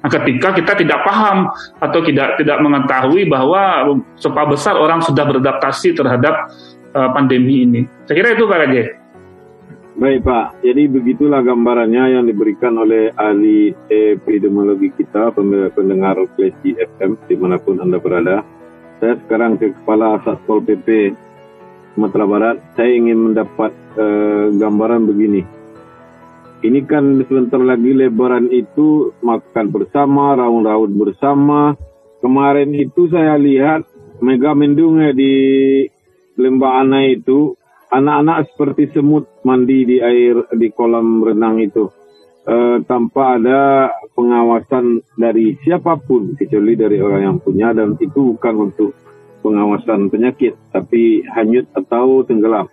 Nah, 0.00 0.08
ketika 0.08 0.56
kita 0.56 0.72
tidak 0.80 1.04
paham 1.04 1.52
atau 1.76 2.00
tidak 2.00 2.40
tidak 2.40 2.56
mengetahui 2.64 3.28
bahwa 3.28 3.84
sepa 4.16 4.48
besar 4.48 4.80
orang 4.80 5.04
sudah 5.04 5.28
beradaptasi 5.28 5.92
terhadap 5.92 6.48
uh, 6.96 7.12
pandemi 7.12 7.68
ini. 7.68 7.80
Saya 8.08 8.16
kira 8.16 8.28
itu 8.32 8.48
Pak 8.48 8.58
Raja. 8.64 8.84
Baik 10.00 10.24
Pak, 10.24 10.64
jadi 10.64 10.88
begitulah 10.88 11.44
gambarannya 11.44 12.16
yang 12.16 12.24
diberikan 12.24 12.72
oleh 12.80 13.12
ahli 13.20 13.76
epidemiologi 13.92 14.88
kita, 14.96 15.28
pendengar 15.76 16.16
Klesi 16.40 16.72
FM 16.72 17.20
di 17.28 17.36
mana 17.36 17.60
pun 17.60 17.76
Anda 17.76 18.00
berada. 18.00 18.40
Saya 18.96 19.20
sekarang 19.20 19.60
ke 19.60 19.76
Kepala 19.76 20.16
Satpol 20.24 20.64
PP 20.64 21.12
Sumatera 21.92 22.24
Barat. 22.24 22.56
Saya 22.80 22.96
ingin 22.96 23.28
mendapat 23.28 23.76
uh, 24.00 24.48
gambaran 24.56 25.04
begini 25.04 25.59
ini 26.60 26.84
kan 26.84 27.24
sebentar 27.24 27.56
lagi 27.56 27.96
lebaran 27.96 28.52
itu 28.52 29.16
makan 29.24 29.72
bersama, 29.72 30.36
raun-raun 30.36 30.92
bersama. 30.92 31.72
Kemarin 32.20 32.76
itu 32.76 33.08
saya 33.08 33.40
lihat 33.40 33.88
Mega 34.20 34.52
Mendung 34.52 35.00
di 35.16 35.32
Lembah 36.36 36.84
Ana 36.84 37.08
itu 37.08 37.56
anak-anak 37.88 38.52
seperti 38.52 38.92
semut 38.92 39.24
mandi 39.42 39.88
di 39.88 39.96
air 40.04 40.44
di 40.52 40.68
kolam 40.70 41.24
renang 41.24 41.58
itu 41.64 41.88
e, 42.44 42.84
tanpa 42.84 43.40
ada 43.40 43.90
pengawasan 44.12 45.00
dari 45.16 45.56
siapa 45.64 45.96
pun 45.96 46.36
kecuali 46.36 46.76
dari 46.76 47.00
orang 47.00 47.22
yang 47.24 47.38
punya 47.40 47.72
dan 47.72 47.96
itu 47.98 48.36
bukan 48.36 48.70
untuk 48.70 48.92
pengawasan 49.40 50.12
penyakit, 50.12 50.52
tapi 50.68 51.24
hanyut 51.24 51.64
atau 51.72 52.20
tenggelam. 52.28 52.68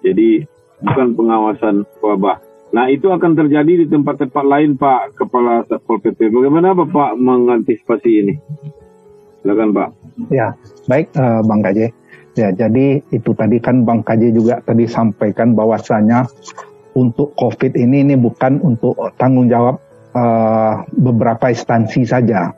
Jadi 0.00 0.44
bukan 0.80 1.08
pengawasan 1.12 1.84
wabah. 2.00 2.45
Nah 2.74 2.90
itu 2.90 3.12
akan 3.12 3.38
terjadi 3.38 3.84
di 3.84 3.86
tempat-tempat 3.86 4.44
lain 4.44 4.74
Pak 4.74 5.14
Kepala 5.18 5.62
Satpol 5.70 6.02
PP. 6.02 6.34
Bagaimana 6.34 6.74
Bapak 6.74 7.14
mengantisipasi 7.14 8.10
ini? 8.10 8.34
Silakan 9.42 9.70
Pak. 9.70 9.88
Ya, 10.32 10.56
baik 10.90 11.14
uh, 11.14 11.44
Bang 11.46 11.62
KJ. 11.62 11.94
Ya, 12.36 12.52
jadi 12.52 13.00
itu 13.14 13.30
tadi 13.32 13.62
kan 13.62 13.86
Bang 13.86 14.02
KJ 14.02 14.34
juga 14.34 14.60
tadi 14.66 14.84
sampaikan 14.84 15.54
bahwasanya 15.56 16.26
untuk 16.96 17.32
COVID 17.38 17.76
ini 17.76 18.02
ini 18.02 18.14
bukan 18.18 18.60
untuk 18.60 18.96
tanggung 19.16 19.46
jawab 19.46 19.78
uh, 20.16 20.82
beberapa 20.96 21.52
instansi 21.52 22.02
saja. 22.04 22.50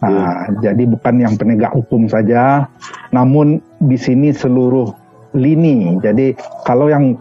Nah, 0.00 0.48
ya. 0.60 0.72
Jadi 0.72 0.88
bukan 0.88 1.24
yang 1.24 1.34
penegak 1.40 1.72
hukum 1.72 2.06
saja, 2.06 2.68
namun 3.12 3.60
di 3.80 3.96
sini 3.96 4.32
seluruh 4.32 4.92
lini. 5.36 6.00
Jadi 6.00 6.36
kalau 6.64 6.88
yang 6.88 7.16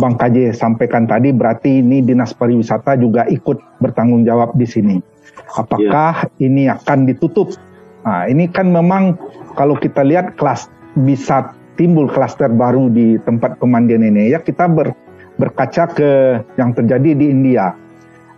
Bang 0.00 0.16
KJ 0.20 0.52
sampaikan 0.52 1.08
tadi 1.08 1.32
berarti 1.32 1.80
ini 1.80 2.04
dinas 2.04 2.36
pariwisata 2.36 3.00
juga 3.00 3.24
ikut 3.28 3.80
bertanggung 3.80 4.28
jawab 4.28 4.52
di 4.56 4.68
sini. 4.68 4.96
Apakah 5.56 6.28
ya. 6.36 6.46
ini 6.46 6.68
akan 6.68 7.08
ditutup? 7.08 7.56
Nah, 8.04 8.28
ini 8.28 8.48
kan 8.48 8.68
memang 8.68 9.16
kalau 9.56 9.76
kita 9.76 10.04
lihat 10.04 10.36
kelas 10.36 10.68
bisa 11.04 11.52
timbul 11.80 12.08
klaster 12.12 12.52
baru 12.52 12.92
di 12.92 13.16
tempat 13.24 13.56
pemandian 13.56 14.04
ini 14.04 14.36
ya 14.36 14.40
kita 14.40 14.68
ber, 14.68 14.92
berkaca 15.40 15.88
ke 15.88 16.40
yang 16.60 16.76
terjadi 16.76 17.16
di 17.16 17.26
India. 17.32 17.72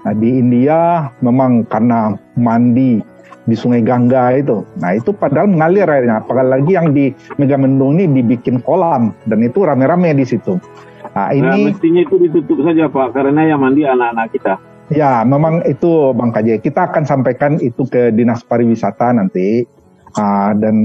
Nah, 0.03 0.15
di 0.15 0.31
India 0.39 1.11
memang 1.23 1.67
karena 1.67 2.15
mandi 2.39 3.03
di 3.47 3.55
Sungai 3.59 3.83
Gangga 3.83 4.35
itu. 4.39 4.63
Nah, 4.79 4.95
itu 4.95 5.11
padahal 5.15 5.51
mengalir 5.51 5.87
airnya. 5.91 6.23
Apalagi 6.23 6.73
yang 6.75 6.95
di 6.95 7.11
Megamendung 7.39 7.99
ini 7.99 8.23
dibikin 8.23 8.63
kolam 8.63 9.15
dan 9.27 9.43
itu 9.43 9.63
rame-rame 9.67 10.15
di 10.15 10.27
situ. 10.27 10.59
Nah, 11.13 11.29
ini 11.37 11.45
nah, 11.45 11.61
mestinya 11.61 12.01
itu 12.01 12.17
ditutup 12.17 12.65
saja, 12.65 12.89
Pak, 12.89 13.13
karena 13.13 13.45
yang 13.45 13.61
mandi 13.61 13.85
anak-anak 13.85 14.33
kita. 14.33 14.55
Ya, 14.93 15.25
memang 15.25 15.65
itu 15.69 16.13
Bang 16.17 16.33
KJ. 16.33 16.65
Kita 16.65 16.89
akan 16.89 17.05
sampaikan 17.05 17.61
itu 17.61 17.85
ke 17.89 18.13
Dinas 18.13 18.45
Pariwisata 18.45 19.13
nanti. 19.13 19.65
Uh, 20.13 20.53
dan 20.61 20.77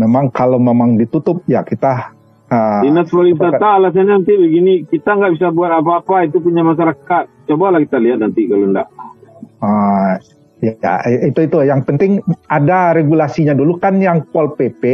memang 0.00 0.32
kalau 0.32 0.56
memang 0.56 0.96
ditutup 0.96 1.44
ya 1.44 1.60
kita 1.60 2.16
Uh, 2.52 2.84
Dinas 2.84 3.08
pariwisata 3.08 3.80
alasannya 3.80 4.20
nanti 4.20 4.36
begini, 4.36 4.84
kita 4.84 5.16
nggak 5.16 5.40
bisa 5.40 5.48
buat 5.56 5.72
apa-apa, 5.72 6.28
itu 6.28 6.36
punya 6.36 6.60
masyarakat. 6.60 7.48
Coba 7.48 7.72
lah 7.72 7.80
kita 7.80 7.96
lihat 7.96 8.20
nanti 8.20 8.44
kalau 8.44 8.68
enggak. 8.68 8.92
Uh, 9.64 10.20
ya, 10.60 11.00
itu 11.32 11.48
itu 11.48 11.58
yang 11.64 11.80
penting 11.80 12.20
ada 12.52 12.92
regulasinya 12.92 13.56
dulu 13.56 13.80
kan 13.80 13.96
yang 14.04 14.28
Pol 14.28 14.52
PP 14.52 14.84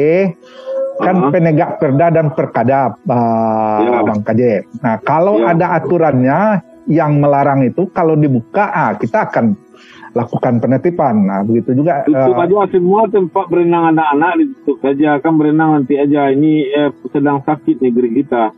kan 0.99 1.15
uh 1.17 1.23
-huh. 1.29 1.33
penegak 1.33 1.79
perda 1.79 2.07
dan 2.11 2.35
perkada 2.35 2.95
uh, 3.07 3.79
ya. 3.83 4.01
Bang 4.03 4.23
KJ. 4.27 4.43
Nah, 4.83 4.97
kalau 5.03 5.43
ya. 5.43 5.55
ada 5.55 5.67
aturannya 5.79 6.41
yang 6.89 7.21
melarang 7.21 7.63
itu 7.63 7.87
kalau 7.93 8.17
dibuka 8.17 8.73
ah 8.73 8.97
kita 8.97 9.31
akan 9.31 9.55
lakukan 10.17 10.59
penetipan. 10.59 11.29
Nah, 11.29 11.41
begitu 11.45 11.77
juga. 11.79 12.03
Tutup 12.03 12.35
uh, 12.35 12.45
aja 12.45 12.67
semua 12.73 13.07
tempat 13.07 13.47
berenang 13.47 13.95
anak-anak 13.95 14.33
ditutup 14.43 14.77
saja. 14.83 15.11
Kan 15.23 15.39
berenang 15.39 15.71
nanti 15.79 15.95
aja. 16.01 16.33
Ini 16.33 16.53
eh, 16.67 16.91
sedang 17.13 17.45
sakit 17.45 17.79
negeri 17.79 18.25
kita. 18.25 18.51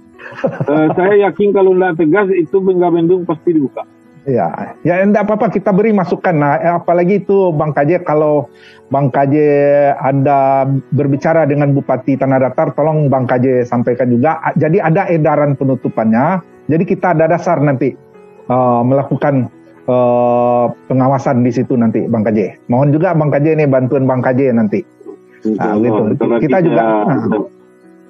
uh, 0.68 0.86
saya 0.97 1.28
yakin 1.28 1.51
kalau 1.51 1.74
tidak 1.74 1.97
tegas 2.01 2.28
itu 2.32 2.57
Bendung 2.62 3.26
pasti 3.26 3.57
dibuka. 3.57 3.84
Ya, 4.29 4.77
ya 4.85 5.01
tidak 5.01 5.25
apa-apa 5.25 5.49
kita 5.49 5.73
beri 5.73 5.97
masukan. 5.97 6.37
Nah, 6.37 6.61
eh, 6.61 6.75
apalagi 6.77 7.25
itu 7.25 7.57
Bang 7.57 7.73
Kaje 7.73 8.05
kalau 8.05 8.53
Bang 8.93 9.09
Kaje 9.09 9.91
ada 9.97 10.68
berbicara 10.93 11.49
dengan 11.49 11.73
Bupati 11.73 12.21
Tanah 12.21 12.37
Datar, 12.37 12.77
tolong 12.77 13.09
Bang 13.09 13.25
Kaje 13.25 13.64
sampaikan 13.64 14.12
juga. 14.12 14.37
Jadi 14.61 14.77
ada 14.77 15.09
edaran 15.09 15.57
penutupannya. 15.57 16.45
Jadi 16.68 16.85
kita 16.85 17.16
ada 17.16 17.33
dasar 17.33 17.64
nanti 17.64 17.97
uh, 18.53 18.85
melakukan 18.85 19.49
uh, 19.89 20.71
pengawasan 20.91 21.41
di 21.41 21.51
situ 21.55 21.75
nanti 21.75 22.05
Bang 22.05 22.27
KJ. 22.27 22.68
Mohon 22.68 22.89
juga 22.95 23.16
Bang 23.16 23.31
KJ 23.33 23.47
ini 23.57 23.64
bantuan 23.66 24.05
Bang 24.05 24.21
KJ 24.21 24.53
nanti. 24.53 24.81
Nah, 25.57 25.81
gitu. 25.81 26.03
Kita 26.45 26.59
juga 26.61 27.09
saya, 27.09 27.41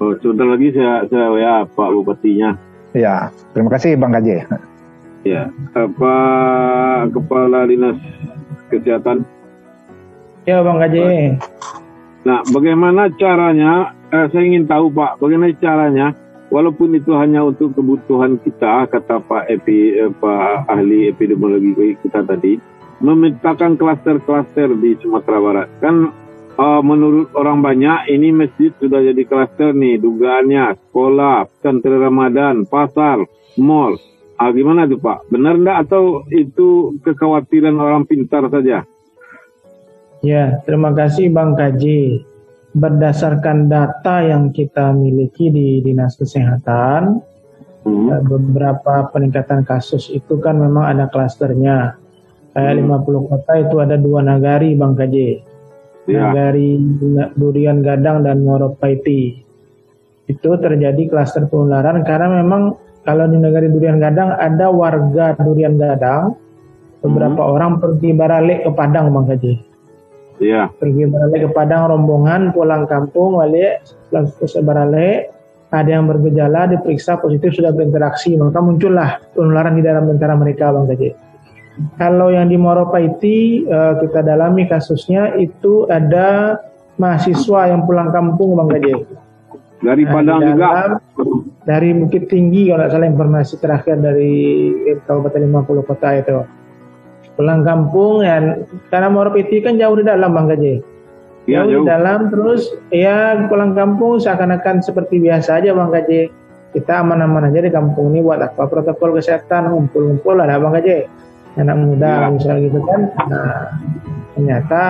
oh, 0.02 0.12
sebentar 0.18 0.46
lagi 0.50 0.68
saya 0.74 1.06
saya 1.06 1.28
ya 1.38 1.54
Pak 1.70 1.88
Bupatinya. 1.94 2.50
Ya, 2.90 3.30
terima 3.54 3.70
kasih 3.70 3.94
Bang 3.94 4.10
KJ. 4.10 4.50
Ya, 5.20 5.52
apa 5.76 6.14
Kepala 7.12 7.68
Dinas 7.68 8.00
Kesehatan? 8.72 9.26
Ya 10.48 10.64
Bang 10.64 10.80
KJ. 10.80 10.96
Nah, 12.24 12.40
bagaimana 12.48 13.12
caranya? 13.16 13.92
Eh, 14.10 14.26
saya 14.32 14.42
ingin 14.42 14.66
tahu 14.66 14.90
Pak, 14.90 15.22
bagaimana 15.22 15.54
caranya 15.60 16.16
walaupun 16.50 16.98
itu 16.98 17.14
hanya 17.14 17.46
untuk 17.46 17.72
kebutuhan 17.78 18.36
kita, 18.42 18.90
kata 18.90 19.22
Pak 19.22 19.46
Epi, 19.48 19.96
eh, 19.96 20.10
Pak 20.10 20.66
ahli 20.66 21.08
epidemiologi 21.08 21.96
kita 22.02 22.26
tadi, 22.26 22.58
memetakan 23.00 23.78
klaster-klaster 23.78 24.74
di 24.76 24.98
Sumatera 25.00 25.38
Barat. 25.40 25.68
Kan 25.80 26.10
uh, 26.60 26.82
menurut 26.84 27.32
orang 27.32 27.64
banyak 27.64 28.12
ini 28.12 28.34
masjid 28.34 28.74
sudah 28.76 29.00
jadi 29.00 29.22
klaster 29.24 29.72
nih, 29.72 29.96
dugaannya 29.96 30.76
sekolah, 30.88 31.48
pesantren 31.48 32.02
Ramadan, 32.02 32.68
pasar, 32.68 33.24
mall. 33.56 33.96
Ah, 34.40 34.48
gimana 34.56 34.88
tuh 34.88 34.96
Pak? 34.96 35.28
Benar 35.28 35.60
enggak 35.60 35.84
atau 35.84 36.24
itu 36.32 36.96
kekhawatiran 37.04 37.76
orang 37.76 38.08
pintar 38.08 38.48
saja? 38.48 38.88
Ya, 40.24 40.64
terima 40.64 40.96
kasih 40.96 41.28
Bang 41.28 41.52
Kaji 41.52 42.24
berdasarkan 42.72 43.68
data 43.68 44.24
yang 44.24 44.48
kita 44.48 44.96
miliki 44.96 45.52
di 45.52 45.84
Dinas 45.84 46.16
Kesehatan, 46.16 47.20
hmm. 47.84 48.06
Eh, 48.08 48.22
beberapa 48.24 49.12
peningkatan 49.12 49.60
kasus 49.68 50.08
itu 50.08 50.40
kan 50.40 50.56
memang 50.56 50.88
ada 50.88 51.12
klasternya. 51.12 52.00
Kayak 52.56 52.80
hmm. 52.80 52.96
50 52.96 53.28
kota 53.28 53.52
itu 53.60 53.76
ada 53.76 53.96
dua 54.00 54.24
nagari, 54.24 54.72
Bang 54.72 54.96
KJ. 54.96 55.16
Ya. 56.08 56.32
Nagari 56.32 56.80
Durian 57.36 57.84
Gadang 57.84 58.24
dan 58.24 58.40
Moropaiti. 58.40 59.36
Itu 60.24 60.56
terjadi 60.56 61.12
klaster 61.12 61.44
penularan 61.44 62.00
karena 62.08 62.40
memang 62.40 62.88
kalau 63.04 63.24
di 63.28 63.36
negari 63.40 63.72
Durian 63.72 63.96
Gadang 63.96 64.36
ada 64.36 64.68
warga 64.68 65.32
Durian 65.40 65.80
Gadang, 65.80 66.36
beberapa 67.00 67.40
hmm. 67.40 67.52
orang 67.56 67.72
pergi 67.80 68.10
baralik 68.12 68.68
ke 68.68 68.70
Padang, 68.76 69.12
Bang 69.12 69.26
KJ 69.28 69.70
Iya. 70.40 70.72
Pergi 70.72 71.04
balik 71.04 71.40
ke 71.44 71.50
Padang 71.52 71.92
rombongan 71.92 72.56
pulang 72.56 72.88
kampung 72.88 73.36
balik 73.36 73.84
selesai 74.08 74.64
balik 74.64 75.28
ada 75.70 75.86
yang 75.86 76.08
bergejala 76.08 76.66
diperiksa 76.66 77.20
positif 77.20 77.54
sudah 77.54 77.70
berinteraksi 77.70 78.34
maka 78.34 78.58
muncullah 78.58 79.22
penularan 79.36 79.78
di 79.78 79.84
dalam 79.84 80.08
antara 80.08 80.34
mereka 80.34 80.72
bang 80.72 80.88
Gaji. 80.88 81.10
Kalau 82.00 82.32
yang 82.32 82.48
di 82.48 82.56
Moropaiti 82.56 83.68
uh, 83.68 84.00
kita 84.00 84.24
dalami 84.24 84.66
kasusnya 84.66 85.36
itu 85.36 85.86
ada 85.86 86.58
mahasiswa 86.96 87.70
yang 87.70 87.84
pulang 87.84 88.08
kampung 88.08 88.56
bang 88.56 88.68
Gaji. 88.80 88.92
Dari 89.84 90.04
nah, 90.08 90.12
Padang 90.12 90.40
juga. 90.40 90.68
Dari 91.70 91.94
Bukit 91.94 92.26
Tinggi 92.26 92.66
kalau 92.66 92.82
tidak 92.82 92.98
salah 92.98 93.06
informasi 93.06 93.54
terakhir 93.62 93.96
dari 94.02 94.34
Kabupaten 95.06 95.46
50 95.46 95.86
kota 95.86 96.08
itu 96.18 96.42
pulang 97.38 97.62
kampung 97.62 98.26
ya 98.26 98.58
karena 98.90 99.08
Moropiti 99.08 99.62
kan 99.62 99.78
jauh 99.78 99.94
di 99.94 100.02
dalam 100.02 100.34
Bang 100.34 100.50
Gaji. 100.50 100.82
Ya, 101.46 101.62
jauh, 101.62 101.70
jauh 101.70 101.84
di 101.86 101.88
dalam 101.88 102.18
terus 102.28 102.74
ya 102.90 103.46
pulang 103.46 103.78
kampung 103.78 104.18
seakan-akan 104.18 104.82
seperti 104.82 105.22
biasa 105.22 105.62
aja 105.62 105.70
Bang 105.70 105.94
Gaji. 105.94 106.26
Kita 106.74 107.06
aman-aman 107.06 107.54
aja 107.54 107.62
di 107.62 107.70
kampung 107.70 108.10
ini 108.10 108.22
buat 108.26 108.42
apa 108.42 108.66
protokol 108.66 109.14
kesehatan 109.22 109.70
ngumpul-ngumpul 109.70 110.42
lah 110.42 110.58
Bang 110.58 110.74
Gaji. 110.74 111.06
Anak 111.54 111.76
muda 111.78 112.10
ya. 112.10 112.26
misalnya 112.34 112.60
gitu 112.66 112.80
kan. 112.82 113.00
Nah, 113.30 113.54
ternyata 114.34 114.82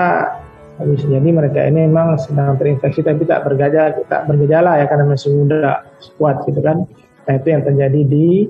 bisa 0.88 1.06
jadi 1.08 1.28
mereka 1.28 1.60
ini 1.68 1.88
memang 1.88 2.16
sedang 2.16 2.56
terinfeksi 2.56 3.04
tapi 3.04 3.28
tak 3.28 3.44
bergejala, 3.44 4.00
tak 4.08 4.24
bergejala 4.24 4.80
ya 4.80 4.86
karena 4.88 5.12
masih 5.12 5.30
muda, 5.36 5.84
kuat 6.16 6.44
gitu 6.48 6.60
kan. 6.64 6.88
Nah 7.28 7.34
itu 7.36 7.48
yang 7.52 7.62
terjadi 7.62 8.00
di 8.08 8.48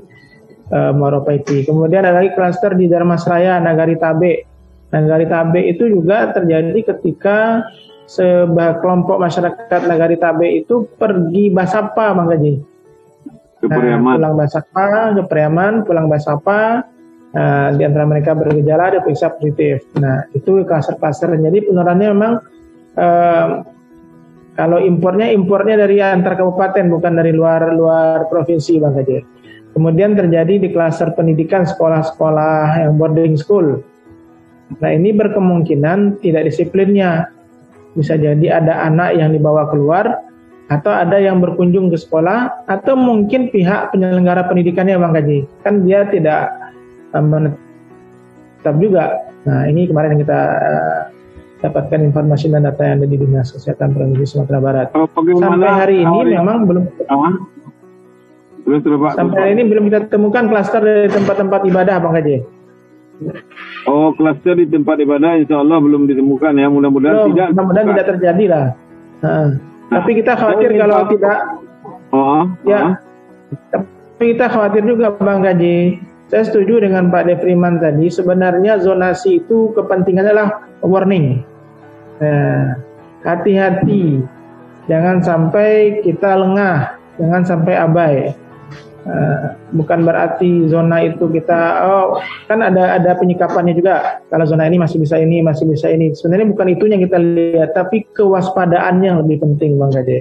uh, 0.70 0.93
Moropaiti. 0.95 1.66
Kemudian 1.66 2.07
ada 2.07 2.22
lagi 2.22 2.31
klaster 2.35 2.78
di 2.78 2.87
Darmasraya, 2.87 3.59
Nagari 3.59 3.99
Tabe. 3.99 4.47
Nagari 4.91 5.26
Tabe 5.26 5.61
itu 5.70 5.87
juga 5.87 6.31
terjadi 6.35 6.95
ketika 6.95 7.66
sebuah 8.11 8.83
kelompok 8.83 9.22
masyarakat 9.22 9.81
Nagari 9.87 10.18
Tabe 10.18 10.47
itu 10.62 10.87
pergi 10.99 11.51
Basapa, 11.51 12.14
Bang 12.14 12.31
Gaji. 12.31 12.55
Nah, 13.61 14.01
pulang 14.01 14.35
Basapa, 14.41 15.14
ke 15.14 15.22
Priaman, 15.28 15.85
pulang 15.85 16.09
Basapa, 16.09 16.89
uh, 17.35 17.68
di 17.74 17.83
antara 17.87 18.05
mereka 18.07 18.35
bergejala, 18.35 19.01
diperiksa 19.01 19.35
positif. 19.35 19.87
Nah, 19.99 20.26
itu 20.35 20.62
klaster-klaster. 20.66 21.35
Jadi 21.35 21.70
penularannya 21.70 22.09
memang 22.14 22.33
uh, 22.99 23.49
kalau 24.59 24.78
impornya 24.83 25.31
impornya 25.33 25.87
dari 25.87 26.03
antar 26.03 26.37
kabupaten 26.37 26.91
bukan 26.91 27.12
dari 27.16 27.33
luar 27.33 27.72
luar 27.72 28.28
provinsi 28.28 28.76
Bang 28.83 28.99
Gaji. 28.99 29.18
Kemudian 29.70 30.18
terjadi 30.18 30.59
di 30.59 30.68
klaster 30.74 31.14
pendidikan 31.14 31.62
sekolah-sekolah 31.62 32.85
yang 32.85 32.99
boarding 32.99 33.39
school. 33.39 33.81
Nah 34.83 34.91
ini 34.91 35.14
berkemungkinan 35.14 36.22
tidak 36.22 36.51
disiplinnya. 36.51 37.31
bisa 37.91 38.14
jadi 38.14 38.62
ada 38.62 38.87
anak 38.87 39.18
yang 39.18 39.35
dibawa 39.35 39.66
keluar 39.66 40.22
atau 40.70 40.95
ada 40.95 41.18
yang 41.18 41.43
berkunjung 41.43 41.91
ke 41.91 41.99
sekolah 41.99 42.70
atau 42.70 42.95
mungkin 42.95 43.51
pihak 43.51 43.91
penyelenggara 43.91 44.47
pendidikannya 44.47 44.95
Bang 44.95 45.11
Kaji 45.18 45.43
kan 45.66 45.83
dia 45.83 46.07
tidak 46.07 46.55
menetap 47.18 48.74
juga 48.78 49.18
nah 49.42 49.64
ini 49.66 49.88
kemarin 49.88 50.20
kita 50.20 50.40
uh, 50.61 51.02
dapatkan 51.61 52.00
informasi 52.12 52.48
dan 52.52 52.64
data 52.64 52.80
yang 52.84 53.00
ada 53.00 53.06
di 53.08 53.16
Dinas 53.20 53.52
Kesehatan 53.52 53.92
Provinsi 53.92 54.36
Sumatera 54.36 54.61
Barat 54.61 54.86
oh, 54.96 55.08
sampai 55.12 55.70
hari 55.70 55.96
ini 56.04 56.18
memang 56.36 56.64
belum 56.68 56.84
sampai 59.16 59.38
hari 59.40 59.52
ini 59.58 59.62
belum 59.68 59.84
kita 59.90 60.12
temukan 60.12 60.48
klaster 60.48 60.80
dari 60.80 61.08
tempat-tempat 61.08 61.61
ibadah 61.66 61.96
Bang 62.00 62.14
Kaji 62.16 62.61
Oh, 63.88 64.12
klaster 64.16 64.56
di 64.56 64.64
tempat 64.68 64.96
ibadah 65.00 65.36
insya 65.36 65.61
Allah 65.61 65.76
belum 65.80 66.08
ditemukan 66.08 66.56
ya. 66.56 66.68
Mudah-mudahan 66.72 67.28
tidak. 67.32 67.46
Mudah-mudahan 67.52 67.86
tidak 67.92 68.06
terjadi 68.16 68.44
lah. 68.48 68.66
Nah, 69.20 69.48
tapi 69.92 70.11
kita 70.20 70.32
khawatir 70.36 70.70
kalau 70.76 70.98
tidak. 71.12 71.38
Oh, 72.12 72.42
ya. 72.64 72.80
Oh. 72.80 72.92
Tapi 73.72 74.24
kita 74.36 74.46
khawatir 74.48 74.82
juga 74.84 75.12
Bang 75.16 75.44
Gaji. 75.44 76.00
Saya 76.31 76.47
setuju 76.47 76.78
dengan 76.87 77.11
Pak 77.11 77.26
Defriman 77.26 77.83
tadi. 77.83 78.07
Sebenarnya 78.07 78.78
zonasi 78.78 79.43
itu 79.43 79.74
kepentingannya 79.74 80.31
adalah 80.31 80.49
warning. 80.78 81.43
Nah, 82.22 82.78
hati-hati. 83.26 84.22
Jangan 84.87 85.26
sampai 85.26 85.99
kita 86.07 86.39
lengah. 86.39 86.95
Jangan 87.18 87.43
sampai 87.43 87.74
abai. 87.74 88.16
Uh, 89.01 89.57
bukan 89.72 90.05
berarti 90.05 90.68
zona 90.68 91.01
itu 91.01 91.24
kita 91.33 91.89
oh 91.89 92.20
kan 92.45 92.61
ada 92.61 93.01
ada 93.01 93.16
penyikapannya 93.16 93.72
juga 93.72 94.20
kalau 94.28 94.45
zona 94.45 94.68
ini 94.68 94.76
masih 94.76 95.01
bisa 95.01 95.16
ini 95.16 95.41
masih 95.41 95.64
bisa 95.72 95.89
ini 95.89 96.12
sebenarnya 96.12 96.53
bukan 96.53 96.68
itu 96.68 96.85
yang 96.85 97.01
kita 97.09 97.16
lihat 97.16 97.72
tapi 97.72 98.05
kewaspadaan 98.12 99.01
yang 99.01 99.24
lebih 99.24 99.41
penting 99.41 99.81
bang 99.81 99.89
Gade 99.89 100.18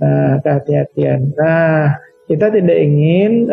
uh, 0.00 0.40
kehati-hatian 0.40 1.36
nah 1.36 2.00
kita 2.32 2.48
tidak 2.56 2.80
ingin 2.80 3.52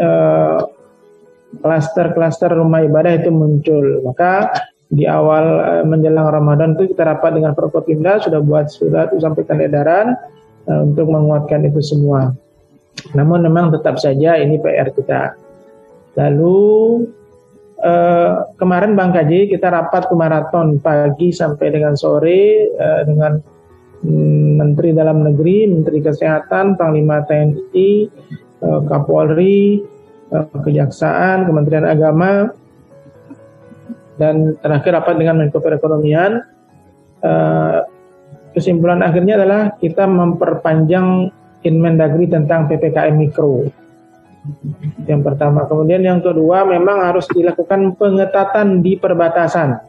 klaster-klaster 1.61 2.53
rumah 2.53 2.85
ibadah 2.85 3.17
itu 3.17 3.33
muncul 3.33 4.05
maka 4.05 4.53
di 4.89 5.05
awal 5.05 5.45
uh, 5.61 5.85
menjelang 5.85 6.29
Ramadan 6.29 6.73
itu 6.77 6.93
kita 6.93 7.05
rapat 7.05 7.37
dengan 7.37 7.53
Forkopimda 7.53 8.21
sudah 8.21 8.41
buat 8.41 8.69
surat 8.69 9.13
sampaikan 9.17 9.61
edaran 9.61 10.17
uh, 10.69 10.81
untuk 10.85 11.09
menguatkan 11.09 11.65
itu 11.65 11.81
semua 11.81 12.33
namun 13.15 13.45
memang 13.45 13.71
tetap 13.73 13.97
saja 13.97 14.37
ini 14.37 14.59
PR 14.59 14.91
kita. 14.91 15.33
Lalu 16.19 16.59
eh, 17.79 18.33
kemarin 18.59 18.93
Bang 18.97 19.15
Kaji 19.15 19.49
kita 19.49 19.71
rapat 19.71 20.09
ke 20.11 20.15
maraton 20.17 20.77
pagi 20.81 21.31
sampai 21.31 21.67
dengan 21.71 21.95
sore 21.95 22.69
eh, 22.69 23.01
dengan 23.07 23.39
mm, 24.03 24.49
Menteri 24.59 24.89
Dalam 24.91 25.23
Negeri, 25.23 25.69
Menteri 25.69 26.03
Kesehatan, 26.03 26.75
Panglima 26.75 27.23
TNI, 27.23 27.89
eh, 28.61 28.81
Kapolri, 28.89 29.79
eh, 29.79 29.98
Kejaksaan, 30.29 31.49
Kementerian 31.49 31.89
Agama, 31.89 32.53
dan 34.21 34.53
terakhir 34.61 34.93
rapat 34.93 35.15
dengan 35.17 35.41
Menko 35.41 35.57
Perekonomian. 35.57 36.43
Eh, 37.19 37.79
kesimpulan 38.53 39.01
akhirnya 39.01 39.41
adalah 39.41 39.61
kita 39.79 40.05
memperpanjang 40.05 41.33
Inmendagri 41.59 42.31
tentang 42.31 42.71
PPKM 42.71 43.15
Mikro. 43.19 43.67
Yang 45.03 45.21
pertama. 45.27 45.67
Kemudian 45.67 45.99
yang 45.99 46.23
kedua 46.23 46.63
memang 46.63 47.03
harus 47.03 47.27
dilakukan 47.27 47.99
pengetatan 47.99 48.79
di 48.79 48.95
perbatasan. 48.95 49.83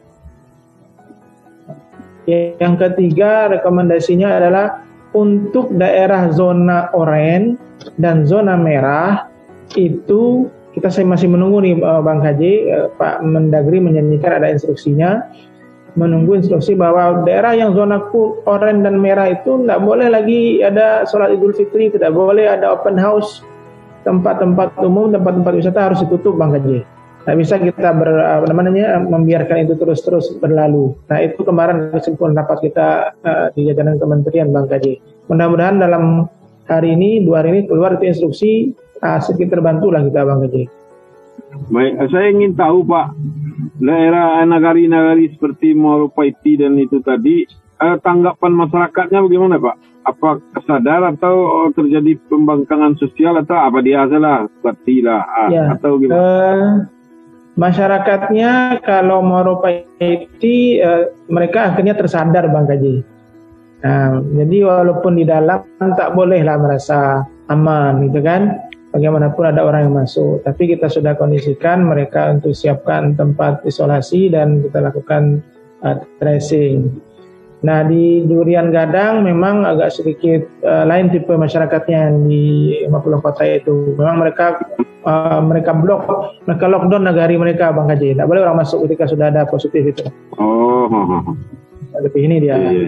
Yang 2.27 2.73
ketiga 2.75 3.47
rekomendasinya 3.47 4.29
adalah 4.35 4.83
untuk 5.15 5.71
daerah 5.75 6.27
zona 6.35 6.91
oranye 6.91 7.55
dan 7.95 8.27
zona 8.27 8.59
merah 8.59 9.30
itu 9.75 10.51
kita 10.71 10.87
masih 11.03 11.27
menunggu 11.27 11.59
nih 11.63 11.75
eh, 11.79 12.01
Bang 12.01 12.19
Haji, 12.23 12.53
eh, 12.71 12.87
Pak 12.95 13.23
Mendagri 13.23 13.79
menyanyikan 13.83 14.39
ada 14.39 14.51
instruksinya 14.51 15.27
menunggu 15.99 16.39
instruksi 16.39 16.71
bahwa 16.71 17.27
daerah 17.27 17.51
yang 17.51 17.75
zona 17.75 17.99
oranye 18.47 18.87
dan 18.87 18.95
merah 18.95 19.27
itu 19.27 19.59
tidak 19.63 19.83
boleh 19.83 20.07
lagi 20.07 20.63
ada 20.63 21.03
sholat 21.03 21.35
idul 21.35 21.51
fitri, 21.51 21.91
tidak 21.91 22.15
boleh 22.15 22.47
ada 22.47 22.71
open 22.71 22.95
house, 22.95 23.43
tempat-tempat 24.07 24.79
umum, 24.79 25.11
tempat-tempat 25.11 25.51
wisata 25.51 25.91
harus 25.91 25.99
ditutup 25.99 26.39
Bang 26.39 26.55
Kaji. 26.55 26.87
Tidak 27.21 27.37
bisa 27.37 27.61
kita 27.61 27.93
ber, 27.93 28.17
apa 28.17 28.49
namanya, 28.49 28.97
membiarkan 28.97 29.69
itu 29.69 29.77
terus-terus 29.77 30.41
berlalu. 30.41 30.97
Nah 31.05 31.21
itu 31.21 31.45
kemarin 31.45 31.93
kesimpulan 31.93 32.33
rapat 32.33 32.65
kita 32.65 33.13
uh, 33.21 33.47
di 33.53 33.69
jajaran 33.69 34.01
kementerian 34.01 34.49
Bang 34.49 34.65
Kaji. 34.65 34.97
Mudah-mudahan 35.29 35.77
dalam 35.77 36.25
hari 36.65 36.97
ini, 36.97 37.21
dua 37.21 37.45
hari 37.45 37.53
ini 37.53 37.61
keluar 37.69 37.99
itu 37.99 38.09
instruksi, 38.09 38.73
uh, 39.01 39.19
sedikit 39.19 39.57
terbantu 39.57 39.89
lah 39.91 40.05
kita 40.05 40.21
Bang 40.23 40.45
Kaji. 40.45 40.63
Baik, 41.71 41.93
saya 42.11 42.27
ingin 42.31 42.55
tahu 42.55 42.87
Pak, 42.87 43.07
daerah 43.81 44.39
nagari-nagari 44.47 45.35
seperti 45.35 45.75
Moropaiti 45.75 46.55
dan 46.59 46.79
itu 46.79 47.03
tadi, 47.03 47.43
eh, 47.81 47.97
tanggapan 47.99 48.51
masyarakatnya 48.55 49.19
bagaimana 49.19 49.59
Pak? 49.59 49.75
Apa 50.01 50.41
kesadar 50.55 51.05
atau 51.13 51.67
terjadi 51.75 52.17
pembangkangan 52.25 52.97
sosial 52.97 53.37
atau 53.37 53.53
apa 53.53 53.83
dia 53.83 54.07
salah 54.09 54.49
seperti 54.49 55.05
lah 55.05 55.21
ya. 55.51 55.75
atau 55.77 55.99
gimana? 56.01 56.17
Uh, 56.17 56.65
masyarakatnya 57.59 58.81
kalau 58.81 59.21
Moropaiti 59.21 60.81
uh, 60.81 61.11
mereka 61.27 61.73
akhirnya 61.73 61.99
tersadar 61.99 62.47
Bang 62.49 62.65
Kaji. 62.65 62.95
Nah, 63.81 64.21
jadi 64.21 64.57
walaupun 64.61 65.17
di 65.17 65.25
dalam 65.25 65.65
tak 65.97 66.13
bolehlah 66.13 66.53
merasa 66.61 67.25
aman 67.49 68.05
gitu 68.05 68.21
kan 68.21 68.70
bagaimanapun 68.91 69.43
ada 69.47 69.63
orang 69.63 69.89
yang 69.89 69.95
masuk. 70.03 70.43
Tapi 70.43 70.75
kita 70.75 70.91
sudah 70.91 71.15
kondisikan 71.15 71.87
mereka 71.87 72.31
untuk 72.31 72.51
siapkan 72.51 73.15
tempat 73.15 73.63
isolasi 73.63 74.29
dan 74.29 74.61
kita 74.61 74.83
lakukan 74.83 75.39
uh, 75.81 75.97
tracing. 76.19 76.91
Nah 77.61 77.85
di 77.85 78.25
Durian 78.25 78.73
Gadang 78.73 79.23
memang 79.23 79.63
agak 79.63 79.93
sedikit 79.95 80.43
uh, 80.65 80.83
lain 80.83 81.13
tipe 81.13 81.31
masyarakatnya 81.31 81.97
yang 82.11 82.15
di 82.27 82.43
50 82.85 83.25
kota 83.25 83.43
itu. 83.47 83.95
Memang 83.95 84.19
mereka 84.19 84.59
uh, 85.07 85.39
mereka 85.39 85.71
blok, 85.71 86.03
mereka 86.45 86.65
lockdown 86.67 87.03
negari 87.07 87.35
mereka 87.39 87.71
Bang 87.71 87.87
Haji. 87.87 88.17
Tidak 88.17 88.27
boleh 88.27 88.43
orang 88.43 88.61
masuk 88.61 88.85
ketika 88.89 89.07
sudah 89.07 89.31
ada 89.31 89.47
positif 89.47 89.81
itu. 89.87 90.05
Oh, 90.35 90.89
lebih 92.03 92.21
ini 92.27 92.43
dia. 92.43 92.57
Iya, 92.59 92.69
iya. 92.85 92.87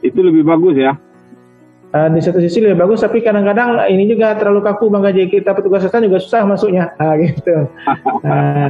Itu 0.00 0.24
lebih 0.24 0.44
bagus 0.44 0.76
ya 0.76 0.96
uh, 1.94 2.08
di 2.10 2.20
satu 2.22 2.38
sisi 2.38 2.62
lebih 2.62 2.78
bagus 2.86 3.02
tapi 3.02 3.22
kadang-kadang 3.22 3.86
ini 3.90 4.06
juga 4.06 4.34
terlalu 4.38 4.62
kaku 4.64 4.90
bang 4.90 5.02
gaji. 5.10 5.22
Kita 5.30 5.50
petugas 5.54 5.82
kesehatan 5.86 6.06
juga 6.06 6.18
susah 6.22 6.42
masuknya. 6.46 6.84
Ah, 7.00 7.16
gitu. 7.16 7.56
Uh, 8.22 8.68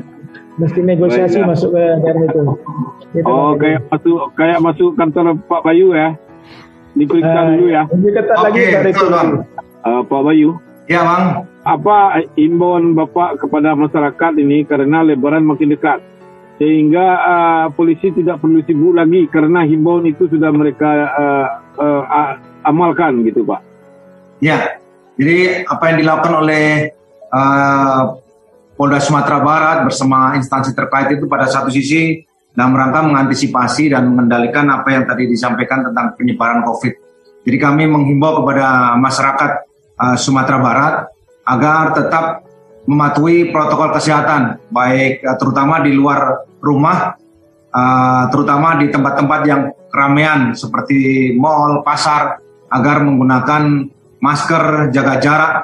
mesti 0.61 0.81
negosiasi 0.81 1.41
Baik, 1.43 1.51
masuk 1.57 1.71
ke 1.75 1.83
daerah 2.05 2.23
itu. 2.25 2.43
Gitu, 3.11 3.27
oh 3.27 3.53
kayak 3.59 3.81
masuk 3.91 4.19
kayak 4.39 4.59
masuk 4.63 4.91
kantor 4.95 5.27
Pak 5.49 5.63
Bayu 5.67 5.93
ya? 5.93 6.15
Diperiksa 6.95 7.39
uh, 7.39 7.47
dulu 7.55 7.67
ya. 7.71 7.83
lebih 7.91 8.13
ketat 8.19 8.37
okay, 8.39 8.45
lagi 8.47 8.63
dari 8.75 8.91
itu 8.93 9.07
bang. 9.09 9.29
Uh, 9.83 10.03
Pak 10.07 10.21
Bayu. 10.25 10.51
Ya 10.91 11.01
bang. 11.07 11.25
Apa 11.67 11.97
imbauan 12.35 12.97
Bapak 12.97 13.43
kepada 13.43 13.77
masyarakat 13.77 14.33
ini 14.41 14.65
karena 14.65 15.05
lebaran 15.05 15.45
makin 15.45 15.75
dekat? 15.75 16.03
Sehingga 16.61 17.07
uh, 17.25 17.67
polisi 17.73 18.13
tidak 18.13 18.45
perlu 18.45 18.61
sibuk 18.69 18.93
lagi 18.93 19.25
karena 19.33 19.65
himbauan 19.65 20.05
itu 20.05 20.29
sudah 20.29 20.53
mereka 20.53 21.09
uh, 21.09 21.47
uh, 21.81 22.05
amalkan 22.65 23.25
gitu 23.25 23.45
Pak. 23.45 23.61
Ya, 24.41 24.81
jadi 25.21 25.69
apa 25.69 25.93
yang 25.93 25.97
dilakukan 26.01 26.35
oleh 26.41 26.97
uh, 27.29 28.17
Polda 28.73 28.97
Sumatera 28.97 29.45
Barat 29.45 29.85
bersama 29.85 30.33
instansi 30.41 30.73
terkait 30.73 31.13
itu 31.13 31.29
pada 31.29 31.45
satu 31.45 31.69
sisi 31.69 32.25
dalam 32.57 32.73
rangka 32.73 33.05
mengantisipasi 33.05 33.93
dan 33.93 34.09
mengendalikan 34.09 34.73
apa 34.73 34.89
yang 34.97 35.05
tadi 35.05 35.29
disampaikan 35.29 35.85
tentang 35.85 36.17
penyebaran 36.17 36.65
COVID. 36.65 36.93
Jadi 37.45 37.57
kami 37.61 37.85
menghimbau 37.85 38.41
kepada 38.41 38.97
masyarakat 38.97 39.51
uh, 40.01 40.17
Sumatera 40.17 40.59
Barat 40.61 40.95
agar 41.45 41.93
tetap 41.93 42.25
mematuhi 42.89 43.53
protokol 43.53 43.93
kesehatan, 43.93 44.57
baik 44.73 45.21
uh, 45.29 45.37
terutama 45.37 45.85
di 45.85 45.93
luar 45.93 46.49
rumah, 46.65 47.21
uh, 47.77 48.25
terutama 48.33 48.81
di 48.81 48.89
tempat-tempat 48.89 49.41
yang 49.45 49.69
keramaian 49.93 50.57
seperti 50.57 51.33
mall, 51.37 51.85
pasar, 51.85 52.41
agar 52.71 53.03
menggunakan 53.03 53.91
masker, 54.23 54.95
jaga 54.95 55.15
jarak, 55.19 55.55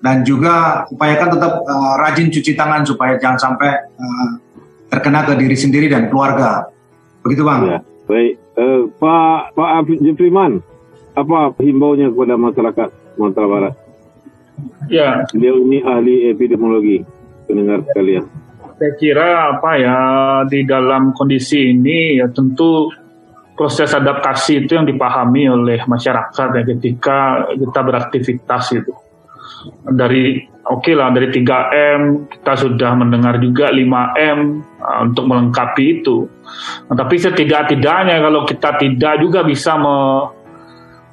dan 0.00 0.24
juga 0.24 0.84
upayakan 0.88 1.28
tetap 1.36 1.52
uh, 1.64 1.94
rajin 2.00 2.28
cuci 2.28 2.52
tangan 2.56 2.84
supaya 2.84 3.16
jangan 3.16 3.38
sampai 3.40 3.70
uh, 3.96 4.28
terkena 4.92 5.24
ke 5.24 5.36
diri 5.40 5.56
sendiri 5.56 5.86
dan 5.88 6.08
keluarga. 6.12 6.68
Begitu 7.24 7.44
bang. 7.44 7.60
Ya, 7.64 7.78
baik, 8.08 8.32
uh, 8.56 8.82
Pak 8.96 9.56
Pak 9.56 9.88
Jufriman, 10.00 10.60
apa 11.16 11.52
himbaunya 11.60 12.08
kepada 12.08 12.34
masyarakat 12.36 12.88
Sumatera 13.16 13.46
Barat? 13.48 13.74
Ya. 14.88 15.24
Dia 15.32 15.52
ini 15.56 15.80
ahli 15.80 16.32
epidemiologi, 16.32 17.04
pendengar 17.48 17.84
sekalian. 17.88 18.24
Saya 18.80 18.92
kira 18.96 19.28
apa 19.56 19.76
ya 19.76 19.96
di 20.48 20.64
dalam 20.64 21.12
kondisi 21.12 21.76
ini 21.76 22.16
ya 22.16 22.32
tentu 22.32 22.88
proses 23.54 23.92
adaptasi 23.92 24.64
itu 24.64 24.72
yang 24.78 24.88
dipahami 24.88 25.50
oleh 25.50 25.78
masyarakat 25.84 26.48
ya 26.56 26.62
ketika 26.64 27.18
kita 27.52 27.80
beraktivitas 27.84 28.62
gitu. 28.72 28.92
Dari 29.84 30.40
oke 30.64 30.80
okay 30.80 30.94
lah 30.96 31.12
dari 31.12 31.28
3M 31.28 32.30
kita 32.32 32.52
sudah 32.56 32.96
mendengar 32.96 33.36
juga 33.36 33.68
5M 33.68 34.38
uh, 34.80 35.00
untuk 35.04 35.24
melengkapi 35.28 36.00
itu. 36.00 36.24
Nah, 36.88 36.96
tapi 36.96 37.20
setidak-tidaknya 37.20 38.16
kalau 38.24 38.48
kita 38.48 38.80
tidak 38.80 39.20
juga 39.20 39.44
bisa 39.44 39.76
me 39.76 39.96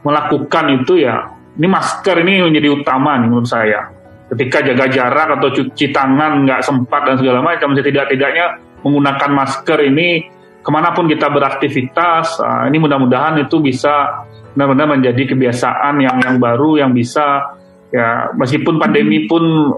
melakukan 0.05 0.71
itu 0.71 1.03
ya 1.03 1.27
ini 1.57 1.67
masker 1.67 2.15
ini 2.21 2.47
menjadi 2.47 2.69
utama 2.69 3.17
nih 3.19 3.27
menurut 3.27 3.49
saya. 3.49 3.91
Ketika 4.27 4.59
jaga 4.59 4.85
jarak 4.91 5.27
atau 5.39 5.49
cuci 5.51 5.89
tangan 5.91 6.43
nggak 6.43 6.61
sempat 6.63 7.07
dan 7.07 7.15
segala 7.15 7.39
macam, 7.39 7.71
setidak-tidaknya 7.73 8.59
menggunakan 8.83 9.31
masker 9.33 9.79
ini 9.88 10.36
ke 10.68 10.70
mana 10.76 10.91
pun 10.91 11.07
kita 11.07 11.32
beraktivitas, 11.32 12.43
uh, 12.43 12.68
ini 12.68 12.76
mudah-mudahan 12.76 13.39
itu 13.39 13.63
bisa 13.63 14.28
benar-benar 14.51 14.99
menjadi 14.99 15.32
kebiasaan 15.32 16.03
yang 16.03 16.20
yang 16.20 16.36
baru 16.43 16.84
yang 16.84 16.91
bisa 16.91 17.55
ya 17.88 18.36
meskipun 18.36 18.76
pandemi 18.76 19.32
pun 19.32 19.72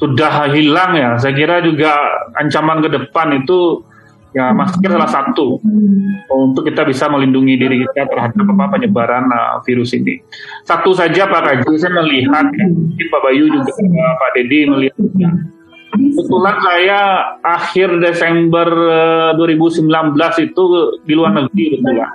sudah 0.00 0.48
hilang 0.48 0.96
ya, 0.96 1.20
saya 1.20 1.36
kira 1.36 1.60
juga 1.60 1.92
ancaman 2.40 2.80
ke 2.80 2.88
depan 2.88 3.36
itu 3.36 3.84
ya 4.32 4.56
masker 4.56 4.96
salah 4.96 5.12
satu 5.12 5.60
untuk 6.32 6.64
kita 6.64 6.88
bisa 6.88 7.12
melindungi 7.12 7.60
diri 7.60 7.84
kita 7.84 8.08
terhadap 8.08 8.48
apa 8.48 8.80
penyebaran 8.80 9.28
uh, 9.28 9.60
virus 9.68 9.92
ini. 9.92 10.24
Satu 10.64 10.96
saja 10.96 11.28
Pak 11.28 11.68
Kaji, 11.68 11.76
saya 11.76 11.92
melihat 12.00 12.48
ya, 12.48 12.64
Pak 13.12 13.20
Bayu 13.28 13.44
juga 13.52 13.76
Pak 14.16 14.30
Dedi 14.40 14.72
melihat 14.72 14.96
Kebetulan 15.88 16.56
saya 16.60 17.00
akhir 17.40 17.88
Desember 18.04 18.68
2019 19.40 19.88
eh, 19.88 20.32
itu 20.44 20.62
di 21.08 21.14
luar 21.16 21.32
negeri 21.32 21.80
betul 21.80 21.94
ya. 21.96 22.08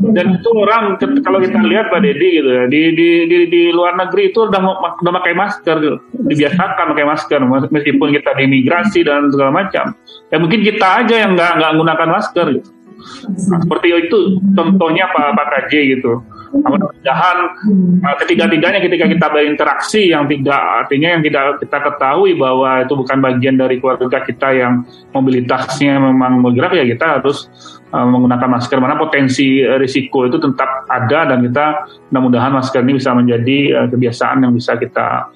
Dan 0.00 0.40
itu 0.40 0.48
orang 0.56 0.96
kalau 1.20 1.44
kita 1.44 1.60
lihat 1.60 1.92
Pak 1.92 2.00
Dedi 2.00 2.40
gitu 2.40 2.48
ya 2.48 2.64
di 2.72 2.96
di 2.96 3.08
di, 3.28 3.38
di 3.52 3.62
luar 3.68 4.00
negeri 4.00 4.32
itu 4.32 4.48
udah 4.48 4.60
udah 4.96 5.12
pakai 5.20 5.36
masker 5.36 5.76
gitu. 5.76 5.98
dibiasakan 6.24 6.96
pakai 6.96 7.04
masker 7.04 7.40
meskipun 7.68 8.08
kita 8.16 8.32
di 8.32 8.48
imigrasi 8.48 9.04
dan 9.04 9.28
segala 9.28 9.52
macam. 9.60 9.92
Ya 10.32 10.40
mungkin 10.40 10.64
kita 10.64 11.04
aja 11.04 11.14
yang 11.28 11.36
nggak 11.36 11.52
nggak 11.52 11.70
menggunakan 11.76 12.08
masker 12.16 12.46
gitu. 12.48 12.70
Nah, 13.48 13.58
seperti 13.60 13.88
itu 13.92 14.40
contohnya 14.56 15.08
Pak 15.12 15.36
Pak 15.36 15.46
KJ 15.68 15.72
gitu. 16.00 16.24
Mudah-mudahan 16.50 17.38
uh, 18.02 18.16
ketiga-tiganya 18.26 18.82
ketika 18.82 19.06
kita 19.06 19.26
berinteraksi 19.30 20.10
yang 20.10 20.26
tidak 20.26 20.58
artinya 20.58 21.14
yang 21.14 21.22
tidak 21.22 21.62
kita 21.62 21.78
ketahui 21.78 22.34
bahwa 22.34 22.82
itu 22.82 22.94
bukan 22.98 23.18
bagian 23.22 23.54
dari 23.54 23.78
keluarga 23.78 24.18
kita 24.26 24.50
yang 24.58 24.82
mobilitasnya 25.14 26.02
memang 26.02 26.42
bergerak 26.42 26.74
ya 26.74 26.84
kita 26.90 27.22
harus 27.22 27.46
uh, 27.94 28.02
menggunakan 28.02 28.50
masker. 28.50 28.82
Mana 28.82 28.98
potensi 28.98 29.62
risiko 29.62 30.26
itu 30.26 30.42
tetap 30.42 30.90
ada 30.90 31.30
dan 31.30 31.38
kita 31.46 31.86
mudah-mudahan 32.10 32.50
masker 32.50 32.82
ini 32.82 32.98
bisa 32.98 33.14
menjadi 33.14 33.58
uh, 33.78 33.86
kebiasaan 33.86 34.42
yang 34.42 34.50
bisa 34.50 34.74
kita 34.74 35.30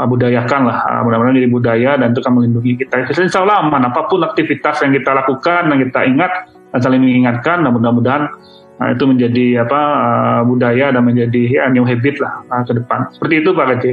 uh, 0.00 0.06
budayakan 0.08 0.64
lah. 0.64 0.78
Uh, 0.88 1.00
mudah-mudahan 1.04 1.44
jadi 1.44 1.50
budaya 1.52 1.90
dan 2.00 2.16
itu 2.16 2.24
akan 2.24 2.40
melindungi 2.40 2.80
kita. 2.80 3.04
Insya 3.04 3.44
Allah 3.44 3.68
aman. 3.68 3.84
Apa 3.92 4.08
pun 4.08 4.24
aktivitas 4.24 4.80
yang 4.80 4.96
kita 4.96 5.12
lakukan 5.12 5.68
dan 5.68 5.76
kita 5.76 6.00
ingat 6.08 6.32
dan 6.72 6.80
saling 6.80 7.04
mengingatkan 7.04 7.62
dan 7.62 7.70
mudah-mudahan 7.70 8.32
Nah, 8.74 8.90
itu 8.90 9.04
menjadi 9.06 9.62
apa 9.62 9.80
uh, 9.80 10.40
budaya 10.42 10.90
dan 10.90 11.06
menjadi 11.06 11.42
ya, 11.46 11.70
new 11.70 11.86
habit 11.86 12.18
lah 12.18 12.42
uh, 12.50 12.62
ke 12.66 12.74
depan. 12.74 13.06
Seperti 13.14 13.34
itu 13.46 13.50
Pak 13.54 13.66
Gaji. 13.70 13.92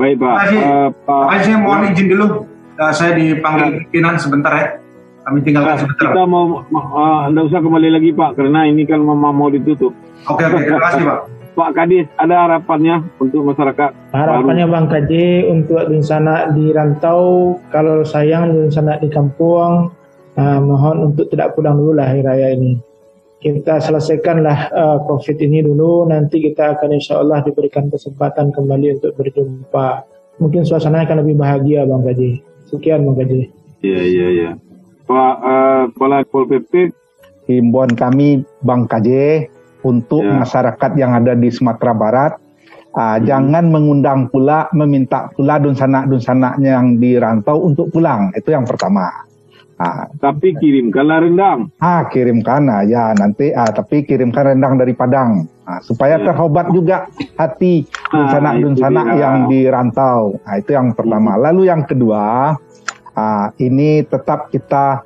Baik 0.00 0.16
Pak. 0.16 0.34
Terima 0.48 0.64
Uh, 0.64 0.88
Pak 1.04 1.44
mohon 1.60 1.92
izin 1.92 2.06
dulu. 2.08 2.26
Uh, 2.80 2.92
saya 2.92 3.12
dipanggil 3.12 3.84
pimpinan 3.84 4.16
sebentar 4.16 4.52
ya. 4.56 4.66
Kami 5.28 5.44
tinggalkan 5.44 5.84
sebentar. 5.84 6.08
Kita 6.08 6.24
mau 6.24 6.64
uh, 6.64 7.28
anda 7.28 7.44
usah 7.44 7.60
kembali 7.60 7.88
lagi 8.00 8.10
Pak, 8.16 8.40
karena 8.40 8.64
ini 8.64 8.88
kan 8.88 9.04
mau, 9.04 9.16
mau 9.18 9.48
ditutup. 9.52 9.92
Oke, 10.24 10.48
oke. 10.48 10.56
Terima 10.56 10.80
kasih 10.80 11.02
Pak. 11.04 11.20
Pak 11.56 11.70
Kadis, 11.72 12.04
ada 12.20 12.48
harapannya 12.48 13.00
untuk 13.16 13.40
masyarakat? 13.48 13.90
Harapannya 14.12 14.68
baru? 14.68 14.72
Bang 14.76 14.86
Kaji 14.92 15.48
untuk 15.48 15.88
di 15.88 16.04
sana 16.04 16.52
di 16.52 16.68
rantau, 16.68 17.56
kalau 17.72 18.04
sayang 18.04 18.52
di 18.52 18.68
sana 18.68 19.00
di 19.00 19.08
kampung, 19.08 19.88
uh, 20.36 20.58
mohon 20.64 21.12
untuk 21.12 21.28
tidak 21.32 21.56
pulang 21.56 21.80
dulu 21.80 21.96
lah 21.96 22.12
hari 22.12 22.24
raya 22.24 22.52
ini 22.56 22.95
kita 23.36 23.84
selesaikanlah 23.84 24.58
uh, 24.72 24.98
COVID 25.04 25.36
ini 25.44 25.60
dulu, 25.60 26.08
nanti 26.08 26.40
kita 26.40 26.76
akan 26.76 26.96
insya 26.96 27.20
Allah 27.20 27.44
diberikan 27.44 27.92
kesempatan 27.92 28.50
kembali 28.50 28.96
untuk 28.96 29.12
berjumpa. 29.20 30.08
Mungkin 30.40 30.64
suasana 30.64 31.04
akan 31.04 31.24
lebih 31.24 31.36
bahagia 31.36 31.84
Bang 31.84 32.04
Gaji. 32.04 32.40
Sekian 32.68 33.04
Bang 33.04 33.20
Gaji. 33.20 33.42
Iya, 33.84 34.00
iya, 34.02 34.26
iya. 34.32 34.50
Pak 35.06 35.34
uh, 35.38 35.82
Kepala 35.94 36.26
Pol 36.26 36.48
PP, 36.48 36.90
himbauan 37.46 37.94
kami 37.94 38.42
Bang 38.64 38.88
KJ 38.88 39.08
untuk 39.86 40.24
ya. 40.24 40.42
masyarakat 40.42 40.90
yang 40.98 41.14
ada 41.14 41.38
di 41.38 41.46
Sumatera 41.52 41.94
Barat, 41.94 42.32
uh, 42.96 43.20
hmm. 43.20 43.22
jangan 43.22 43.64
mengundang 43.70 44.32
pula, 44.32 44.66
meminta 44.74 45.30
pula 45.36 45.60
dun 45.60 45.76
sanak 45.76 46.10
dun 46.10 46.18
sanaknya 46.18 46.80
yang 46.80 46.98
dirantau 46.98 47.62
untuk 47.62 47.92
pulang. 47.92 48.34
Itu 48.34 48.50
yang 48.50 48.64
pertama. 48.64 49.25
Ah, 49.76 50.08
tapi 50.16 50.56
kirimkanlah 50.56 51.28
rendang. 51.28 51.68
Ah, 51.84 52.08
kirimkan 52.08 52.64
ya 52.88 53.12
nanti 53.12 53.52
ah 53.52 53.68
tapi 53.68 54.08
kirimkan 54.08 54.56
rendang 54.56 54.80
dari 54.80 54.96
Padang. 54.96 55.44
Ah, 55.68 55.84
supaya 55.84 56.16
ya. 56.16 56.32
terhobat 56.32 56.72
juga 56.72 57.12
hati 57.36 57.84
sanak 58.08 59.06
ah, 59.12 59.16
yang 59.20 59.36
dirantau. 59.52 60.40
Ah, 60.48 60.56
itu 60.56 60.72
yang 60.72 60.96
pertama. 60.96 61.36
Hmm. 61.36 61.42
Lalu 61.44 61.62
yang 61.68 61.84
kedua, 61.84 62.56
ah, 63.12 63.46
ini 63.60 64.00
tetap 64.08 64.48
kita 64.48 65.04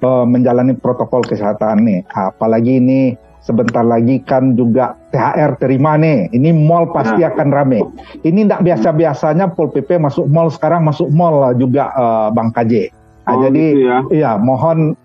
uh, 0.00 0.24
menjalani 0.24 0.72
protokol 0.72 1.26
kesehatan 1.26 1.84
nih. 1.84 2.00
Ah, 2.14 2.32
apalagi 2.32 2.80
ini 2.80 3.18
sebentar 3.42 3.84
lagi 3.84 4.20
kan 4.24 4.56
juga 4.56 4.96
THR 5.12 5.60
terima 5.60 5.96
nih. 5.96 6.32
Ini 6.32 6.56
mall 6.56 6.88
pasti 6.92 7.20
nah. 7.24 7.32
akan 7.32 7.48
rame. 7.52 7.80
Ini 8.24 8.48
tidak 8.48 8.64
biasa-biasanya 8.64 9.52
Pol 9.52 9.72
PP 9.72 9.96
masuk 10.00 10.24
mall 10.28 10.52
sekarang 10.52 10.84
masuk 10.84 11.08
mall 11.12 11.52
juga 11.56 11.92
uh, 11.92 12.28
Bang 12.32 12.52
KJ. 12.52 12.97
Nah, 13.28 13.36
oh, 13.36 13.40
jadi 13.44 13.64
gitu 13.76 13.84
ya. 13.84 13.98
iya 14.08 14.32
mohon 14.40 14.96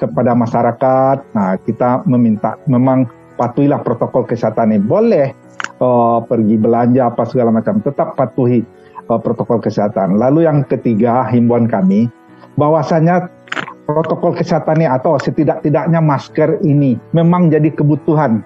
kepada 0.00 0.32
masyarakat, 0.32 1.16
nah 1.36 1.60
kita 1.60 2.08
meminta 2.08 2.56
memang 2.64 3.04
patuhilah 3.36 3.84
protokol 3.84 4.24
kesehatan 4.24 4.72
ini. 4.72 4.80
Boleh 4.80 5.36
uh, 5.80 6.24
pergi 6.24 6.56
belanja 6.56 7.12
apa 7.12 7.28
segala 7.28 7.52
macam, 7.52 7.84
tetap 7.84 8.16
patuhi 8.16 8.64
uh, 9.12 9.20
protokol 9.20 9.60
kesehatan. 9.60 10.16
Lalu 10.16 10.48
yang 10.48 10.64
ketiga 10.64 11.28
himbauan 11.28 11.68
kami 11.68 12.08
bahwasanya 12.56 13.28
protokol 13.84 14.32
kesehatan 14.32 14.82
ini 14.82 14.88
atau 14.88 15.20
setidak-tidaknya 15.20 16.00
masker 16.00 16.60
ini 16.64 16.96
memang 17.12 17.52
jadi 17.52 17.68
kebutuhan. 17.72 18.40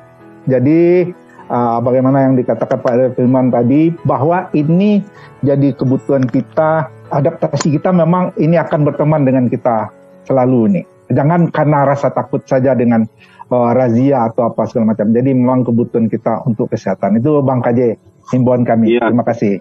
Jadi 0.51 1.11
uh, 1.51 1.78
bagaimana 1.78 2.26
yang 2.26 2.35
dikatakan 2.35 2.83
Pak 2.83 3.14
Firman 3.14 3.55
tadi 3.55 3.95
bahwa 4.03 4.51
ini 4.53 5.03
jadi 5.43 5.72
kebutuhan 5.74 6.26
kita 6.28 6.91
adaptasi 7.11 7.75
kita 7.77 7.91
memang 7.91 8.33
ini 8.39 8.57
akan 8.57 8.87
berteman 8.87 9.27
dengan 9.27 9.51
kita 9.51 9.91
selalu 10.25 10.81
nih. 10.81 10.85
Jangan 11.11 11.51
karena 11.51 11.83
rasa 11.83 12.15
takut 12.15 12.47
saja 12.47 12.71
dengan 12.79 13.03
uh, 13.51 13.71
razia 13.75 14.31
atau 14.31 14.47
apa 14.47 14.63
segala 14.71 14.95
macam. 14.95 15.11
Jadi 15.11 15.31
memang 15.35 15.67
kebutuhan 15.67 16.07
kita 16.07 16.47
untuk 16.47 16.71
kesehatan. 16.71 17.19
Itu 17.19 17.43
Bang 17.43 17.61
KJ, 17.67 17.99
himbauan 18.31 18.63
kami. 18.63 18.95
Ya. 18.95 19.11
Terima 19.11 19.27
kasih. 19.27 19.59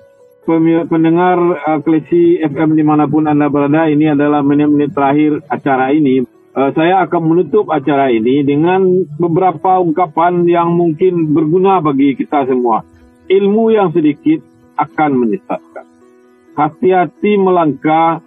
Pendengar 0.90 1.38
uh, 1.38 1.80
Klesi 1.82 2.42
FM 2.42 2.74
di 2.78 2.86
mana 2.86 3.06
pun 3.06 3.26
Anda 3.26 3.50
berada, 3.50 3.90
ini 3.90 4.14
adalah 4.14 4.46
menit-menit 4.46 4.94
terakhir 4.94 5.42
acara 5.50 5.94
ini. 5.94 6.26
Uh, 6.54 6.70
saya 6.74 7.06
akan 7.06 7.22
menutup 7.34 7.70
acara 7.70 8.10
ini 8.10 8.42
dengan 8.46 9.06
beberapa 9.22 9.78
ungkapan 9.78 10.46
yang 10.50 10.74
mungkin 10.74 11.34
berguna 11.34 11.82
bagi 11.82 12.18
kita 12.18 12.50
semua. 12.50 12.82
Ilmu 13.30 13.74
yang 13.74 13.94
sedikit 13.94 14.42
akan 14.74 15.12
menyesatkan 15.22 15.89
hati-hati 16.60 17.40
melangkah 17.40 18.20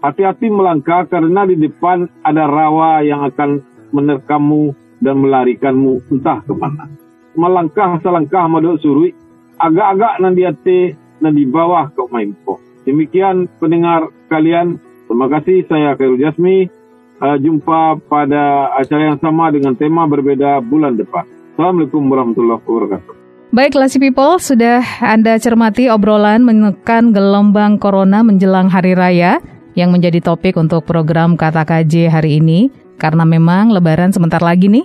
hati-hati 0.00 0.48
melangkah 0.48 1.04
karena 1.04 1.44
di 1.44 1.60
depan 1.60 2.08
ada 2.24 2.48
rawa 2.48 3.04
yang 3.04 3.20
akan 3.28 3.60
menerkammu 3.92 4.72
dan 5.04 5.20
melarikanmu 5.20 6.08
entah 6.08 6.40
ke 6.40 6.56
mana. 6.56 6.88
Melangkah 7.36 8.00
selangkah 8.00 8.48
madok 8.48 8.80
surui, 8.80 9.12
agak-agak 9.60 10.24
nanti 10.24 10.42
hati 10.48 10.80
dan 11.20 11.36
di 11.36 11.44
bawah 11.44 11.92
ke 11.92 12.00
maimpo. 12.08 12.56
Demikian 12.88 13.44
pendengar 13.60 14.08
kalian, 14.32 14.80
terima 15.04 15.28
kasih 15.28 15.68
saya 15.68 15.92
Khairul 16.00 16.22
Jasmi. 16.22 16.72
Uh, 17.16 17.40
jumpa 17.40 17.96
pada 18.12 18.76
acara 18.76 19.08
yang 19.08 19.20
sama 19.24 19.48
dengan 19.48 19.72
tema 19.72 20.04
berbeda 20.04 20.60
bulan 20.60 21.00
depan. 21.00 21.24
Assalamualaikum 21.56 22.04
warahmatullahi 22.12 22.60
wabarakatuh. 22.60 23.15
Baik, 23.54 23.78
Classy 23.78 24.02
People, 24.02 24.42
sudah 24.42 24.82
Anda 24.98 25.38
cermati 25.38 25.86
obrolan 25.86 26.42
menekan 26.42 27.14
gelombang 27.14 27.78
corona 27.78 28.26
menjelang 28.26 28.66
hari 28.66 28.98
raya 28.98 29.38
yang 29.78 29.94
menjadi 29.94 30.18
topik 30.18 30.58
untuk 30.58 30.82
program 30.82 31.38
Kata 31.38 31.62
KJ 31.62 32.10
hari 32.10 32.42
ini. 32.42 32.74
Karena 32.98 33.22
memang 33.22 33.70
lebaran 33.70 34.10
sebentar 34.10 34.42
lagi 34.42 34.66
nih, 34.66 34.82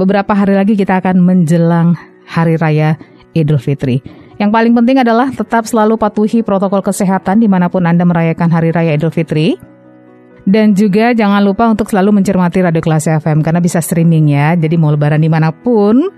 beberapa 0.00 0.32
hari 0.32 0.56
lagi 0.56 0.80
kita 0.80 1.04
akan 1.04 1.20
menjelang 1.20 1.92
hari 2.24 2.56
raya 2.56 2.96
Idul 3.36 3.60
Fitri. 3.60 4.00
Yang 4.40 4.48
paling 4.48 4.72
penting 4.72 4.96
adalah 5.04 5.28
tetap 5.28 5.68
selalu 5.68 6.00
patuhi 6.00 6.40
protokol 6.40 6.80
kesehatan 6.80 7.44
di 7.44 7.52
mana 7.52 7.68
pun 7.68 7.84
Anda 7.84 8.08
merayakan 8.08 8.48
hari 8.48 8.72
raya 8.72 8.96
Idul 8.96 9.12
Fitri. 9.12 9.60
Dan 10.48 10.72
juga 10.72 11.12
jangan 11.12 11.44
lupa 11.44 11.68
untuk 11.68 11.92
selalu 11.92 12.16
mencermati 12.16 12.64
Radio 12.64 12.80
Kelas 12.80 13.12
FM 13.12 13.44
karena 13.44 13.60
bisa 13.60 13.84
streaming 13.84 14.32
ya. 14.32 14.56
Jadi 14.56 14.80
mau 14.80 14.88
lebaran 14.88 15.20
di 15.20 15.28
mana 15.28 15.52
pun 15.52 16.08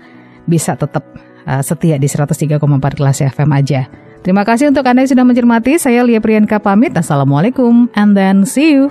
bisa 0.47 0.79
tetap 0.79 1.32
uh, 1.47 1.61
setia 1.63 1.95
di 1.95 2.07
103,4 2.07 2.59
Kelas 2.97 3.17
FM 3.23 3.49
aja. 3.53 3.87
Terima 4.23 4.47
kasih 4.47 4.71
untuk 4.71 4.87
Anda 4.87 5.03
yang 5.03 5.11
sudah 5.11 5.25
mencermati. 5.27 5.75
Saya 5.75 6.01
Lia 6.07 6.23
Priyanka 6.23 6.63
pamit. 6.63 6.95
Assalamualaikum 6.95 7.91
and 7.91 8.15
then 8.15 8.47
see 8.47 8.71
you. 8.71 8.87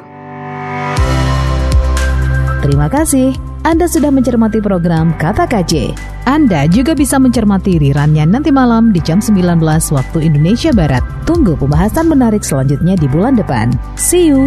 Terima 2.61 2.87
kasih. 2.93 3.35
Anda 3.63 3.87
sudah 3.87 4.11
mencermati 4.11 4.59
program 4.61 5.15
Kata 5.17 5.47
KJ. 5.47 5.95
Anda 6.27 6.71
juga 6.71 6.95
bisa 6.95 7.19
mencermati 7.19 7.79
rirannya 7.79 8.23
nanti 8.27 8.55
malam 8.55 8.95
di 8.95 9.03
jam 9.03 9.19
19 9.19 9.59
waktu 9.91 10.19
Indonesia 10.23 10.71
Barat. 10.71 11.03
Tunggu 11.27 11.59
pembahasan 11.59 12.07
menarik 12.07 12.47
selanjutnya 12.47 12.95
di 12.95 13.11
bulan 13.11 13.35
depan. 13.35 13.75
See 13.99 14.31
you! 14.31 14.47